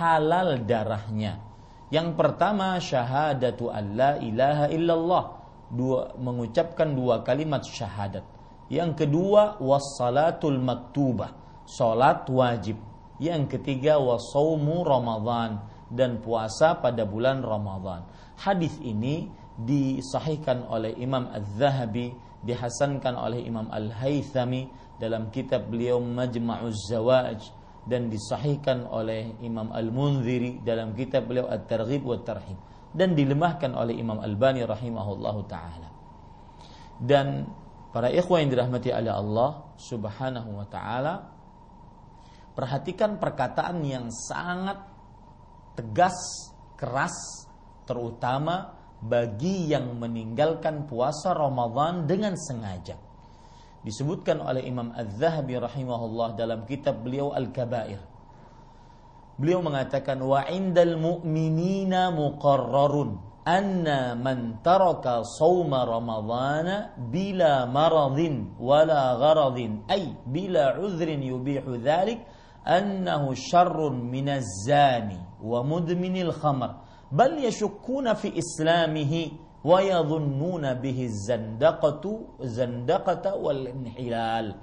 halal 0.00 0.56
darahnya. 0.64 1.36
Yang 1.86 2.18
pertama 2.18 2.74
syahadatu 2.82 3.70
alla 3.70 4.18
ilaha 4.18 4.66
illallah, 4.70 5.24
dua 5.70 6.18
mengucapkan 6.18 6.90
dua 6.90 7.22
kalimat 7.22 7.62
syahadat. 7.62 8.26
Yang 8.66 9.06
kedua 9.06 9.62
wassalatul 9.62 10.58
maktubah, 10.58 11.62
salat 11.62 12.26
wajib. 12.26 12.74
Yang 13.22 13.56
ketiga 13.56 13.96
wasaumu 14.02 14.82
Ramadan, 14.82 15.62
dan 15.90 16.18
puasa 16.18 16.74
pada 16.82 17.06
bulan 17.06 17.42
Ramadan. 17.46 18.02
Hadis 18.42 18.74
ini 18.82 19.30
disahihkan 19.56 20.66
oleh 20.66 20.92
Imam 20.98 21.30
Az-Zahabi, 21.30 22.12
dihasankan 22.42 23.14
oleh 23.14 23.46
Imam 23.46 23.70
Al-Haythami 23.70 24.68
dalam 24.98 25.30
kitab 25.30 25.70
beliau 25.70 26.02
Majma'uz 26.02 26.90
Zawaj 26.90 27.40
dan 27.86 28.10
disahihkan 28.10 28.82
oleh 28.90 29.38
Imam 29.46 29.70
Al-Munziri 29.70 30.60
dalam 30.66 30.92
kitab 30.92 31.30
beliau 31.30 31.46
At-Targhib 31.46 32.02
wa 32.02 32.18
Tarhib 32.18 32.58
dan 32.90 33.14
dilemahkan 33.14 33.70
oleh 33.78 33.94
Imam 33.94 34.18
Al-Bani 34.18 34.66
rahimahullahu 34.66 35.40
taala. 35.46 35.88
Dan 36.98 37.46
para 37.94 38.10
ikhwan 38.10 38.46
yang 38.46 38.50
dirahmati 38.58 38.90
oleh 38.90 39.12
Allah 39.14 39.50
Subhanahu 39.78 40.50
wa 40.58 40.66
taala 40.66 41.14
perhatikan 42.58 43.22
perkataan 43.22 43.84
yang 43.86 44.10
sangat 44.10 44.82
tegas, 45.78 46.16
keras, 46.74 47.46
terutama 47.86 48.74
bagi 48.98 49.70
yang 49.70 49.94
meninggalkan 50.00 50.88
puasa 50.88 51.36
Ramadan 51.36 52.08
dengan 52.08 52.34
sengaja. 52.34 53.05
Disebutkan 53.82 54.40
oleh 54.40 54.64
Imam 54.64 54.94
Az-Zahabi 54.94 55.58
rahimahullah 55.58 56.38
dalam 56.38 56.64
kitab 56.64 57.02
beliau 57.02 57.34
Al-Kabair. 57.34 58.00
Beliau 59.36 59.60
mengatakan 59.60 60.16
wa 60.24 60.48
indal 60.48 60.96
mu'minina 60.96 62.08
muqarrarun 62.08 63.20
anna 63.46 64.18
man 64.18 64.58
taraka 64.64 65.22
sawma 65.22 65.86
ramadhana 65.86 66.98
bila 66.98 67.62
maradin 67.70 68.58
wala 68.58 69.14
gharadin 69.22 69.86
ay 69.86 70.18
bila 70.26 70.82
uzrin 70.82 71.22
yubihu 71.22 71.78
dhalik 71.78 72.26
annahu 72.66 73.38
syarrun 73.38 74.02
minaz 74.10 74.66
zani 74.66 75.22
wa 75.38 75.62
mudminil 75.62 76.34
khamr 76.34 76.82
bal 77.14 77.38
yashukkuna 77.38 78.18
fi 78.18 78.34
islamihi 78.34 79.45
wa 79.66 79.82
yadhunnuna 79.82 80.78
bihi 80.78 81.10
zandaqatu 81.10 82.38
inhilal 82.38 84.54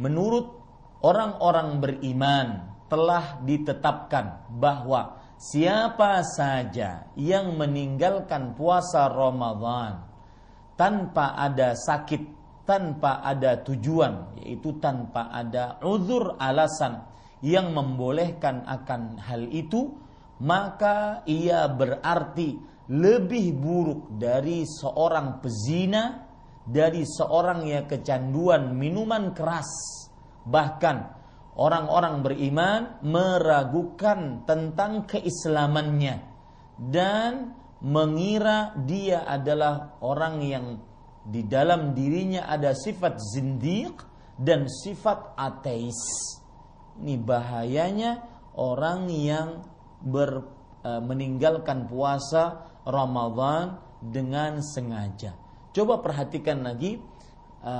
menurut 0.00 0.48
orang-orang 1.04 1.84
beriman 1.84 2.48
telah 2.88 3.44
ditetapkan 3.44 4.48
bahwa 4.56 5.20
siapa 5.36 6.24
saja 6.24 7.12
yang 7.20 7.52
meninggalkan 7.60 8.56
puasa 8.56 9.12
Ramadan 9.12 10.08
tanpa 10.80 11.36
ada 11.36 11.76
sakit, 11.76 12.22
tanpa 12.64 13.20
ada 13.20 13.60
tujuan, 13.60 14.40
yaitu 14.40 14.80
tanpa 14.80 15.28
ada 15.28 15.76
uzur 15.84 16.40
alasan 16.40 17.04
yang 17.44 17.74
membolehkan 17.74 18.64
akan 18.66 19.20
hal 19.20 19.46
itu, 19.50 19.94
maka 20.42 21.22
ia 21.26 21.66
berarti 21.66 22.58
lebih 22.88 23.46
buruk 23.58 24.16
dari 24.16 24.64
seorang 24.64 25.42
pezina, 25.44 26.24
dari 26.64 27.04
seorang 27.04 27.68
yang 27.68 27.84
kecanduan 27.84 28.72
minuman 28.72 29.36
keras 29.36 29.68
Bahkan 30.48 30.96
orang-orang 31.60 32.24
beriman 32.24 32.82
meragukan 33.04 34.48
tentang 34.48 35.04
keislamannya 35.04 36.24
dan 36.80 37.52
mengira 37.84 38.72
dia 38.88 39.28
adalah 39.28 40.00
orang 40.00 40.40
yang 40.40 40.66
di 41.28 41.44
dalam 41.44 41.92
dirinya 41.92 42.48
ada 42.48 42.72
sifat 42.72 43.20
zindiq 43.20 44.00
dan 44.40 44.64
sifat 44.64 45.36
ateis. 45.36 46.00
Ini 46.98 47.20
bahayanya 47.20 48.24
orang 48.56 49.12
yang 49.12 49.60
ber, 50.02 50.44
e, 50.82 50.90
meninggalkan 51.02 51.86
puasa 51.90 52.68
Ramadan 52.86 53.78
dengan 54.02 54.62
sengaja. 54.62 55.34
Coba 55.74 56.00
perhatikan 56.00 56.62
lagi 56.64 56.98
e, 57.62 57.74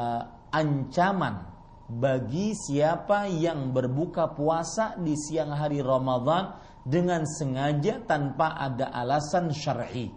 ancaman 0.53 1.49
bagi 1.89 2.53
siapa 2.53 3.25
yang 3.33 3.73
berbuka 3.73 4.37
puasa 4.37 5.01
di 5.01 5.17
siang 5.17 5.57
hari 5.57 5.81
Ramadan 5.81 6.53
dengan 6.85 7.25
sengaja 7.25 8.05
tanpa 8.05 8.57
ada 8.61 8.93
alasan 8.93 9.53
syar'i. 9.53 10.13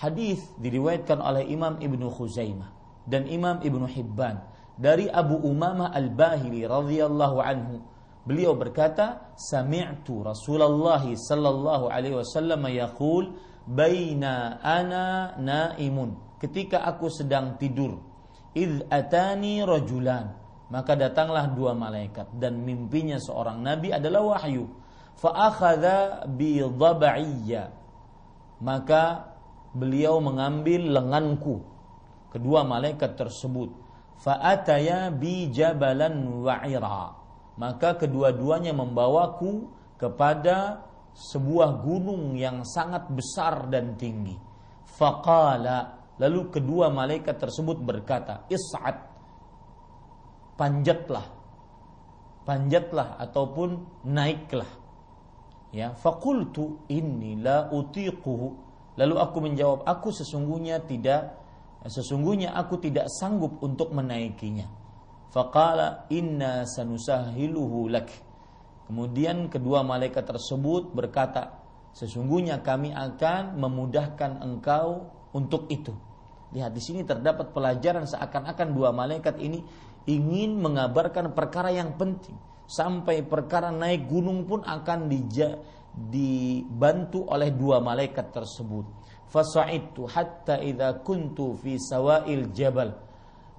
Hadis 0.00 0.40
diriwayatkan 0.60 1.20
oleh 1.20 1.44
Imam 1.48 1.76
Ibnu 1.76 2.08
Khuzaimah 2.08 2.72
dan 3.04 3.28
Imam 3.28 3.60
Ibnu 3.60 3.84
Hibban 3.84 4.40
dari 4.80 5.12
Abu 5.12 5.36
Umamah 5.40 5.92
Al-Bahili 5.92 6.64
radhiyallahu 6.64 7.36
anhu. 7.40 7.84
Beliau 8.30 8.54
berkata, 8.54 9.34
"Sami'tu 9.34 10.22
Rasulullah 10.22 11.02
sallallahu 11.02 11.90
alaihi 11.90 12.14
wasallam 12.14 12.62
yaqul, 12.70 13.34
baina 13.66 14.62
ana 14.62 15.34
naimun." 15.34 16.38
Ketika 16.38 16.86
aku 16.86 17.10
sedang 17.10 17.58
tidur, 17.58 17.98
id 18.54 18.86
atani 18.86 19.66
rajulan 19.66 20.40
maka 20.70 20.94
datanglah 20.94 21.50
dua 21.50 21.74
malaikat 21.74 22.30
dan 22.38 22.62
mimpinya 22.62 23.18
seorang 23.18 23.58
nabi 23.58 23.90
adalah 23.90 24.38
wahyu. 24.38 24.70
Fa'akhadha 25.18 26.30
bi 26.30 26.62
Maka 28.62 29.02
beliau 29.74 30.22
mengambil 30.22 30.94
lenganku. 30.94 31.66
Kedua 32.30 32.62
malaikat 32.62 33.18
tersebut. 33.18 33.74
Fa'ataya 34.22 35.10
bi 35.10 35.50
jabalan 35.50 36.46
wa'ira. 36.46 37.19
Maka 37.60 38.00
kedua-duanya 38.00 38.72
membawaku 38.72 39.68
kepada 40.00 40.80
sebuah 41.12 41.84
gunung 41.84 42.32
yang 42.32 42.64
sangat 42.64 43.12
besar 43.12 43.68
dan 43.68 44.00
tinggi. 44.00 44.32
Faqala 44.96 46.08
lalu 46.16 46.48
kedua 46.48 46.88
malaikat 46.88 47.36
tersebut 47.36 47.76
berkata, 47.84 48.48
"Is'ad. 48.48 48.96
Panjatlah. 50.56 51.26
Panjatlah 52.48 53.20
ataupun 53.20 53.68
naiklah. 54.08 54.68
Ya 55.68 55.92
fakultu 56.00 56.80
inni 56.88 57.36
la 57.36 57.68
utiquhu. 57.68 58.56
Lalu 58.96 59.14
aku 59.20 59.38
menjawab 59.44 59.84
aku 59.84 60.08
sesungguhnya 60.08 60.80
tidak 60.88 61.36
sesungguhnya 61.84 62.56
aku 62.56 62.80
tidak 62.80 63.08
sanggup 63.08 63.56
untuk 63.64 63.92
menaikinya 63.96 64.79
faqala 65.30 66.10
inna 66.10 66.66
sanusahiluhu 66.66 67.88
lak. 67.90 68.10
Kemudian 68.90 69.46
kedua 69.46 69.86
malaikat 69.86 70.26
tersebut 70.26 70.90
berkata 70.90 71.62
sesungguhnya 71.94 72.58
kami 72.62 72.90
akan 72.90 73.54
memudahkan 73.54 74.42
engkau 74.42 75.14
untuk 75.30 75.70
itu. 75.70 75.94
Lihat 76.50 76.74
di 76.74 76.82
sini 76.82 77.06
terdapat 77.06 77.54
pelajaran 77.54 78.10
seakan-akan 78.10 78.68
dua 78.74 78.90
malaikat 78.90 79.38
ini 79.38 79.62
ingin 80.10 80.58
mengabarkan 80.58 81.30
perkara 81.30 81.70
yang 81.70 81.94
penting. 81.94 82.34
Sampai 82.66 83.22
perkara 83.22 83.70
naik 83.70 84.10
gunung 84.10 84.46
pun 84.46 84.62
akan 84.66 85.06
dibantu 85.94 87.26
oleh 87.30 87.54
dua 87.54 87.78
malaikat 87.78 88.34
tersebut. 88.34 88.86
Fasa'idtu 89.30 90.10
hatta 90.10 90.58
idza 90.58 90.98
kuntu 91.06 91.54
fi 91.54 91.78
sawa'il 91.78 92.50
jabal 92.50 93.09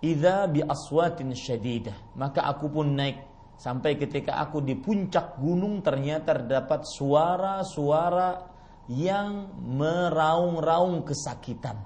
idza 0.02 0.49
bi 0.49 0.66
aswatin 0.66 1.32
syadidah. 1.32 2.18
Maka 2.18 2.43
aku 2.45 2.68
pun 2.68 2.97
naik 2.97 3.22
sampai 3.62 3.95
ketika 3.95 4.41
aku 4.41 4.60
di 4.66 4.74
puncak 4.76 5.38
gunung 5.38 5.86
ternyata 5.86 6.36
terdapat 6.36 6.84
suara-suara 6.84 8.49
yang 8.89 9.54
meraung-raung 9.62 11.06
kesakitan. 11.06 11.78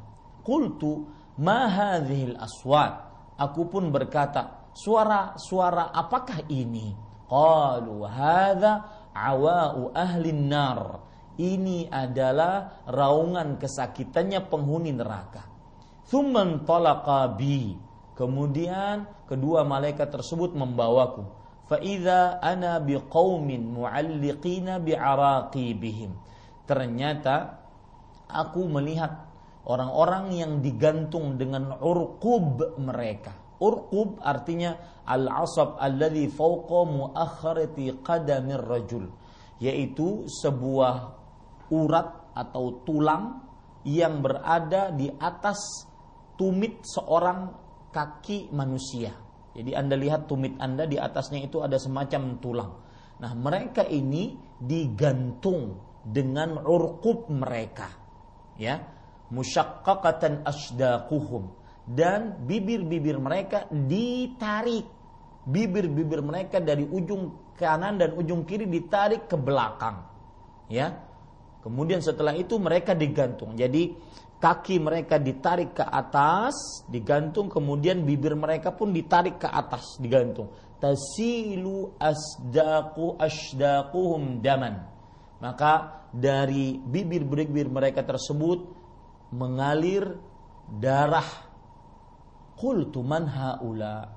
Qultu 0.41 1.05
ma 1.37 1.67
hadhil 1.67 2.39
aswat 2.39 3.05
Aku 3.35 3.67
pun 3.67 3.91
berkata, 3.91 4.71
suara-suara 4.71 5.91
apakah 5.91 6.47
ini? 6.47 6.95
Qalu 7.27 8.07
hadza 8.07 8.73
awa'u 9.11 9.91
ahli 9.91 10.31
nar. 10.31 11.03
Ini 11.35 11.91
adalah 11.91 12.87
raungan 12.87 13.59
kesakitannya 13.59 14.47
penghuni 14.47 14.95
neraka. 14.95 15.43
Thumman 16.07 16.63
talaqa 16.63 17.35
bi. 17.35 17.75
Kemudian 18.15 19.27
kedua 19.27 19.67
malaikat 19.67 20.07
tersebut 20.07 20.55
membawaku. 20.55 21.27
Fa'idha 21.67 22.39
ana 22.39 22.79
biqaumin 22.79 23.75
mu'alliqina 23.75 24.79
bi'araqibihim. 24.79 26.15
Ternyata 26.63 27.59
aku 28.31 28.71
melihat 28.71 29.27
orang-orang 29.67 30.31
yang 30.31 30.51
digantung 30.63 31.35
dengan 31.35 31.75
urqub 31.75 32.79
mereka. 32.79 33.35
Urqub 33.59 34.23
artinya 34.23 35.03
al-asab 35.03 35.75
alladhi 35.81 36.31
fawqa 36.31 36.81
muakhirati 36.85 37.99
qadamir 37.99 38.61
rajul, 38.61 39.11
yaitu 39.59 40.27
sebuah 40.29 41.17
urat 41.73 42.31
atau 42.35 42.83
tulang 42.85 43.41
yang 43.87 44.21
berada 44.21 44.91
di 44.93 45.09
atas 45.09 45.87
tumit 46.35 46.83
seorang 46.83 47.64
kaki 47.95 48.51
manusia. 48.51 49.15
Jadi 49.55 49.71
Anda 49.71 49.95
lihat 49.95 50.27
tumit 50.27 50.59
Anda 50.59 50.83
di 50.83 50.99
atasnya 50.99 51.39
itu 51.39 51.63
ada 51.63 51.79
semacam 51.79 52.43
tulang. 52.43 52.71
Nah, 53.23 53.31
mereka 53.31 53.87
ini 53.87 54.35
digantung 54.59 55.79
dengan 56.03 56.59
urqub 56.59 57.31
mereka. 57.31 57.87
Ya, 58.59 58.83
musyaqqaqatan 59.31 60.43
asdaquhum 60.43 61.55
dan 61.85 62.45
bibir-bibir 62.45 63.21
mereka 63.21 63.69
ditarik 63.69 64.89
bibir-bibir 65.45 66.25
mereka 66.25 66.57
dari 66.57 66.85
ujung 66.89 67.53
kanan 67.53 68.01
dan 68.01 68.17
ujung 68.17 68.41
kiri 68.43 68.65
ditarik 68.65 69.29
ke 69.29 69.37
belakang 69.37 70.01
ya 70.65 70.97
kemudian 71.61 72.01
setelah 72.01 72.33
itu 72.33 72.57
mereka 72.57 72.97
digantung 72.97 73.53
jadi 73.53 73.93
kaki 74.39 74.81
mereka 74.83 75.15
ditarik 75.17 75.77
ke 75.79 75.85
atas 75.85 76.85
digantung 76.91 77.47
kemudian 77.47 78.03
bibir 78.03 78.35
mereka 78.35 78.75
pun 78.75 78.91
ditarik 78.91 79.41
ke 79.41 79.47
atas 79.47 79.97
digantung 79.97 80.51
tasilu 80.77 81.95
asdaqu 81.97 83.15
asdaquhum 83.17 84.43
daman 84.43 84.95
maka 85.39 86.05
dari 86.15 86.79
bibir-bibir 86.79 87.67
mereka 87.67 88.01
tersebut 88.07 88.71
mengalir 89.35 90.15
darah. 90.71 91.27
Qultu 92.55 93.03
man 93.03 93.27
haula? 93.27 94.07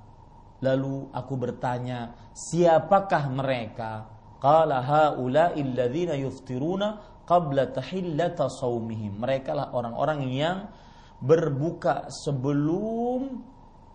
Lalu 0.62 1.10
aku 1.10 1.34
bertanya, 1.34 2.30
siapakah 2.34 3.26
mereka? 3.30 4.06
Qala 4.38 4.78
haula 4.82 5.54
illadzina 5.58 6.14
yuftiruna 6.14 7.17
qabla 7.28 7.68
tahillata 7.68 8.48
saumihim. 8.48 9.20
Mereka 9.20 9.52
lah 9.52 9.68
orang-orang 9.76 10.24
yang 10.32 10.72
berbuka 11.20 12.08
sebelum 12.08 13.44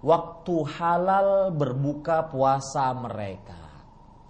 waktu 0.05 0.55
halal 0.77 1.49
berbuka 1.49 2.29
puasa 2.29 2.93
mereka. 2.93 3.57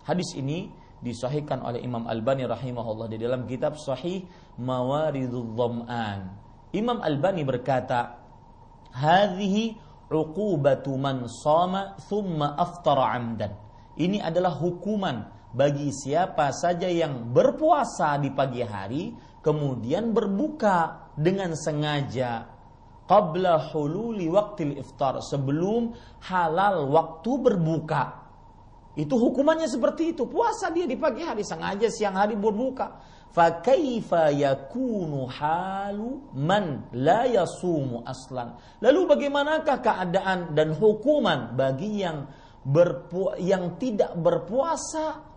Hadis 0.07 0.31
ini 0.39 0.71
disahihkan 1.03 1.59
oleh 1.59 1.83
Imam 1.83 2.07
Albani 2.07 2.47
rahimahullah 2.47 3.11
di 3.11 3.19
dalam 3.19 3.43
kitab 3.43 3.75
Sahih 3.75 4.23
mawaridul 4.55 5.51
dham'an. 5.51 6.39
Imam 6.71 7.03
Albani 7.03 7.43
berkata, 7.43 8.23
"Hadhihi 8.95 9.75
uqubatu 10.07 10.95
man 10.95 11.27
shama 11.27 11.99
thumma 12.07 12.55
aftara 12.55 13.19
'amdan." 13.19 13.51
Ini 13.99 14.23
adalah 14.23 14.57
hukuman 14.57 15.32
bagi 15.53 15.93
siapa 15.93 16.49
saja 16.49 16.89
yang 16.89 17.29
berpuasa 17.29 18.17
di 18.17 18.33
pagi 18.33 18.65
hari 18.65 19.13
kemudian 19.45 20.09
berbuka 20.09 21.13
dengan 21.13 21.53
sengaja 21.53 22.49
qabla 23.05 23.69
hululi 23.71 24.31
waktil 24.31 24.73
iftar 24.79 25.21
sebelum 25.21 25.93
halal 26.25 26.89
waktu 26.89 27.31
berbuka. 27.37 28.23
Itu 28.93 29.17
hukumannya 29.17 29.65
seperti 29.65 30.13
itu. 30.13 30.29
Puasa 30.29 30.69
dia 30.69 30.85
di 30.85 30.93
pagi 30.93 31.25
hari 31.25 31.41
sengaja 31.41 31.89
siang 31.89 32.13
hari 32.13 32.37
berbuka. 32.37 33.01
Fakaifa 33.33 34.29
yakunu 34.29 35.25
halu 35.25 36.29
man 36.37 36.93
la 36.93 37.25
yasumu 37.25 38.05
aslan. 38.05 38.53
Lalu 38.77 39.09
bagaimanakah 39.09 39.77
keadaan 39.81 40.53
dan 40.53 40.77
hukuman 40.77 41.57
bagi 41.57 42.05
yang 42.05 42.29
berpu 42.61 43.33
yang 43.41 43.81
tidak 43.81 44.13
berpuasa 44.13 45.32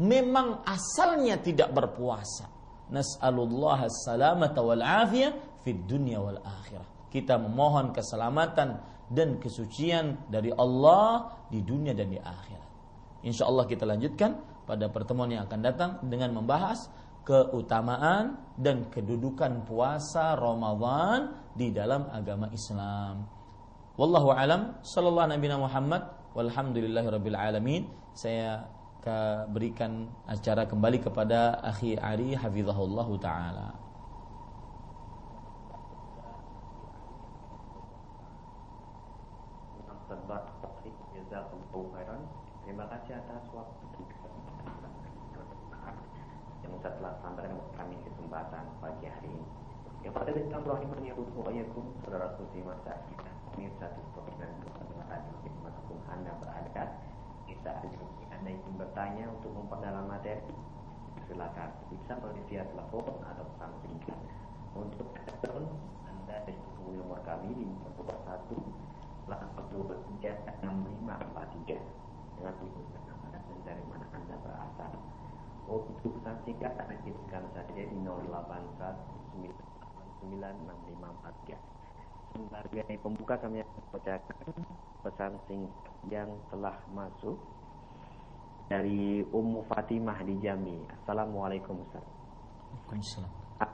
memang 0.00 0.66
asalnya 0.66 1.40
tidak 1.40 1.72
berpuasa. 1.72 2.48
Nas'alullah 2.86 3.90
salamata 3.90 4.62
wal 4.62 4.82
afiyah 4.84 5.60
fid 5.64 5.88
dunya 5.88 6.22
wal 6.22 6.38
akhirah. 6.38 6.86
Kita 7.10 7.40
memohon 7.40 7.90
keselamatan 7.96 8.78
dan 9.10 9.38
kesucian 9.38 10.26
dari 10.30 10.50
Allah 10.54 11.34
di 11.50 11.62
dunia 11.62 11.94
dan 11.94 12.10
di 12.10 12.18
akhirat. 12.18 12.70
Insya 13.26 13.46
Allah 13.46 13.66
kita 13.66 13.86
lanjutkan 13.86 14.38
pada 14.66 14.90
pertemuan 14.90 15.30
yang 15.30 15.46
akan 15.46 15.60
datang 15.62 15.90
dengan 16.06 16.34
membahas 16.34 16.90
keutamaan 17.26 18.38
dan 18.54 18.86
kedudukan 18.86 19.66
puasa 19.66 20.38
Ramadan 20.38 21.34
di 21.58 21.74
dalam 21.74 22.06
agama 22.14 22.46
Islam. 22.54 23.26
Wallahu 23.98 24.30
alam 24.30 24.78
sallallahu 24.84 25.34
nabi 25.34 25.46
Muhammad 25.50 26.02
walhamdulillahirabbil 26.38 27.38
alamin. 27.38 27.90
Saya 28.14 28.62
berikan 29.50 30.10
acara 30.26 30.66
kembali 30.66 30.98
kepada 31.02 31.62
akhi 31.62 31.94
Ari 31.94 32.34
hafizahullah 32.34 33.08
taala. 33.22 33.68
Terima 42.66 42.82
kasih 42.90 43.14
atas 43.22 43.46
waktu 43.54 43.86
Ustaz 46.86 47.02
telah 47.02 47.18
sampaikan 47.18 47.58
kami 47.74 47.98
kesempatan 48.06 48.62
pagi 48.78 49.10
hari 49.10 49.26
ini. 49.26 49.42
Yang 50.06 50.12
pada 50.22 50.30
datang 50.30 50.62
rahimani 50.62 51.10
wa 51.18 51.50
yakum 51.50 51.82
saudara 51.98 52.30
suci 52.38 52.62
masa 52.62 53.02
kita 53.10 53.26
pemirsa 53.50 53.90
TikTok 53.90 54.30
dan 54.38 54.54
radio 55.10 55.34
di 55.42 55.50
mana 55.66 55.80
pun 55.90 55.98
anda 56.06 56.30
berada. 56.38 56.84
Bisa 57.42 57.74
anda 58.46 58.62
ingin 58.62 58.78
bertanya 58.78 59.26
untuk 59.26 59.50
memperdalam 59.58 60.06
materi? 60.06 60.54
Silakan. 61.26 61.66
Bisa 61.90 62.14
melalui 62.22 62.46
via 62.46 62.62
telepon 62.62 63.18
atau 63.26 63.42
pesan 63.42 63.74
singkat. 63.82 64.14
Untuk 64.70 65.10
telepon 65.18 65.66
anda 66.06 66.46
dihubungi 66.46 66.94
nomor 67.02 67.26
kami 67.26 67.50
di 67.58 67.66
01 67.66 68.06
823 69.26 70.62
6543 70.62 71.74
dengan 72.38 72.54
anda 73.26 73.42
dari 73.66 73.82
mana 73.90 74.06
anda 74.14 74.38
berasal. 74.38 74.94
Untuk 75.66 76.06
pesan 76.06 76.38
singkat 76.46 76.70
akan 76.78 77.02
kirimkan 77.02 77.50
saja 77.50 77.82
di 77.82 77.98
0819966543. 80.22 81.58
Sebagai 82.30 82.94
pembuka 83.02 83.42
kami 83.42 83.66
akan 83.66 83.82
bacakan 83.90 84.54
pesan 85.02 85.34
singkat 85.50 85.90
yang 86.06 86.30
telah 86.54 86.78
masuk 86.94 87.34
dari 88.66 89.22
Ummu 89.22 89.66
Fatimah 89.70 90.18
di 90.26 90.34
Jambi. 90.42 90.74
Assalamualaikum 91.02 91.86
Ustaz. 91.86 92.02
Waalaikumsalam. 92.86 93.30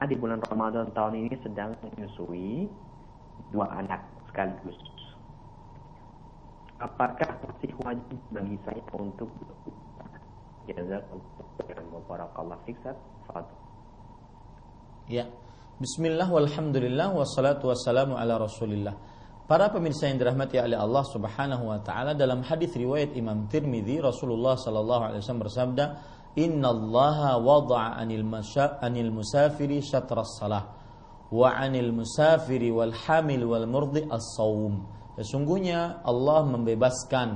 di 0.07 0.17
bulan 0.17 0.41
Ramadan 0.45 0.87
tahun 0.93 1.27
ini 1.27 1.35
sedang 1.43 1.75
menyusui 1.81 2.69
dua 3.51 3.67
anak 3.73 4.05
sekaligus. 4.31 4.79
Apakah 6.79 7.31
masih 7.47 7.73
wajib 7.83 8.19
bagi 8.35 8.59
saya 8.67 8.83
untuk 8.99 9.31
Ya. 15.11 15.27
Bismillah 15.83 16.31
walhamdulillah 16.31 17.11
wassalatu 17.11 17.75
wassalamu 17.75 18.15
ala 18.15 18.39
rasulillah 18.39 18.95
Para 19.43 19.75
pemirsa 19.75 20.07
yang 20.07 20.23
dirahmati 20.23 20.63
oleh 20.63 20.79
Allah 20.79 21.03
Subhanahu 21.03 21.67
wa 21.67 21.79
taala 21.83 22.15
dalam 22.15 22.47
hadis 22.47 22.73
riwayat 22.79 23.19
Imam 23.19 23.51
Tirmidzi 23.51 23.99
Rasulullah 23.99 24.55
sallallahu 24.55 25.03
alaihi 25.03 25.21
wasallam 25.21 25.43
bersabda 25.43 25.85
Inna 26.33 26.73
Allah 26.73 27.37
wada'a 27.37 28.01
anil, 28.01 28.25
masya, 28.25 28.81
anil 28.81 29.13
musafiri 29.13 29.85
syatras 29.85 30.41
salah 30.41 30.65
wa 31.29 31.49
anil 31.59 31.93
musafiri 31.93 32.73
wal 32.73 32.95
hamil 32.95 33.45
wal 33.51 33.67
murdi 33.67 34.07
as-sawm 34.07 35.03
Sesungguhnya 35.13 36.01
Allah 36.09 36.41
membebaskan 36.49 37.29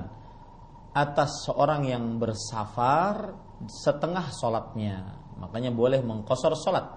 atas 0.97 1.45
seorang 1.45 1.85
yang 1.85 2.17
bersafar 2.17 3.37
setengah 3.69 4.33
sholatnya 4.33 5.13
makanya 5.37 5.69
boleh 5.69 6.01
mengkosor 6.01 6.57
sholat 6.57 6.89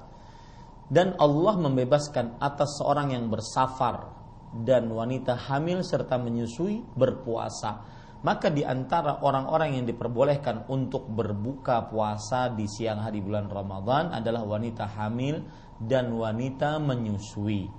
dan 0.87 1.19
Allah 1.19 1.59
membebaskan 1.59 2.39
atas 2.39 2.79
seorang 2.79 3.11
yang 3.11 3.27
bersafar 3.27 4.18
dan 4.53 4.89
wanita 4.89 5.37
hamil 5.37 5.85
serta 5.85 6.17
menyusui 6.17 6.81
berpuasa. 6.97 7.97
Maka 8.19 8.51
di 8.51 8.67
antara 8.67 9.23
orang-orang 9.23 9.79
yang 9.79 9.85
diperbolehkan 9.87 10.67
untuk 10.67 11.07
berbuka 11.07 11.87
puasa 11.87 12.51
di 12.51 12.67
siang 12.67 12.99
hari 12.99 13.23
bulan 13.23 13.47
Ramadan 13.47 14.11
adalah 14.11 14.43
wanita 14.43 14.91
hamil 14.91 15.39
dan 15.79 16.11
wanita 16.11 16.83
menyusui. 16.83 17.71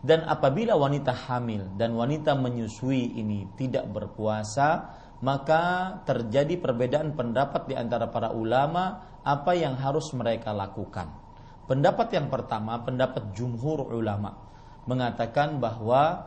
Dan 0.00 0.24
apabila 0.24 0.78
wanita 0.78 1.10
hamil 1.26 1.74
dan 1.74 1.98
wanita 1.98 2.38
menyusui 2.38 3.18
ini 3.18 3.50
tidak 3.58 3.90
berpuasa 3.90 4.96
maka 5.20 5.96
terjadi 6.08 6.56
perbedaan 6.56 7.12
pendapat 7.12 7.68
di 7.68 7.76
antara 7.76 8.08
para 8.08 8.32
ulama 8.32 9.04
apa 9.20 9.52
yang 9.52 9.76
harus 9.76 10.08
mereka 10.16 10.56
lakukan. 10.56 11.12
Pendapat 11.68 12.08
yang 12.16 12.32
pertama, 12.32 12.80
pendapat 12.80 13.36
jumhur 13.36 13.92
ulama 13.92 14.49
mengatakan 14.90 15.62
bahwa 15.62 16.26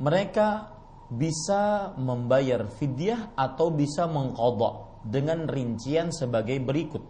mereka 0.00 0.72
bisa 1.12 1.92
membayar 2.00 2.64
fidyah 2.72 3.36
atau 3.36 3.68
bisa 3.68 4.08
mengkodok 4.08 5.04
dengan 5.04 5.44
rincian 5.44 6.08
sebagai 6.08 6.56
berikut, 6.64 7.04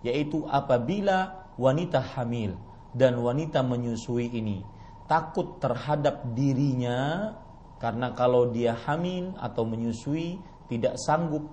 yaitu 0.00 0.48
apabila 0.48 1.52
wanita 1.60 2.00
hamil 2.16 2.56
dan 2.96 3.20
wanita 3.20 3.60
menyusui 3.60 4.32
ini 4.32 4.64
takut 5.12 5.60
terhadap 5.60 6.24
dirinya 6.32 7.32
karena 7.76 8.16
kalau 8.16 8.48
dia 8.48 8.72
hamil 8.72 9.36
atau 9.36 9.68
menyusui 9.68 10.40
tidak 10.72 10.96
sanggup 10.96 11.44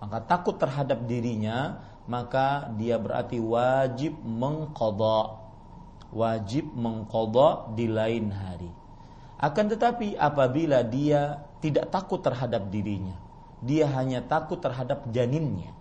maka 0.00 0.24
takut 0.24 0.56
terhadap 0.56 1.04
dirinya 1.04 1.84
maka 2.08 2.72
dia 2.80 2.96
berarti 2.96 3.40
wajib 3.40 4.16
mengkodok 4.24 5.43
wajib 6.14 6.70
mengkodok 6.72 7.74
di 7.74 7.90
lain 7.90 8.30
hari 8.30 8.70
akan 9.42 9.66
tetapi 9.74 10.14
apabila 10.14 10.80
dia 10.86 11.42
tidak 11.58 11.90
takut 11.90 12.22
terhadap 12.22 12.70
dirinya 12.70 13.18
dia 13.60 13.90
hanya 13.90 14.22
takut 14.22 14.62
terhadap 14.62 15.10
janinnya 15.10 15.74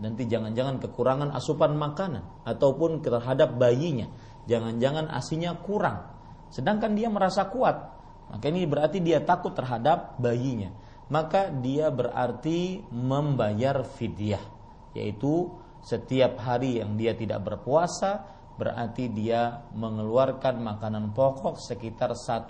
nanti 0.00 0.24
jangan-jangan 0.24 0.80
kekurangan 0.80 1.30
asupan 1.36 1.76
makanan 1.76 2.24
ataupun 2.48 3.04
terhadap 3.04 3.54
bayinya 3.60 4.08
jangan-jangan 4.48 5.12
asinya 5.12 5.52
kurang 5.60 6.08
sedangkan 6.48 6.96
dia 6.96 7.12
merasa 7.12 7.44
kuat 7.52 7.96
maka 8.26 8.50
ini 8.50 8.66
berarti 8.66 8.98
dia 8.98 9.22
takut 9.22 9.54
terhadap 9.54 10.18
bayinya. 10.18 10.74
Maka 11.06 11.54
dia 11.54 11.86
berarti 11.86 12.82
membayar 12.90 13.86
fidyah, 13.86 14.42
yaitu 14.90 15.54
setiap 15.78 16.42
hari 16.42 16.82
yang 16.82 16.98
dia 16.98 17.14
tidak 17.14 17.46
berpuasa 17.46 18.35
berarti 18.56 19.12
dia 19.12 19.68
mengeluarkan 19.76 20.60
makanan 20.60 21.12
pokok 21.12 21.60
sekitar 21.60 22.16
1,5 22.16 22.48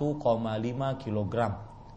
kg 1.03 1.35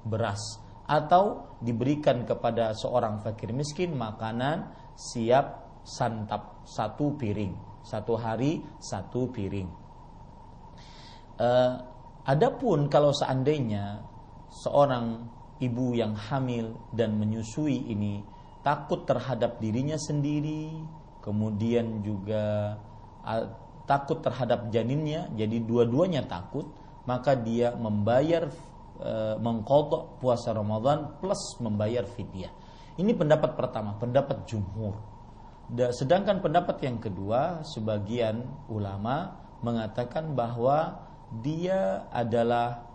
beras 0.05 0.41
atau 0.89 1.55
diberikan 1.61 2.25
kepada 2.25 2.73
seorang 2.73 3.21
fakir 3.21 3.53
miskin 3.53 3.93
makanan 3.93 4.73
siap 4.97 5.69
santap 5.85 6.65
satu 6.65 7.13
piring 7.13 7.69
satu 7.83 8.13
hari 8.19 8.59
satu 8.79 9.31
piring. 9.31 9.69
Uh, 11.39 11.73
Adapun 12.29 12.91
kalau 12.93 13.09
seandainya 13.09 14.05
seorang 14.53 15.25
ibu 15.57 15.97
yang 15.97 16.13
hamil 16.13 16.77
dan 16.93 17.17
menyusui 17.17 17.89
ini 17.89 18.21
takut 18.61 19.07
terhadap 19.09 19.57
dirinya 19.57 19.97
sendiri, 19.97 20.69
kemudian 21.25 22.05
juga 22.05 22.77
takut 23.89 24.21
terhadap 24.21 24.69
janinnya, 24.69 25.33
jadi 25.33 25.57
dua-duanya 25.65 26.29
takut, 26.29 26.69
maka 27.09 27.33
dia 27.33 27.73
membayar 27.73 28.45
e, 29.01 29.13
mengkodok 29.41 30.21
puasa 30.21 30.53
Ramadan 30.53 31.17
plus 31.17 31.57
membayar 31.57 32.05
fidyah. 32.05 32.53
Ini 33.01 33.17
pendapat 33.17 33.57
pertama, 33.57 33.97
pendapat 33.97 34.45
jumhur. 34.45 34.93
Sedangkan 35.89 36.41
pendapat 36.41 36.81
yang 36.85 37.01
kedua, 37.01 37.65
sebagian 37.65 38.45
ulama 38.69 39.37
mengatakan 39.65 40.37
bahwa 40.37 41.09
dia 41.41 42.09
adalah 42.13 42.89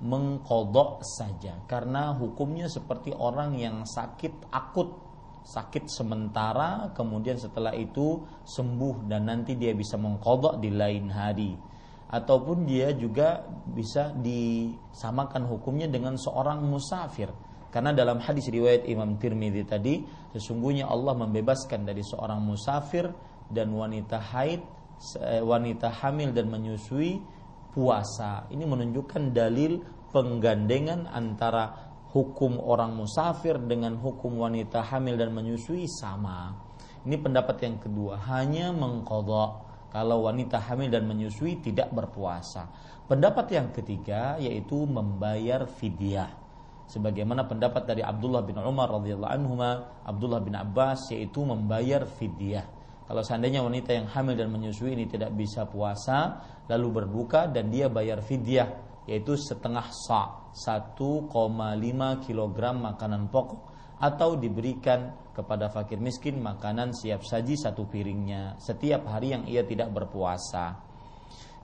mengkodok 0.00 1.04
saja 1.04 1.60
karena 1.68 2.16
hukumnya 2.16 2.72
seperti 2.72 3.12
orang 3.12 3.52
yang 3.58 3.84
sakit 3.84 4.48
akut 4.48 5.09
sakit 5.44 5.88
sementara 5.88 6.92
kemudian 6.92 7.40
setelah 7.40 7.72
itu 7.74 8.22
sembuh 8.44 9.08
dan 9.08 9.28
nanti 9.28 9.56
dia 9.56 9.72
bisa 9.72 9.96
mengkodok 9.96 10.60
di 10.60 10.70
lain 10.70 11.08
hari 11.08 11.52
ataupun 12.10 12.66
dia 12.66 12.90
juga 12.94 13.42
bisa 13.70 14.10
disamakan 14.14 15.46
hukumnya 15.46 15.86
dengan 15.86 16.18
seorang 16.18 16.62
musafir 16.66 17.30
karena 17.70 17.94
dalam 17.94 18.18
hadis 18.18 18.50
riwayat 18.50 18.82
Imam 18.90 19.14
Tirmidzi 19.14 19.62
tadi 19.62 20.02
sesungguhnya 20.34 20.90
Allah 20.90 21.14
membebaskan 21.14 21.86
dari 21.86 22.02
seorang 22.02 22.42
musafir 22.42 23.06
dan 23.46 23.70
wanita 23.70 24.18
haid 24.18 24.60
eh, 25.22 25.42
wanita 25.42 25.90
hamil 26.02 26.34
dan 26.34 26.50
menyusui 26.50 27.22
puasa. 27.70 28.50
Ini 28.50 28.66
menunjukkan 28.66 29.30
dalil 29.30 29.78
penggandengan 30.10 31.06
antara 31.06 31.89
hukum 32.10 32.58
orang 32.58 32.94
musafir 32.94 33.56
dengan 33.58 33.98
hukum 33.98 34.42
wanita 34.42 34.82
hamil 34.82 35.14
dan 35.14 35.30
menyusui 35.30 35.86
sama. 35.86 36.54
Ini 37.06 37.16
pendapat 37.16 37.56
yang 37.64 37.76
kedua, 37.80 38.20
hanya 38.28 38.74
mengkodok 38.74 39.50
kalau 39.94 40.28
wanita 40.28 40.60
hamil 40.60 40.90
dan 40.90 41.06
menyusui 41.06 41.62
tidak 41.62 41.90
berpuasa. 41.94 42.68
Pendapat 43.06 43.46
yang 43.50 43.72
ketiga 43.74 44.38
yaitu 44.38 44.86
membayar 44.86 45.66
fidyah. 45.66 46.30
Sebagaimana 46.90 47.46
pendapat 47.46 47.86
dari 47.86 48.02
Abdullah 48.02 48.42
bin 48.42 48.58
Umar 48.58 48.90
radhiyallahu 48.90 49.30
anhu, 49.30 49.54
Abdullah 50.02 50.42
bin 50.42 50.58
Abbas 50.58 51.14
yaitu 51.14 51.46
membayar 51.46 52.02
fidyah 52.02 52.80
kalau 53.10 53.26
seandainya 53.26 53.58
wanita 53.66 53.90
yang 53.90 54.06
hamil 54.06 54.38
dan 54.38 54.54
menyusui 54.54 54.94
ini 54.94 55.10
tidak 55.10 55.34
bisa 55.34 55.66
puasa, 55.66 56.46
lalu 56.70 57.02
berbuka 57.02 57.50
dan 57.50 57.66
dia 57.66 57.90
bayar 57.90 58.22
fidyah, 58.22 58.70
yaitu 59.08 59.36
setengah 59.36 59.88
sa, 59.92 60.50
1,5 60.52 61.30
kg 62.26 62.58
makanan 62.74 63.30
pokok 63.30 63.60
atau 64.00 64.36
diberikan 64.36 65.12
kepada 65.36 65.68
fakir 65.68 66.00
miskin 66.00 66.40
makanan 66.40 66.96
siap 66.96 67.20
saji 67.20 67.54
satu 67.54 67.84
piringnya 67.86 68.56
setiap 68.56 69.04
hari 69.08 69.36
yang 69.36 69.44
ia 69.44 69.60
tidak 69.64 69.92
berpuasa. 69.92 70.80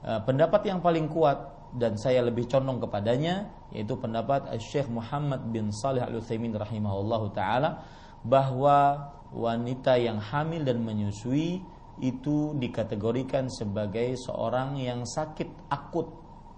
E, 0.05 0.20
pendapat 0.22 0.68
yang 0.68 0.84
paling 0.84 1.09
kuat 1.09 1.57
dan 1.76 1.97
saya 1.97 2.24
lebih 2.24 2.49
condong 2.49 2.80
kepadanya 2.80 3.49
yaitu 3.72 3.97
pendapat 3.97 4.53
Syekh 4.61 4.89
Muhammad 4.93 5.49
bin 5.49 5.72
Salih 5.72 6.05
Al 6.05 6.20
Utsaimin 6.20 6.55
rahimahullahu 6.55 7.32
taala 7.32 7.84
bahwa 8.22 9.12
wanita 9.32 9.99
yang 9.99 10.22
hamil 10.22 10.62
dan 10.62 10.80
menyusui 10.80 11.61
itu 11.97 12.53
dikategorikan 12.61 13.49
sebagai 13.49 14.20
seorang 14.20 14.76
yang 14.76 15.09
sakit 15.09 15.72
akut, 15.72 16.09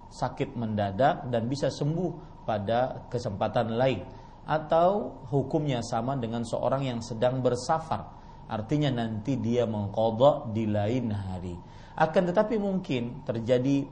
sakit 0.08 0.56
mendadak 0.56 1.28
dan 1.28 1.46
bisa 1.46 1.68
sembuh 1.68 2.42
pada 2.48 3.08
kesempatan 3.12 3.76
lain 3.76 4.00
atau 4.48 5.20
hukumnya 5.28 5.84
sama 5.84 6.16
dengan 6.16 6.40
seorang 6.40 6.88
yang 6.88 7.00
sedang 7.04 7.44
bersafar. 7.44 8.16
Artinya 8.48 8.88
nanti 8.88 9.36
dia 9.36 9.68
mengkodok 9.68 10.56
di 10.56 10.64
lain 10.64 11.12
hari. 11.12 11.52
Akan 12.00 12.24
tetapi 12.24 12.56
mungkin 12.56 13.20
terjadi 13.28 13.84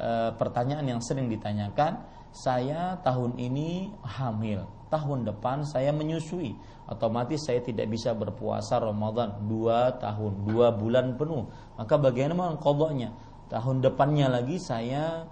e, 0.00 0.10
pertanyaan 0.40 0.96
yang 0.96 1.00
sering 1.04 1.28
ditanyakan, 1.28 2.00
saya 2.32 2.96
tahun 3.04 3.36
ini 3.36 3.92
hamil, 4.00 4.64
tahun 4.88 5.28
depan 5.28 5.68
saya 5.68 5.92
menyusui 5.92 6.56
otomatis 6.88 7.44
saya 7.44 7.60
tidak 7.60 7.92
bisa 7.92 8.16
berpuasa 8.16 8.80
Ramadan 8.80 9.44
dua 9.44 9.92
tahun, 10.00 10.48
dua 10.48 10.72
bulan 10.72 11.20
penuh. 11.20 11.44
Maka 11.76 12.00
bagaimana 12.00 12.56
kodoknya? 12.56 13.12
Tahun 13.52 13.80
depannya 13.84 14.28
lagi 14.32 14.56
saya 14.56 15.24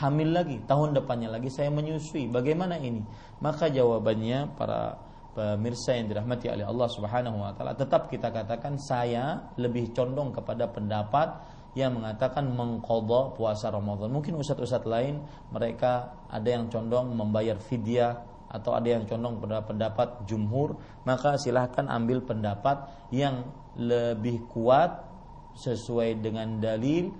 hamil 0.00 0.30
lagi, 0.32 0.56
tahun 0.64 0.96
depannya 0.96 1.28
lagi 1.28 1.52
saya 1.52 1.68
menyusui. 1.68 2.32
Bagaimana 2.32 2.80
ini? 2.80 3.04
Maka 3.44 3.68
jawabannya 3.68 4.56
para 4.56 4.96
pemirsa 5.36 5.94
yang 5.94 6.10
dirahmati 6.10 6.50
oleh 6.50 6.66
Allah 6.66 6.88
Subhanahu 6.90 7.38
wa 7.38 7.54
taala 7.54 7.78
tetap 7.78 8.10
kita 8.10 8.34
katakan 8.34 8.74
saya 8.82 9.54
lebih 9.54 9.94
condong 9.94 10.34
kepada 10.34 10.66
pendapat 10.66 11.38
yang 11.78 12.02
mengatakan 12.02 12.50
mengkodok 12.50 13.38
puasa 13.38 13.70
Ramadan. 13.70 14.10
Mungkin 14.10 14.34
ustadz-ustadz 14.34 14.90
lain 14.90 15.22
mereka 15.54 16.10
ada 16.26 16.48
yang 16.50 16.66
condong 16.66 17.14
membayar 17.14 17.54
fidyah 17.62 18.26
atau 18.50 18.74
ada 18.74 18.98
yang 18.98 19.06
condong 19.06 19.38
pada 19.38 19.62
pendapat 19.62 20.26
jumhur, 20.26 20.74
maka 21.06 21.38
silahkan 21.38 21.86
ambil 21.86 22.26
pendapat 22.26 22.90
yang 23.14 23.46
lebih 23.78 24.42
kuat 24.50 25.06
sesuai 25.54 26.18
dengan 26.18 26.58
dalil 26.58 27.14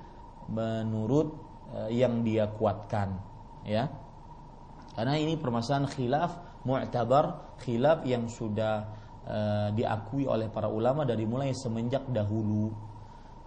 menurut 0.51 1.50
yang 1.91 2.27
dia 2.27 2.51
kuatkan, 2.51 3.19
ya. 3.63 3.87
Karena 4.95 5.15
ini 5.17 5.39
permasalahan 5.39 5.87
khilaf 5.87 6.31
mu'tabar, 6.67 7.57
khilaf 7.63 8.05
yang 8.05 8.27
sudah 8.27 8.85
uh, 9.25 9.69
diakui 9.73 10.27
oleh 10.27 10.51
para 10.51 10.69
ulama 10.69 11.07
dari 11.07 11.25
mulai 11.25 11.55
semenjak 11.55 12.05
dahulu. 12.11 12.75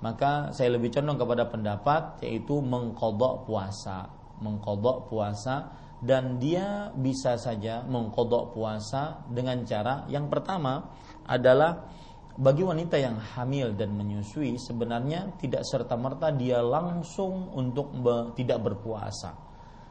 Maka 0.04 0.52
saya 0.52 0.76
lebih 0.76 0.92
condong 0.92 1.16
kepada 1.16 1.48
pendapat 1.48 2.20
yaitu 2.28 2.60
mengkodok 2.60 3.48
puasa, 3.48 4.12
mengkodok 4.44 5.08
puasa 5.08 5.72
dan 6.04 6.36
dia 6.36 6.92
bisa 6.92 7.40
saja 7.40 7.88
mengkodok 7.88 8.52
puasa 8.52 9.24
dengan 9.32 9.64
cara 9.64 10.04
yang 10.12 10.28
pertama 10.28 10.92
adalah 11.24 11.88
bagi 12.34 12.66
wanita 12.66 12.98
yang 12.98 13.18
hamil 13.18 13.78
dan 13.78 13.94
menyusui 13.94 14.58
sebenarnya 14.58 15.38
tidak 15.38 15.62
serta 15.66 15.94
merta 15.94 16.34
dia 16.34 16.62
langsung 16.62 17.54
untuk 17.54 17.94
tidak 18.34 18.60
berpuasa. 18.62 19.38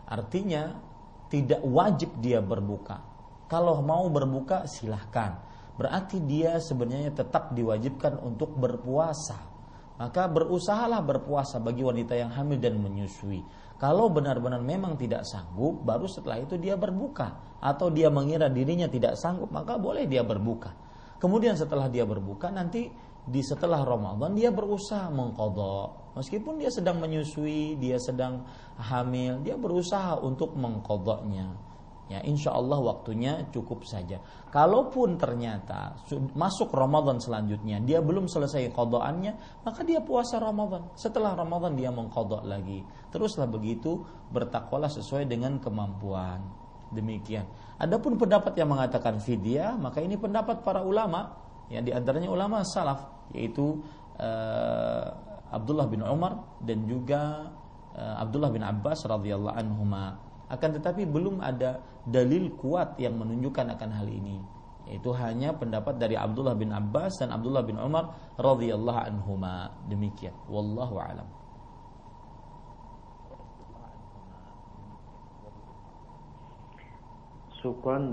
Artinya 0.06 0.74
tidak 1.30 1.62
wajib 1.62 2.18
dia 2.18 2.42
berbuka. 2.42 2.98
Kalau 3.46 3.80
mau 3.80 4.08
berbuka 4.10 4.66
silahkan. 4.66 5.50
Berarti 5.72 6.20
dia 6.20 6.60
sebenarnya 6.60 7.16
tetap 7.16 7.56
diwajibkan 7.56 8.20
untuk 8.20 8.52
berpuasa. 8.60 9.40
Maka 9.96 10.28
berusahalah 10.28 11.00
berpuasa 11.00 11.56
bagi 11.62 11.80
wanita 11.80 12.12
yang 12.12 12.28
hamil 12.28 12.60
dan 12.60 12.76
menyusui 12.76 13.40
kalau 13.82 14.06
benar-benar 14.14 14.62
memang 14.62 14.94
tidak 14.94 15.26
sanggup, 15.26 15.82
baru 15.82 16.06
setelah 16.06 16.38
itu 16.38 16.54
dia 16.54 16.78
berbuka. 16.78 17.58
Atau 17.58 17.90
dia 17.90 18.06
mengira 18.14 18.46
dirinya 18.46 18.86
tidak 18.86 19.18
sanggup, 19.18 19.50
maka 19.50 19.74
boleh 19.74 20.06
dia 20.06 20.22
berbuka. 20.22 20.70
Kemudian 21.22 21.54
setelah 21.54 21.86
dia 21.86 22.02
berbuka, 22.02 22.50
nanti 22.50 22.90
di 23.22 23.38
setelah 23.46 23.86
Ramadan 23.86 24.34
dia 24.34 24.50
berusaha 24.50 25.06
mengkodok. 25.14 26.18
Meskipun 26.18 26.58
dia 26.58 26.74
sedang 26.74 26.98
menyusui, 26.98 27.78
dia 27.78 27.94
sedang 28.02 28.42
hamil, 28.74 29.38
dia 29.46 29.54
berusaha 29.54 30.18
untuk 30.18 30.58
mengkodoknya 30.58 31.70
ya 32.12 32.20
insya 32.28 32.52
Allah 32.52 32.76
waktunya 32.76 33.48
cukup 33.48 33.88
saja. 33.88 34.20
Kalaupun 34.52 35.16
ternyata 35.16 35.96
masuk 36.36 36.68
Ramadan 36.76 37.16
selanjutnya 37.16 37.80
dia 37.80 38.04
belum 38.04 38.28
selesai 38.28 38.68
kodoannya, 38.76 39.64
maka 39.64 39.80
dia 39.80 40.04
puasa 40.04 40.36
Ramadan. 40.36 40.92
Setelah 40.92 41.32
Ramadan 41.32 41.72
dia 41.72 41.88
mengkodok 41.88 42.44
lagi. 42.44 42.84
Teruslah 43.08 43.48
begitu 43.48 44.04
bertakwalah 44.28 44.92
sesuai 44.92 45.24
dengan 45.24 45.56
kemampuan. 45.56 46.44
Demikian. 46.92 47.48
Adapun 47.82 48.14
pendapat 48.14 48.54
yang 48.54 48.70
mengatakan 48.70 49.18
fidyah, 49.18 49.74
maka 49.74 49.98
ini 49.98 50.14
pendapat 50.14 50.62
para 50.62 50.86
ulama, 50.86 51.34
ya 51.66 51.82
di 51.82 51.90
antaranya 51.90 52.30
ulama 52.30 52.62
salaf, 52.62 53.10
yaitu 53.34 53.82
uh, 54.22 55.06
Abdullah 55.50 55.90
bin 55.90 55.98
Umar 56.06 56.62
dan 56.62 56.86
juga 56.86 57.50
uh, 57.98 58.22
Abdullah 58.22 58.54
bin 58.54 58.62
Abbas 58.62 59.02
radhiyallahu 59.02 59.58
anhuma. 59.58 60.14
Akan 60.46 60.70
tetapi 60.78 61.10
belum 61.10 61.42
ada 61.42 61.82
dalil 62.06 62.54
kuat 62.54 62.94
yang 63.02 63.18
menunjukkan 63.18 63.74
akan 63.74 63.90
hal 63.90 64.06
ini 64.06 64.38
itu 64.90 65.08
hanya 65.14 65.54
pendapat 65.56 65.96
dari 65.96 66.18
Abdullah 66.18 66.58
bin 66.58 66.74
Abbas 66.74 67.22
dan 67.22 67.30
Abdullah 67.32 67.64
bin 67.64 67.78
Umar 67.78 68.12
radhiyallahu 68.36 69.00
anhuma. 69.00 69.70
Demikian. 69.88 70.34
Wallahu 70.50 70.98
alam 71.00 71.41
Syukran 77.62 78.10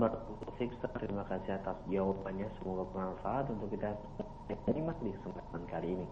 Siksa 0.54 0.86
terima 0.94 1.26
kasih 1.26 1.58
atas 1.58 1.74
jawabannya 1.90 2.46
semoga 2.62 2.86
bermanfaat 2.94 3.50
untuk 3.50 3.74
kita 3.74 3.90
terima 4.70 4.94
di 5.02 5.10
kesempatan 5.10 5.66
kali 5.66 5.98
ini 5.98 6.06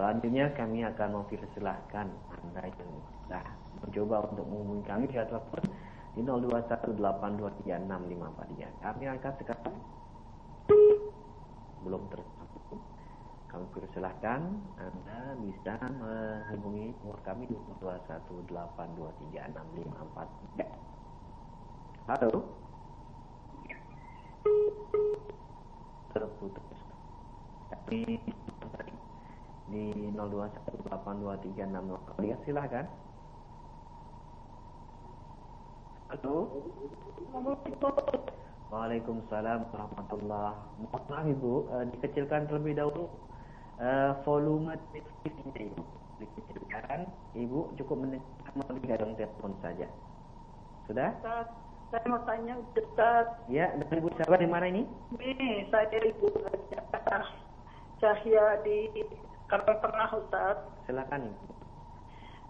selanjutnya 0.00 0.56
kami 0.56 0.88
akan 0.88 1.20
mempersilahkan 1.20 2.08
anda 2.08 2.62
yang 2.64 2.92
sudah 3.04 3.44
mencoba 3.84 4.16
untuk 4.32 4.48
menghubungi 4.48 4.84
kami 4.88 5.04
di 5.12 5.20
telepon 5.20 5.60
di 6.14 6.22
0218236543. 6.26 8.82
Kami 8.82 9.06
angkat 9.06 9.38
sekarang 9.38 9.78
belum 11.80 12.12
tersambung. 12.12 12.84
kami 13.50 13.66
persilahkan 13.74 14.46
Anda 14.78 15.34
bisa 15.42 15.74
menghubungi 15.90 16.94
nomor 17.02 17.18
kami 17.26 17.50
0218236543. 17.82 20.70
Halo. 22.06 22.59
Terputus. 26.10 26.78
Tapi 27.70 28.18
di 29.70 30.10
0218236543 30.18 32.22
lihat 32.22 32.38
silahkan. 32.42 32.86
Halo. 36.10 36.50
Waalaikumsalam 38.70 39.66
warahmatullah. 39.70 40.50
Mohon 40.78 41.02
maaf 41.10 41.26
Ibu, 41.26 41.52
uh, 41.70 41.84
dikecilkan 41.94 42.46
terlebih 42.50 42.74
dahulu 42.78 43.10
uh, 43.78 44.18
volume 44.26 44.74
TV-nya 44.90 45.70
Ibu. 45.70 45.82
Dikecilkan, 46.22 47.06
Ibu 47.34 47.74
cukup 47.78 47.96
mendengar 48.02 48.50
melalui 48.58 48.82
gagang 48.86 49.14
telepon 49.14 49.54
saja. 49.62 49.86
Sudah? 50.90 51.14
Ustaz, 51.18 51.46
saya 51.90 52.06
mau 52.06 52.22
tanya 52.22 52.54
Ustaz. 52.54 53.26
Ya, 53.50 53.74
dan 53.74 53.90
Ibu 53.90 54.14
siapa 54.14 54.38
di 54.38 54.46
mana 54.46 54.70
ini? 54.70 54.86
Ini 55.18 55.66
saya 55.74 55.90
Ibu 55.90 56.30
Cahya 58.00 58.46
di 58.62 58.78
Karang 59.50 59.78
Tengah 59.82 60.10
Ustaz. 60.14 60.56
Silakan 60.86 61.34
Ibu. 61.34 61.50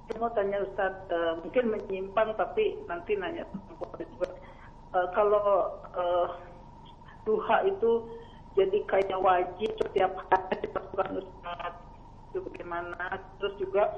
Saya 0.06 0.16
mau 0.20 0.32
tanya 0.36 0.58
Ustaz, 0.60 0.92
uh, 1.08 1.40
mungkin 1.40 1.72
menyimpang 1.72 2.36
tapi 2.36 2.76
nanti 2.84 3.16
nanya 3.16 3.48
uh, 3.48 5.08
kalau 5.16 5.72
uh, 5.96 6.28
duha 7.24 7.64
itu 7.64 8.04
jadi 8.58 8.78
kayak 8.90 9.20
wajib 9.24 9.70
setiap 9.80 10.12
hari 10.28 10.68
dilakukan 10.68 11.24
Ustaz 11.24 11.72
itu 12.30 12.38
bagaimana 12.44 13.16
terus 13.38 13.54
juga 13.56 13.94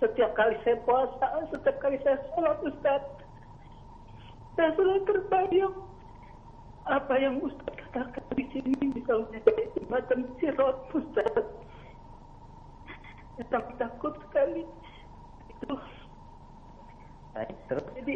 setiap 0.00 0.32
kali 0.34 0.56
saya 0.64 0.80
puasa 0.82 1.46
setiap 1.52 1.76
kali 1.78 2.00
saya 2.00 2.16
sholat 2.32 2.58
Ustaz 2.64 3.04
saya 4.56 4.70
selalu 4.76 5.02
terbayang 5.08 5.76
apa 6.90 7.14
yang 7.16 7.38
Ustaz 7.40 7.72
katakan 7.88 8.24
di 8.34 8.44
sini 8.50 8.74
misalnya 8.90 9.38
dari 9.46 9.64
jembatan 9.78 10.28
sirot 10.42 10.76
Ustaz 10.92 11.44
saya 13.38 13.62
takut 13.78 14.14
sekali 14.28 14.66
itu 15.48 15.74
Baik, 17.32 17.56
terus 17.64 17.86
jadi 17.96 18.14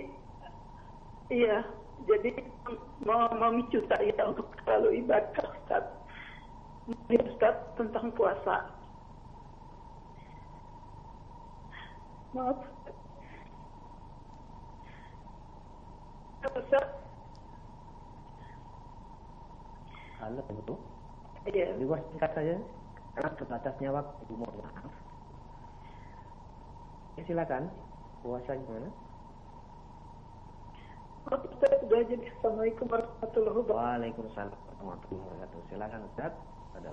iya 1.32 1.64
jadi 2.04 2.36
mau 3.08 3.32
memicu 3.32 3.80
saya 3.88 4.12
untuk 4.28 4.52
selalu 4.60 5.00
ibadah 5.00 5.46
Ustaz. 5.56 5.84
Ini 6.84 7.16
Ustaz 7.24 7.56
tentang 7.80 8.12
puasa. 8.12 8.68
Maaf. 12.36 12.75
Halo 20.22 20.42
Ibu. 20.50 20.74
Iya. 21.50 21.74
Ibu 21.78 21.94
singkat 22.14 22.30
saja 22.34 22.54
karena 23.14 23.30
terbatasnya 23.34 23.90
waktu. 23.90 24.22
Mohon 24.34 24.56
maaf. 24.62 24.92
Ya, 27.16 27.22
silakan. 27.26 27.70
Puasa 28.22 28.58
gimana? 28.58 28.90
Maaf 31.26 31.42
Ustaz 31.50 31.72
sudah 31.82 32.00
jadi 32.06 32.26
Assalamualaikum 32.38 32.86
warahmatullahi 32.90 33.56
wabarakatuh. 33.62 33.82
Waalaikumsalam 33.82 34.54
warahmatullahi 34.54 35.26
wabarakatuh. 35.26 35.58
Silakan 35.70 36.00
Ustaz. 36.10 36.32
Ada. 36.74 36.90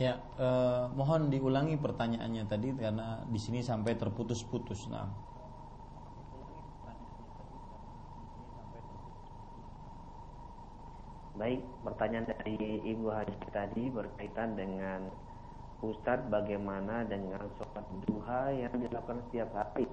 Ya, 0.00 0.16
eh, 0.40 0.84
mohon 0.96 1.28
diulangi 1.28 1.76
pertanyaannya 1.76 2.48
tadi 2.48 2.72
karena 2.72 3.20
di 3.28 3.36
sini 3.36 3.60
sampai 3.60 4.00
terputus-putus. 4.00 4.88
Nah, 4.88 5.04
Baik, 11.40 11.64
pertanyaan 11.80 12.28
dari 12.36 12.84
Ibu 12.84 13.08
Haji 13.08 13.48
tadi 13.48 13.88
berkaitan 13.88 14.60
dengan 14.60 15.08
Ustadz 15.80 16.28
bagaimana 16.28 17.08
dengan 17.08 17.48
sholat 17.56 17.88
duha 18.04 18.52
yang 18.52 18.76
dilakukan 18.76 19.24
setiap 19.24 19.48
hari 19.56 19.88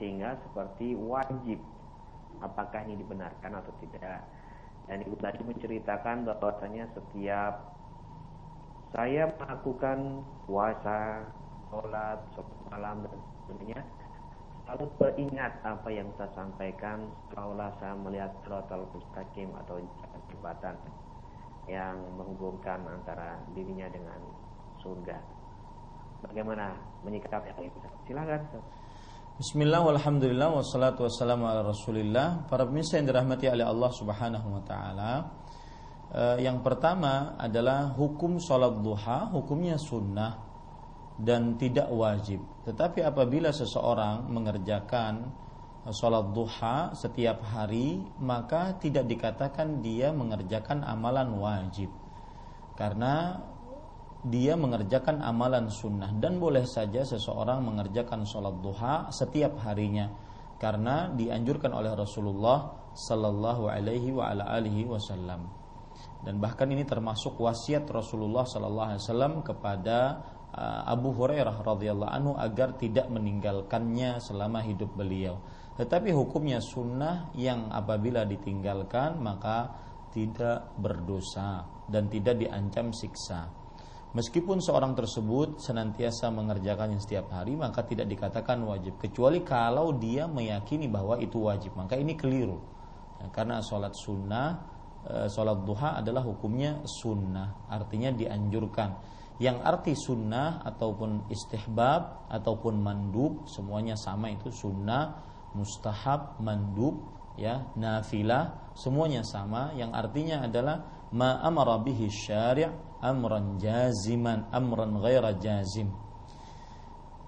sehingga 0.00 0.40
seperti 0.40 0.96
wajib. 0.96 1.60
Apakah 2.40 2.88
ini 2.88 2.96
dibenarkan 2.96 3.60
atau 3.60 3.76
tidak? 3.84 4.24
Dan 4.88 5.04
ibu 5.04 5.20
tadi 5.20 5.44
menceritakan 5.44 6.32
bahwasanya 6.32 6.88
setiap 6.96 7.76
saya 8.96 9.28
melakukan 9.36 10.24
puasa, 10.48 11.28
sholat, 11.68 12.24
sholat 12.32 12.56
malam 12.72 13.04
dan 13.04 13.20
sebagainya 13.44 13.80
selalu 14.66 14.90
teringat 14.98 15.62
apa 15.62 15.88
yang 15.94 16.10
saya 16.18 16.26
sampaikan 16.34 17.06
seolah 17.30 17.70
saya 17.78 17.94
melihat 17.94 18.34
siratal 18.42 18.82
mustaqim 18.90 19.46
atau 19.62 19.78
jembatan 20.26 20.74
yang 21.70 21.94
menghubungkan 22.18 22.82
antara 22.82 23.38
dirinya 23.54 23.86
dengan 23.86 24.18
surga. 24.82 25.22
Bagaimana 26.26 26.74
menyikapi 27.06 27.54
hal 27.54 27.62
itu? 27.62 27.78
Silakan. 28.10 28.42
Bismillah 29.38 29.86
walhamdulillah 29.86 30.50
wassalatu 30.50 31.04
wassalamu 31.04 31.44
ala 31.44 31.60
rasulillah 31.60 32.48
Para 32.48 32.64
pemirsa 32.64 32.96
yang 32.96 33.12
dirahmati 33.12 33.52
oleh 33.52 33.68
Allah 33.68 33.92
subhanahu 33.92 34.48
wa 34.48 34.62
ta'ala 34.64 35.12
eh, 36.08 36.36
Yang 36.40 36.64
pertama 36.64 37.36
adalah 37.36 37.92
hukum 38.00 38.40
sholat 38.40 38.80
duha 38.80 39.28
Hukumnya 39.36 39.76
sunnah 39.76 40.45
dan 41.16 41.56
tidak 41.56 41.88
wajib. 41.88 42.44
Tetapi 42.68 43.00
apabila 43.00 43.48
seseorang 43.52 44.28
mengerjakan 44.28 45.32
sholat 45.86 46.34
duha 46.34 46.90
setiap 46.98 47.46
hari 47.46 48.02
Maka 48.18 48.74
tidak 48.82 49.06
dikatakan 49.06 49.80
dia 49.80 50.12
mengerjakan 50.12 50.84
amalan 50.84 51.36
wajib. 51.40 51.88
Karena 52.76 53.40
dia 54.26 54.58
mengerjakan 54.58 55.22
amalan 55.24 55.72
sunnah. 55.72 56.12
Dan 56.12 56.36
boleh 56.36 56.68
saja 56.68 57.06
seseorang 57.06 57.64
mengerjakan 57.64 58.28
sholat 58.28 58.58
duha 58.60 59.08
setiap 59.08 59.56
harinya. 59.64 60.12
Karena 60.60 61.08
dianjurkan 61.12 61.72
oleh 61.72 61.92
Rasulullah 61.92 62.90
Sallallahu 62.96 63.68
Alaihi 63.68 64.12
wa 64.12 64.32
ala 64.32 64.56
alihi 64.56 64.88
Wasallam. 64.88 65.46
Dan 66.24 66.40
bahkan 66.42 66.66
ini 66.72 66.82
termasuk 66.82 67.38
wasiat 67.38 67.86
Rasulullah 67.86 68.48
Sallallahu 68.48 68.88
Alaihi 68.88 69.02
Wasallam 69.04 69.34
kepada 69.44 69.98
Abu 70.88 71.12
Hurairah 71.12 71.60
radhiyallahu 71.60 72.12
anhu 72.12 72.32
agar 72.40 72.80
tidak 72.80 73.12
meninggalkannya 73.12 74.16
selama 74.24 74.64
hidup 74.64 74.88
beliau. 74.96 75.36
Tetapi 75.76 76.08
hukumnya 76.16 76.64
sunnah 76.64 77.28
yang 77.36 77.68
apabila 77.68 78.24
ditinggalkan 78.24 79.20
maka 79.20 79.68
tidak 80.16 80.72
berdosa 80.80 81.68
dan 81.84 82.08
tidak 82.08 82.40
diancam 82.40 82.88
siksa. 82.96 83.52
Meskipun 84.16 84.64
seorang 84.64 84.96
tersebut 84.96 85.60
senantiasa 85.60 86.32
mengerjakannya 86.32 86.96
setiap 87.04 87.36
hari, 87.36 87.52
maka 87.52 87.84
tidak 87.84 88.08
dikatakan 88.08 88.64
wajib. 88.64 88.96
Kecuali 88.96 89.44
kalau 89.44 89.92
dia 89.92 90.24
meyakini 90.24 90.88
bahwa 90.88 91.20
itu 91.20 91.36
wajib, 91.36 91.76
maka 91.76 92.00
ini 92.00 92.16
keliru. 92.16 92.56
Ya, 93.20 93.28
karena 93.28 93.60
sholat 93.60 93.92
sunnah, 93.92 94.64
e, 95.04 95.28
sholat 95.28 95.68
duha 95.68 96.00
adalah 96.00 96.24
hukumnya 96.24 96.80
sunnah, 96.88 97.68
artinya 97.68 98.08
dianjurkan. 98.08 99.15
Yang 99.36 99.58
arti 99.60 99.92
sunnah 99.92 100.64
ataupun 100.64 101.28
istihbab 101.28 102.32
ataupun 102.32 102.80
mandub 102.80 103.44
semuanya 103.44 103.92
sama 103.92 104.32
itu 104.32 104.48
sunnah, 104.48 105.20
mustahab, 105.52 106.40
mandub, 106.40 107.04
ya 107.36 107.68
nafilah 107.76 108.72
semuanya 108.72 109.20
sama. 109.20 109.76
Yang 109.76 109.92
artinya 109.92 110.36
adalah 110.48 110.76
ma 111.12 111.38
amara 111.44 111.76
bihi 111.78 112.08
syari' 112.08 112.66
amran 113.04 113.60
jaziman 113.60 114.48
amran 114.50 114.98
ghaira 114.98 115.36
jazim 115.36 115.92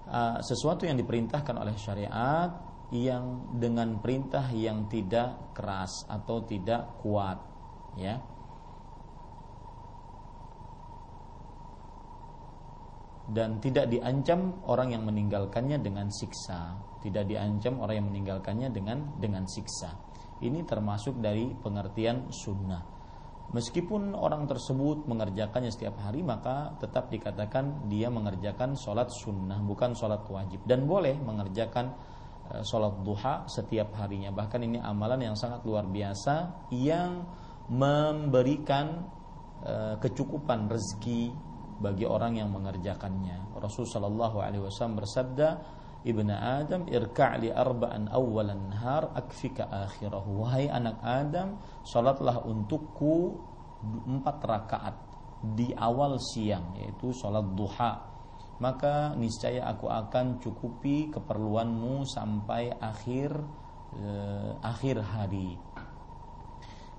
uh, 0.09 0.41
sesuatu 0.41 0.83
yang 0.83 0.97
diperintahkan 0.97 1.55
oleh 1.55 1.75
syariat 1.77 2.49
yang 2.89 3.53
dengan 3.61 4.01
perintah 4.01 4.49
yang 4.49 4.89
tidak 4.89 5.53
keras 5.53 6.09
atau 6.09 6.41
tidak 6.41 6.97
kuat 7.05 7.37
ya 7.95 8.17
dan 13.29 13.61
tidak 13.61 13.93
diancam 13.93 14.57
orang 14.65 14.97
yang 14.97 15.05
meninggalkannya 15.05 15.77
dengan 15.77 16.09
siksa. 16.09 16.73
Tidak 16.99 17.23
diancam 17.29 17.79
orang 17.79 18.03
yang 18.03 18.07
meninggalkannya 18.09 18.73
dengan 18.73 19.15
dengan 19.21 19.45
siksa. 19.45 19.93
Ini 20.41 20.65
termasuk 20.65 21.21
dari 21.21 21.53
pengertian 21.53 22.33
sunnah. 22.33 22.99
Meskipun 23.49 24.13
orang 24.13 24.45
tersebut 24.45 25.09
mengerjakannya 25.09 25.73
setiap 25.73 25.97
hari 26.05 26.21
maka 26.21 26.77
tetap 26.77 27.09
dikatakan 27.09 27.89
dia 27.89 28.05
mengerjakan 28.13 28.77
sholat 28.77 29.09
sunnah 29.09 29.57
bukan 29.61 29.93
sholat 29.93 30.25
wajib. 30.25 30.61
Dan 30.65 30.85
boleh 30.85 31.17
mengerjakan 31.17 31.93
e, 32.49 32.61
sholat 32.65 33.01
duha 33.01 33.45
setiap 33.49 33.93
harinya. 33.97 34.29
Bahkan 34.33 34.61
ini 34.65 34.77
amalan 34.81 35.33
yang 35.33 35.35
sangat 35.37 35.65
luar 35.65 35.85
biasa 35.89 36.69
yang 36.73 37.25
memberikan 37.73 39.05
e, 39.65 39.97
kecukupan 39.97 40.69
rezeki 40.69 41.48
bagi 41.79 42.03
orang 42.03 42.37
yang 42.37 42.51
mengerjakannya. 42.51 43.55
Rasul 43.55 43.87
sallallahu 43.87 44.43
alaihi 44.43 44.63
wasallam 44.67 44.99
bersabda, 44.99 45.47
"Ibnu 46.03 46.31
Adam, 46.31 46.87
irka' 46.91 47.39
li 47.39 47.49
arba'an 47.49 48.11
awwalan 48.11 48.75
nahar 48.75 49.15
akfika 49.15 49.71
akhirahu." 49.71 50.43
Wahai 50.43 50.67
anak 50.67 50.99
Adam, 51.01 51.59
salatlah 51.87 52.43
untukku 52.43 53.39
empat 54.05 54.37
rakaat 54.43 54.95
di 55.39 55.71
awal 55.71 56.19
siang 56.19 56.75
yaitu 56.75 57.15
salat 57.15 57.47
duha 57.55 58.09
maka 58.59 59.15
niscaya 59.15 59.71
aku 59.71 59.87
akan 59.87 60.43
cukupi 60.43 61.07
keperluanmu 61.15 62.03
sampai 62.03 62.75
akhir 62.75 63.31
eh, 63.95 64.51
akhir 64.59 64.99
hari 64.99 65.55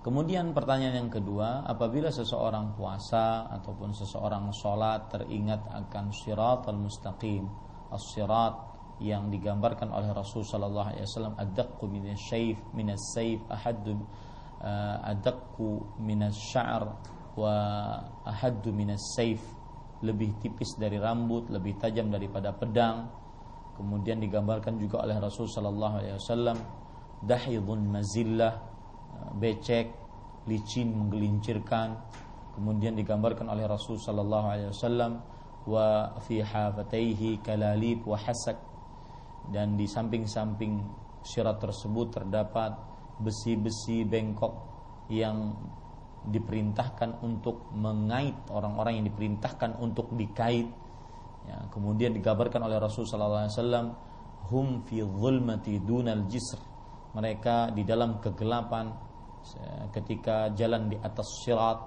Kemudian 0.00 0.56
pertanyaan 0.56 1.04
yang 1.04 1.12
kedua, 1.12 1.60
apabila 1.68 2.08
seseorang 2.08 2.72
puasa 2.72 3.44
ataupun 3.52 3.92
seseorang 3.92 4.48
sholat 4.48 5.12
teringat 5.12 5.68
akan 5.68 6.08
syirat 6.08 6.64
al-mustaqim, 6.72 7.44
as-syirat 7.92 8.54
yang 9.04 9.28
digambarkan 9.28 9.92
oleh 9.92 10.08
Rasul 10.16 10.40
sallallahu 10.40 10.88
alaihi 10.96 11.04
wasallam 11.04 11.36
ad-daqqu 11.36 11.84
min 11.84 12.16
syayf 12.16 12.56
min 12.72 12.96
as-sayf 12.96 13.44
ahaddu 13.52 14.00
uh, 14.64 15.04
ad-daqqu 15.04 16.00
min 16.00 16.24
asy-sya'r 16.24 16.84
wa 17.36 17.54
ahaddu 18.24 18.72
lebih 20.00 20.40
tipis 20.40 20.80
dari 20.80 20.96
rambut, 20.96 21.52
lebih 21.52 21.76
tajam 21.76 22.08
daripada 22.08 22.56
pedang. 22.56 23.04
Kemudian 23.76 24.16
digambarkan 24.16 24.80
juga 24.80 25.04
oleh 25.04 25.20
Rasul 25.20 25.44
sallallahu 25.44 25.94
alaihi 26.00 26.16
wasallam 26.16 26.56
dahidun 27.20 27.80
mazillah 27.84 28.69
becek, 29.36 29.92
licin, 30.46 30.92
menggelincirkan. 30.94 31.96
Kemudian 32.56 32.98
digambarkan 32.98 33.48
oleh 33.48 33.64
Rasul 33.64 33.96
sallallahu 33.96 34.46
alaihi 34.50 34.68
wasallam 34.74 35.22
wa 35.68 36.16
fi 36.24 36.40
hafataihi 36.40 37.44
kalalib 37.44 38.04
wa 38.08 38.16
hasak 38.16 38.56
dan 39.48 39.76
di 39.76 39.84
samping-samping 39.84 40.80
syirat 41.20 41.60
tersebut 41.60 42.20
terdapat 42.20 42.76
besi-besi 43.20 44.08
bengkok 44.08 44.54
yang 45.12 45.52
diperintahkan 46.20 47.24
untuk 47.24 47.72
mengait 47.72 48.36
orang-orang 48.52 49.00
yang 49.00 49.06
diperintahkan 49.08 49.80
untuk 49.80 50.12
dikait 50.16 50.68
ya, 51.48 51.56
kemudian 51.72 52.12
digambarkan 52.12 52.60
oleh 52.60 52.76
Rasul 52.76 53.08
sallallahu 53.08 53.48
alaihi 53.48 53.56
wasallam 53.56 53.86
hum 54.52 54.66
fi 54.84 55.00
dhulmati 55.00 55.80
dunal 55.80 56.28
jisr 56.28 56.60
mereka 57.16 57.70
di 57.74 57.82
dalam 57.82 58.22
kegelapan 58.22 58.92
ketika 59.90 60.52
jalan 60.52 60.92
di 60.92 60.96
atas 61.00 61.26
syirat 61.42 61.78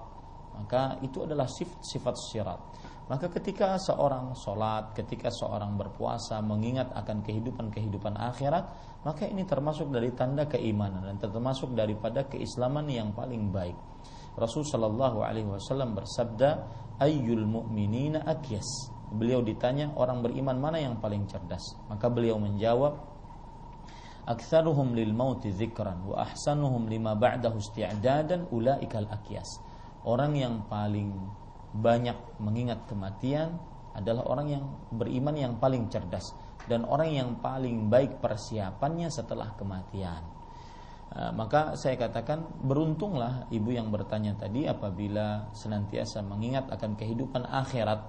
maka 0.54 0.98
itu 1.02 1.22
adalah 1.22 1.46
sifat 1.46 1.78
sifat 1.82 2.14
syirat 2.18 2.60
maka 3.04 3.28
ketika 3.28 3.76
seorang 3.76 4.32
sholat, 4.32 4.96
ketika 4.96 5.28
seorang 5.28 5.76
berpuasa 5.76 6.40
mengingat 6.40 6.88
akan 6.96 7.20
kehidupan-kehidupan 7.20 8.16
akhirat, 8.16 8.64
maka 9.04 9.28
ini 9.28 9.44
termasuk 9.44 9.92
dari 9.92 10.08
tanda 10.16 10.48
keimanan 10.48 11.04
dan 11.04 11.20
termasuk 11.20 11.76
daripada 11.76 12.24
keislaman 12.24 12.88
yang 12.88 13.12
paling 13.12 13.52
baik. 13.52 13.76
Rasul 14.40 14.64
Shallallahu 14.64 15.20
Alaihi 15.20 15.44
Wasallam 15.44 15.92
bersabda, 15.92 16.50
"Ayyul 16.96 17.44
mu'minina 17.44 18.24
akyas." 18.24 18.88
Beliau 19.12 19.44
ditanya 19.44 19.92
orang 20.00 20.24
beriman 20.24 20.56
mana 20.56 20.80
yang 20.80 20.96
paling 20.96 21.28
cerdas, 21.28 21.76
maka 21.92 22.08
beliau 22.08 22.40
menjawab, 22.40 23.13
aktsaruhum 24.24 24.96
lil 24.96 25.12
mauti 25.12 25.52
dzikran 25.52 26.04
wa 26.08 26.24
ahsanuhum 26.24 26.88
lima 26.88 27.12
ba'dahu 27.12 27.60
isti'dadan 27.60 28.48
ulaikal 28.48 29.04
akyas. 29.12 29.60
Orang 30.04 30.36
yang 30.36 30.64
paling 30.68 31.12
banyak 31.74 32.16
mengingat 32.40 32.84
kematian 32.88 33.56
adalah 33.94 34.26
orang 34.26 34.48
yang 34.50 34.64
beriman 34.90 35.36
yang 35.38 35.54
paling 35.56 35.88
cerdas 35.88 36.34
dan 36.66 36.82
orang 36.88 37.10
yang 37.12 37.30
paling 37.40 37.88
baik 37.92 38.18
persiapannya 38.20 39.08
setelah 39.12 39.52
kematian. 39.54 40.24
Uh, 41.14 41.30
maka 41.30 41.78
saya 41.78 41.94
katakan 41.94 42.42
beruntunglah 42.64 43.46
ibu 43.52 43.70
yang 43.70 43.92
bertanya 43.92 44.34
tadi 44.34 44.66
apabila 44.66 45.52
senantiasa 45.54 46.24
mengingat 46.26 46.66
akan 46.74 46.98
kehidupan 46.98 47.46
akhirat 47.46 48.02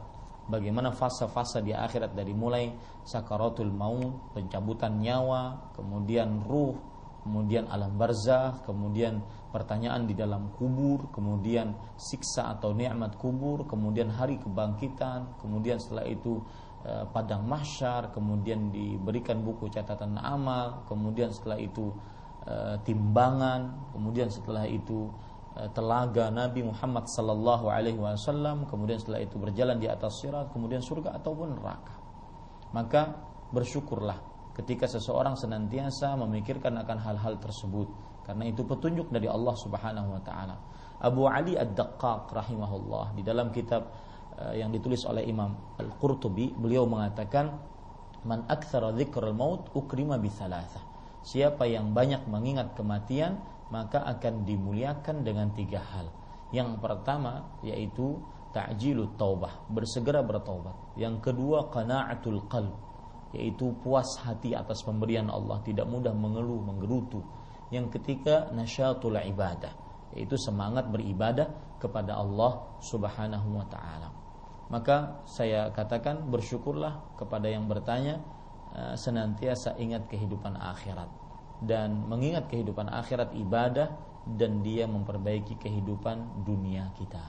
bagaimana 0.46 0.94
fase-fase 0.94 1.66
di 1.66 1.74
akhirat 1.74 2.14
dari 2.14 2.34
mulai 2.34 2.70
sakaratul 3.02 3.74
maut, 3.74 4.34
pencabutan 4.34 5.02
nyawa, 5.02 5.74
kemudian 5.74 6.46
ruh, 6.46 6.78
kemudian 7.26 7.66
alam 7.74 7.98
barzah, 7.98 8.62
kemudian 8.62 9.26
pertanyaan 9.50 10.06
di 10.06 10.14
dalam 10.14 10.54
kubur, 10.54 11.10
kemudian 11.10 11.74
siksa 11.98 12.54
atau 12.54 12.78
nikmat 12.78 13.18
kubur, 13.18 13.66
kemudian 13.66 14.14
hari 14.14 14.38
kebangkitan, 14.38 15.42
kemudian 15.42 15.82
setelah 15.82 16.06
itu 16.06 16.38
eh, 16.86 17.02
padang 17.10 17.50
mahsyar, 17.50 18.14
kemudian 18.14 18.70
diberikan 18.70 19.42
buku 19.42 19.74
catatan 19.74 20.22
amal, 20.22 20.86
kemudian 20.86 21.34
setelah 21.34 21.58
itu 21.58 21.90
eh, 22.46 22.78
timbangan, 22.86 23.90
kemudian 23.90 24.30
setelah 24.30 24.70
itu 24.70 25.10
telaga 25.56 26.28
Nabi 26.28 26.68
Muhammad 26.68 27.08
sallallahu 27.08 27.72
alaihi 27.72 27.96
wasallam 27.96 28.68
kemudian 28.68 29.00
setelah 29.00 29.24
itu 29.24 29.40
berjalan 29.40 29.80
di 29.80 29.88
atas 29.88 30.20
sirat 30.20 30.52
kemudian 30.52 30.84
surga 30.84 31.16
ataupun 31.16 31.56
neraka. 31.56 31.96
Maka 32.76 33.16
bersyukurlah 33.56 34.20
ketika 34.60 34.84
seseorang 34.88 35.40
senantiasa 35.40 36.16
memikirkan 36.20 36.76
akan 36.84 36.98
hal-hal 37.00 37.40
tersebut. 37.40 37.88
Karena 38.28 38.50
itu 38.50 38.66
petunjuk 38.66 39.14
dari 39.14 39.30
Allah 39.30 39.54
Subhanahu 39.54 40.18
wa 40.18 40.22
taala. 40.26 40.58
Abu 41.00 41.30
Ali 41.30 41.54
Ad-Daqqaq 41.56 42.34
rahimahullah 42.34 43.14
di 43.14 43.22
dalam 43.22 43.54
kitab 43.54 43.92
uh, 44.40 44.56
yang 44.56 44.74
ditulis 44.76 45.08
oleh 45.08 45.24
Imam 45.24 45.56
Al-Qurtubi 45.80 46.52
beliau 46.52 46.84
mengatakan 46.84 47.54
man 48.26 48.44
aktsara 48.50 48.92
dzikrul 48.92 49.32
maut 49.32 49.70
ukrima 49.78 50.18
bi 50.18 50.34
siapa 51.22 51.64
yang 51.70 51.94
banyak 51.94 52.26
mengingat 52.26 52.74
kematian 52.74 53.38
maka 53.74 54.06
akan 54.06 54.46
dimuliakan 54.46 55.26
dengan 55.26 55.50
tiga 55.58 55.82
hal. 55.82 56.10
Yang 56.54 56.78
pertama 56.78 57.58
yaitu 57.66 58.22
ta'jilut 58.54 59.18
taubah, 59.20 59.68
bersegera 59.68 60.22
bertaubat. 60.22 60.96
Yang 60.96 61.32
kedua 61.32 61.68
qana'atul 61.74 62.46
qalb, 62.48 62.72
yaitu 63.36 63.76
puas 63.84 64.16
hati 64.22 64.56
atas 64.56 64.86
pemberian 64.86 65.28
Allah, 65.28 65.60
tidak 65.66 65.90
mudah 65.90 66.16
mengeluh, 66.16 66.64
menggerutu. 66.64 67.20
Yang 67.74 68.00
ketiga 68.00 68.48
nasyatul 68.54 69.18
ibadah, 69.20 69.74
yaitu 70.16 70.38
semangat 70.40 70.88
beribadah 70.88 71.52
kepada 71.82 72.16
Allah 72.16 72.64
Subhanahu 72.80 73.60
wa 73.60 73.68
taala. 73.68 74.14
Maka 74.72 75.22
saya 75.28 75.70
katakan 75.76 76.32
bersyukurlah 76.32 77.18
kepada 77.20 77.52
yang 77.52 77.68
bertanya 77.68 78.24
eh, 78.74 78.96
senantiasa 78.96 79.78
ingat 79.78 80.08
kehidupan 80.10 80.58
akhirat 80.58 81.25
dan 81.64 82.08
mengingat 82.08 82.52
kehidupan 82.52 82.92
akhirat 82.92 83.32
ibadah 83.36 83.96
dan 84.26 84.66
dia 84.66 84.90
memperbaiki 84.90 85.62
kehidupan 85.62 86.44
dunia 86.44 86.90
kita. 86.98 87.22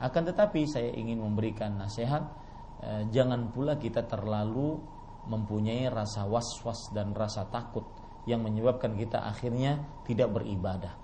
Akan 0.00 0.24
tetapi 0.24 0.64
saya 0.64 0.92
ingin 0.92 1.20
memberikan 1.20 1.76
nasihat 1.76 2.22
eh, 2.80 3.02
jangan 3.10 3.50
pula 3.50 3.76
kita 3.76 4.06
terlalu 4.06 4.78
mempunyai 5.28 5.90
rasa 5.92 6.24
was-was 6.24 6.88
dan 6.96 7.12
rasa 7.12 7.44
takut 7.52 7.84
yang 8.24 8.40
menyebabkan 8.44 8.96
kita 8.96 9.20
akhirnya 9.26 9.80
tidak 10.04 10.32
beribadah. 10.32 10.96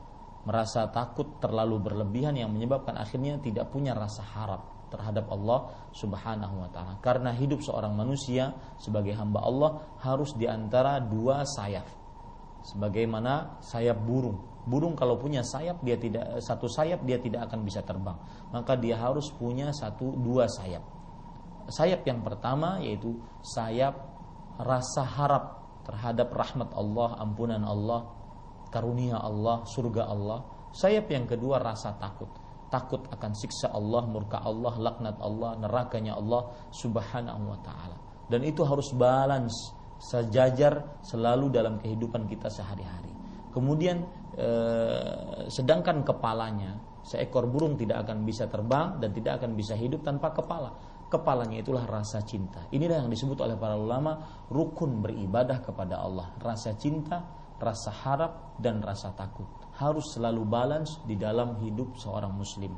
Merasa 0.47 0.87
takut 0.95 1.43
terlalu 1.43 1.83
berlebihan 1.83 2.39
yang 2.39 2.55
menyebabkan 2.55 2.95
akhirnya 2.95 3.43
tidak 3.43 3.67
punya 3.75 3.99
rasa 3.99 4.23
harap 4.23 4.63
terhadap 4.87 5.27
Allah 5.35 5.91
Subhanahu 5.91 6.63
wa 6.63 6.71
taala. 6.71 7.03
Karena 7.03 7.35
hidup 7.35 7.59
seorang 7.59 7.93
manusia 7.99 8.55
sebagai 8.79 9.13
hamba 9.19 9.43
Allah 9.43 9.83
harus 10.07 10.39
di 10.39 10.47
antara 10.47 11.03
dua 11.03 11.43
sayap 11.43 12.06
sebagaimana 12.67 13.63
sayap 13.63 14.03
burung. 14.03 14.43
Burung 14.67 14.99
kalau 14.99 15.15
punya 15.15 15.47
sayap 15.47 15.79
dia 15.87 15.95
tidak 15.95 16.43
satu 16.43 16.67
sayap 16.67 17.07
dia 17.07 17.23
tidak 17.23 17.47
akan 17.47 17.63
bisa 17.63 17.87
terbang. 17.87 18.19
Maka 18.51 18.75
dia 18.75 18.99
harus 18.99 19.31
punya 19.31 19.71
satu 19.71 20.19
dua 20.19 20.51
sayap. 20.51 20.83
Sayap 21.71 22.03
yang 22.03 22.27
pertama 22.27 22.83
yaitu 22.83 23.15
sayap 23.47 23.95
rasa 24.59 25.07
harap 25.07 25.63
terhadap 25.87 26.35
rahmat 26.35 26.75
Allah, 26.75 27.15
ampunan 27.23 27.63
Allah, 27.63 28.11
karunia 28.75 29.23
Allah, 29.23 29.63
surga 29.71 30.03
Allah. 30.11 30.43
Sayap 30.75 31.07
yang 31.15 31.31
kedua 31.31 31.63
rasa 31.63 31.95
takut. 32.03 32.29
Takut 32.67 33.07
akan 33.07 33.33
siksa 33.39 33.71
Allah, 33.71 34.03
murka 34.11 34.43
Allah, 34.43 34.75
laknat 34.75 35.23
Allah, 35.23 35.55
nerakanya 35.63 36.19
Allah 36.19 36.51
subhanahu 36.75 37.55
wa 37.55 37.59
ta'ala. 37.63 37.97
Dan 38.27 38.43
itu 38.43 38.67
harus 38.67 38.91
balance 38.91 39.55
sejajar 39.97 41.01
selalu 41.01 41.49
dalam 41.53 41.81
kehidupan 41.81 42.29
kita 42.29 42.53
sehari-hari. 42.53 43.13
Kemudian 43.53 44.05
eh, 44.37 45.49
sedangkan 45.49 46.05
kepalanya 46.05 46.77
seekor 47.01 47.49
burung 47.49 47.79
tidak 47.79 48.05
akan 48.05 48.27
bisa 48.27 48.51
terbang 48.51 49.01
dan 49.01 49.15
tidak 49.15 49.41
akan 49.41 49.57
bisa 49.57 49.73
hidup 49.79 50.05
tanpa 50.05 50.35
kepala. 50.35 50.75
Kepalanya 51.07 51.63
itulah 51.63 51.87
rasa 51.87 52.19
cinta. 52.27 52.67
Inilah 52.75 53.07
yang 53.07 53.09
disebut 53.09 53.39
oleh 53.39 53.55
para 53.55 53.79
ulama 53.79 54.45
rukun 54.51 55.01
beribadah 55.01 55.63
kepada 55.63 56.03
Allah. 56.03 56.35
Rasa 56.43 56.75
cinta, 56.75 57.23
rasa 57.63 57.95
harap 57.95 58.59
dan 58.59 58.83
rasa 58.83 59.15
takut. 59.15 59.47
harus 59.77 60.17
selalu 60.17 60.49
balance 60.49 61.05
di 61.05 61.21
dalam 61.21 61.61
hidup 61.61 62.01
seorang 62.01 62.33
muslim. 62.33 62.73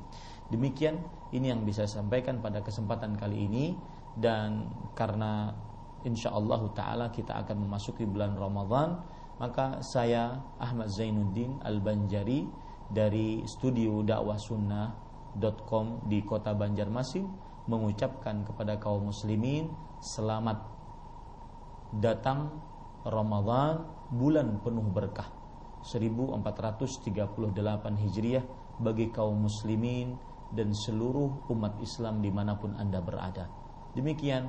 Demikian 0.51 0.99
ini 1.31 1.55
yang 1.55 1.63
bisa 1.63 1.87
saya 1.87 2.03
sampaikan 2.03 2.43
pada 2.43 2.59
kesempatan 2.59 3.15
kali 3.15 3.47
ini 3.47 3.79
dan 4.19 4.67
karena 4.99 5.55
insya 6.07 6.31
Allah 6.31 6.63
taala 6.75 7.11
kita 7.11 7.35
akan 7.43 7.67
memasuki 7.67 8.07
bulan 8.07 8.39
Ramadan 8.39 9.03
maka 9.39 9.83
saya 9.83 10.43
Ahmad 10.59 10.91
Zainuddin 10.91 11.63
Al-Banjari 11.63 12.47
dari 12.91 13.47
studio 13.47 14.03
dakwah 14.03 14.39
sunnah.com 14.39 16.11
di 16.11 16.23
kota 16.27 16.55
Banjarmasin 16.55 17.27
mengucapkan 17.71 18.43
kepada 18.43 18.79
kaum 18.83 19.11
muslimin 19.11 19.71
selamat 20.03 20.59
datang 21.99 22.51
Ramadan 23.07 23.87
bulan 24.11 24.59
penuh 24.61 24.87
berkah 24.91 25.31
1438 25.87 28.03
Hijriah 28.03 28.45
bagi 28.83 29.11
kaum 29.11 29.47
muslimin 29.47 30.19
dan 30.53 30.73
seluruh 30.73 31.45
umat 31.53 31.77
Islam 31.85 32.25
di 32.25 32.33
mana 32.33 32.57
pun 32.57 32.73
anda 32.77 33.05
berada. 33.05 33.49
Demikian, 33.93 34.49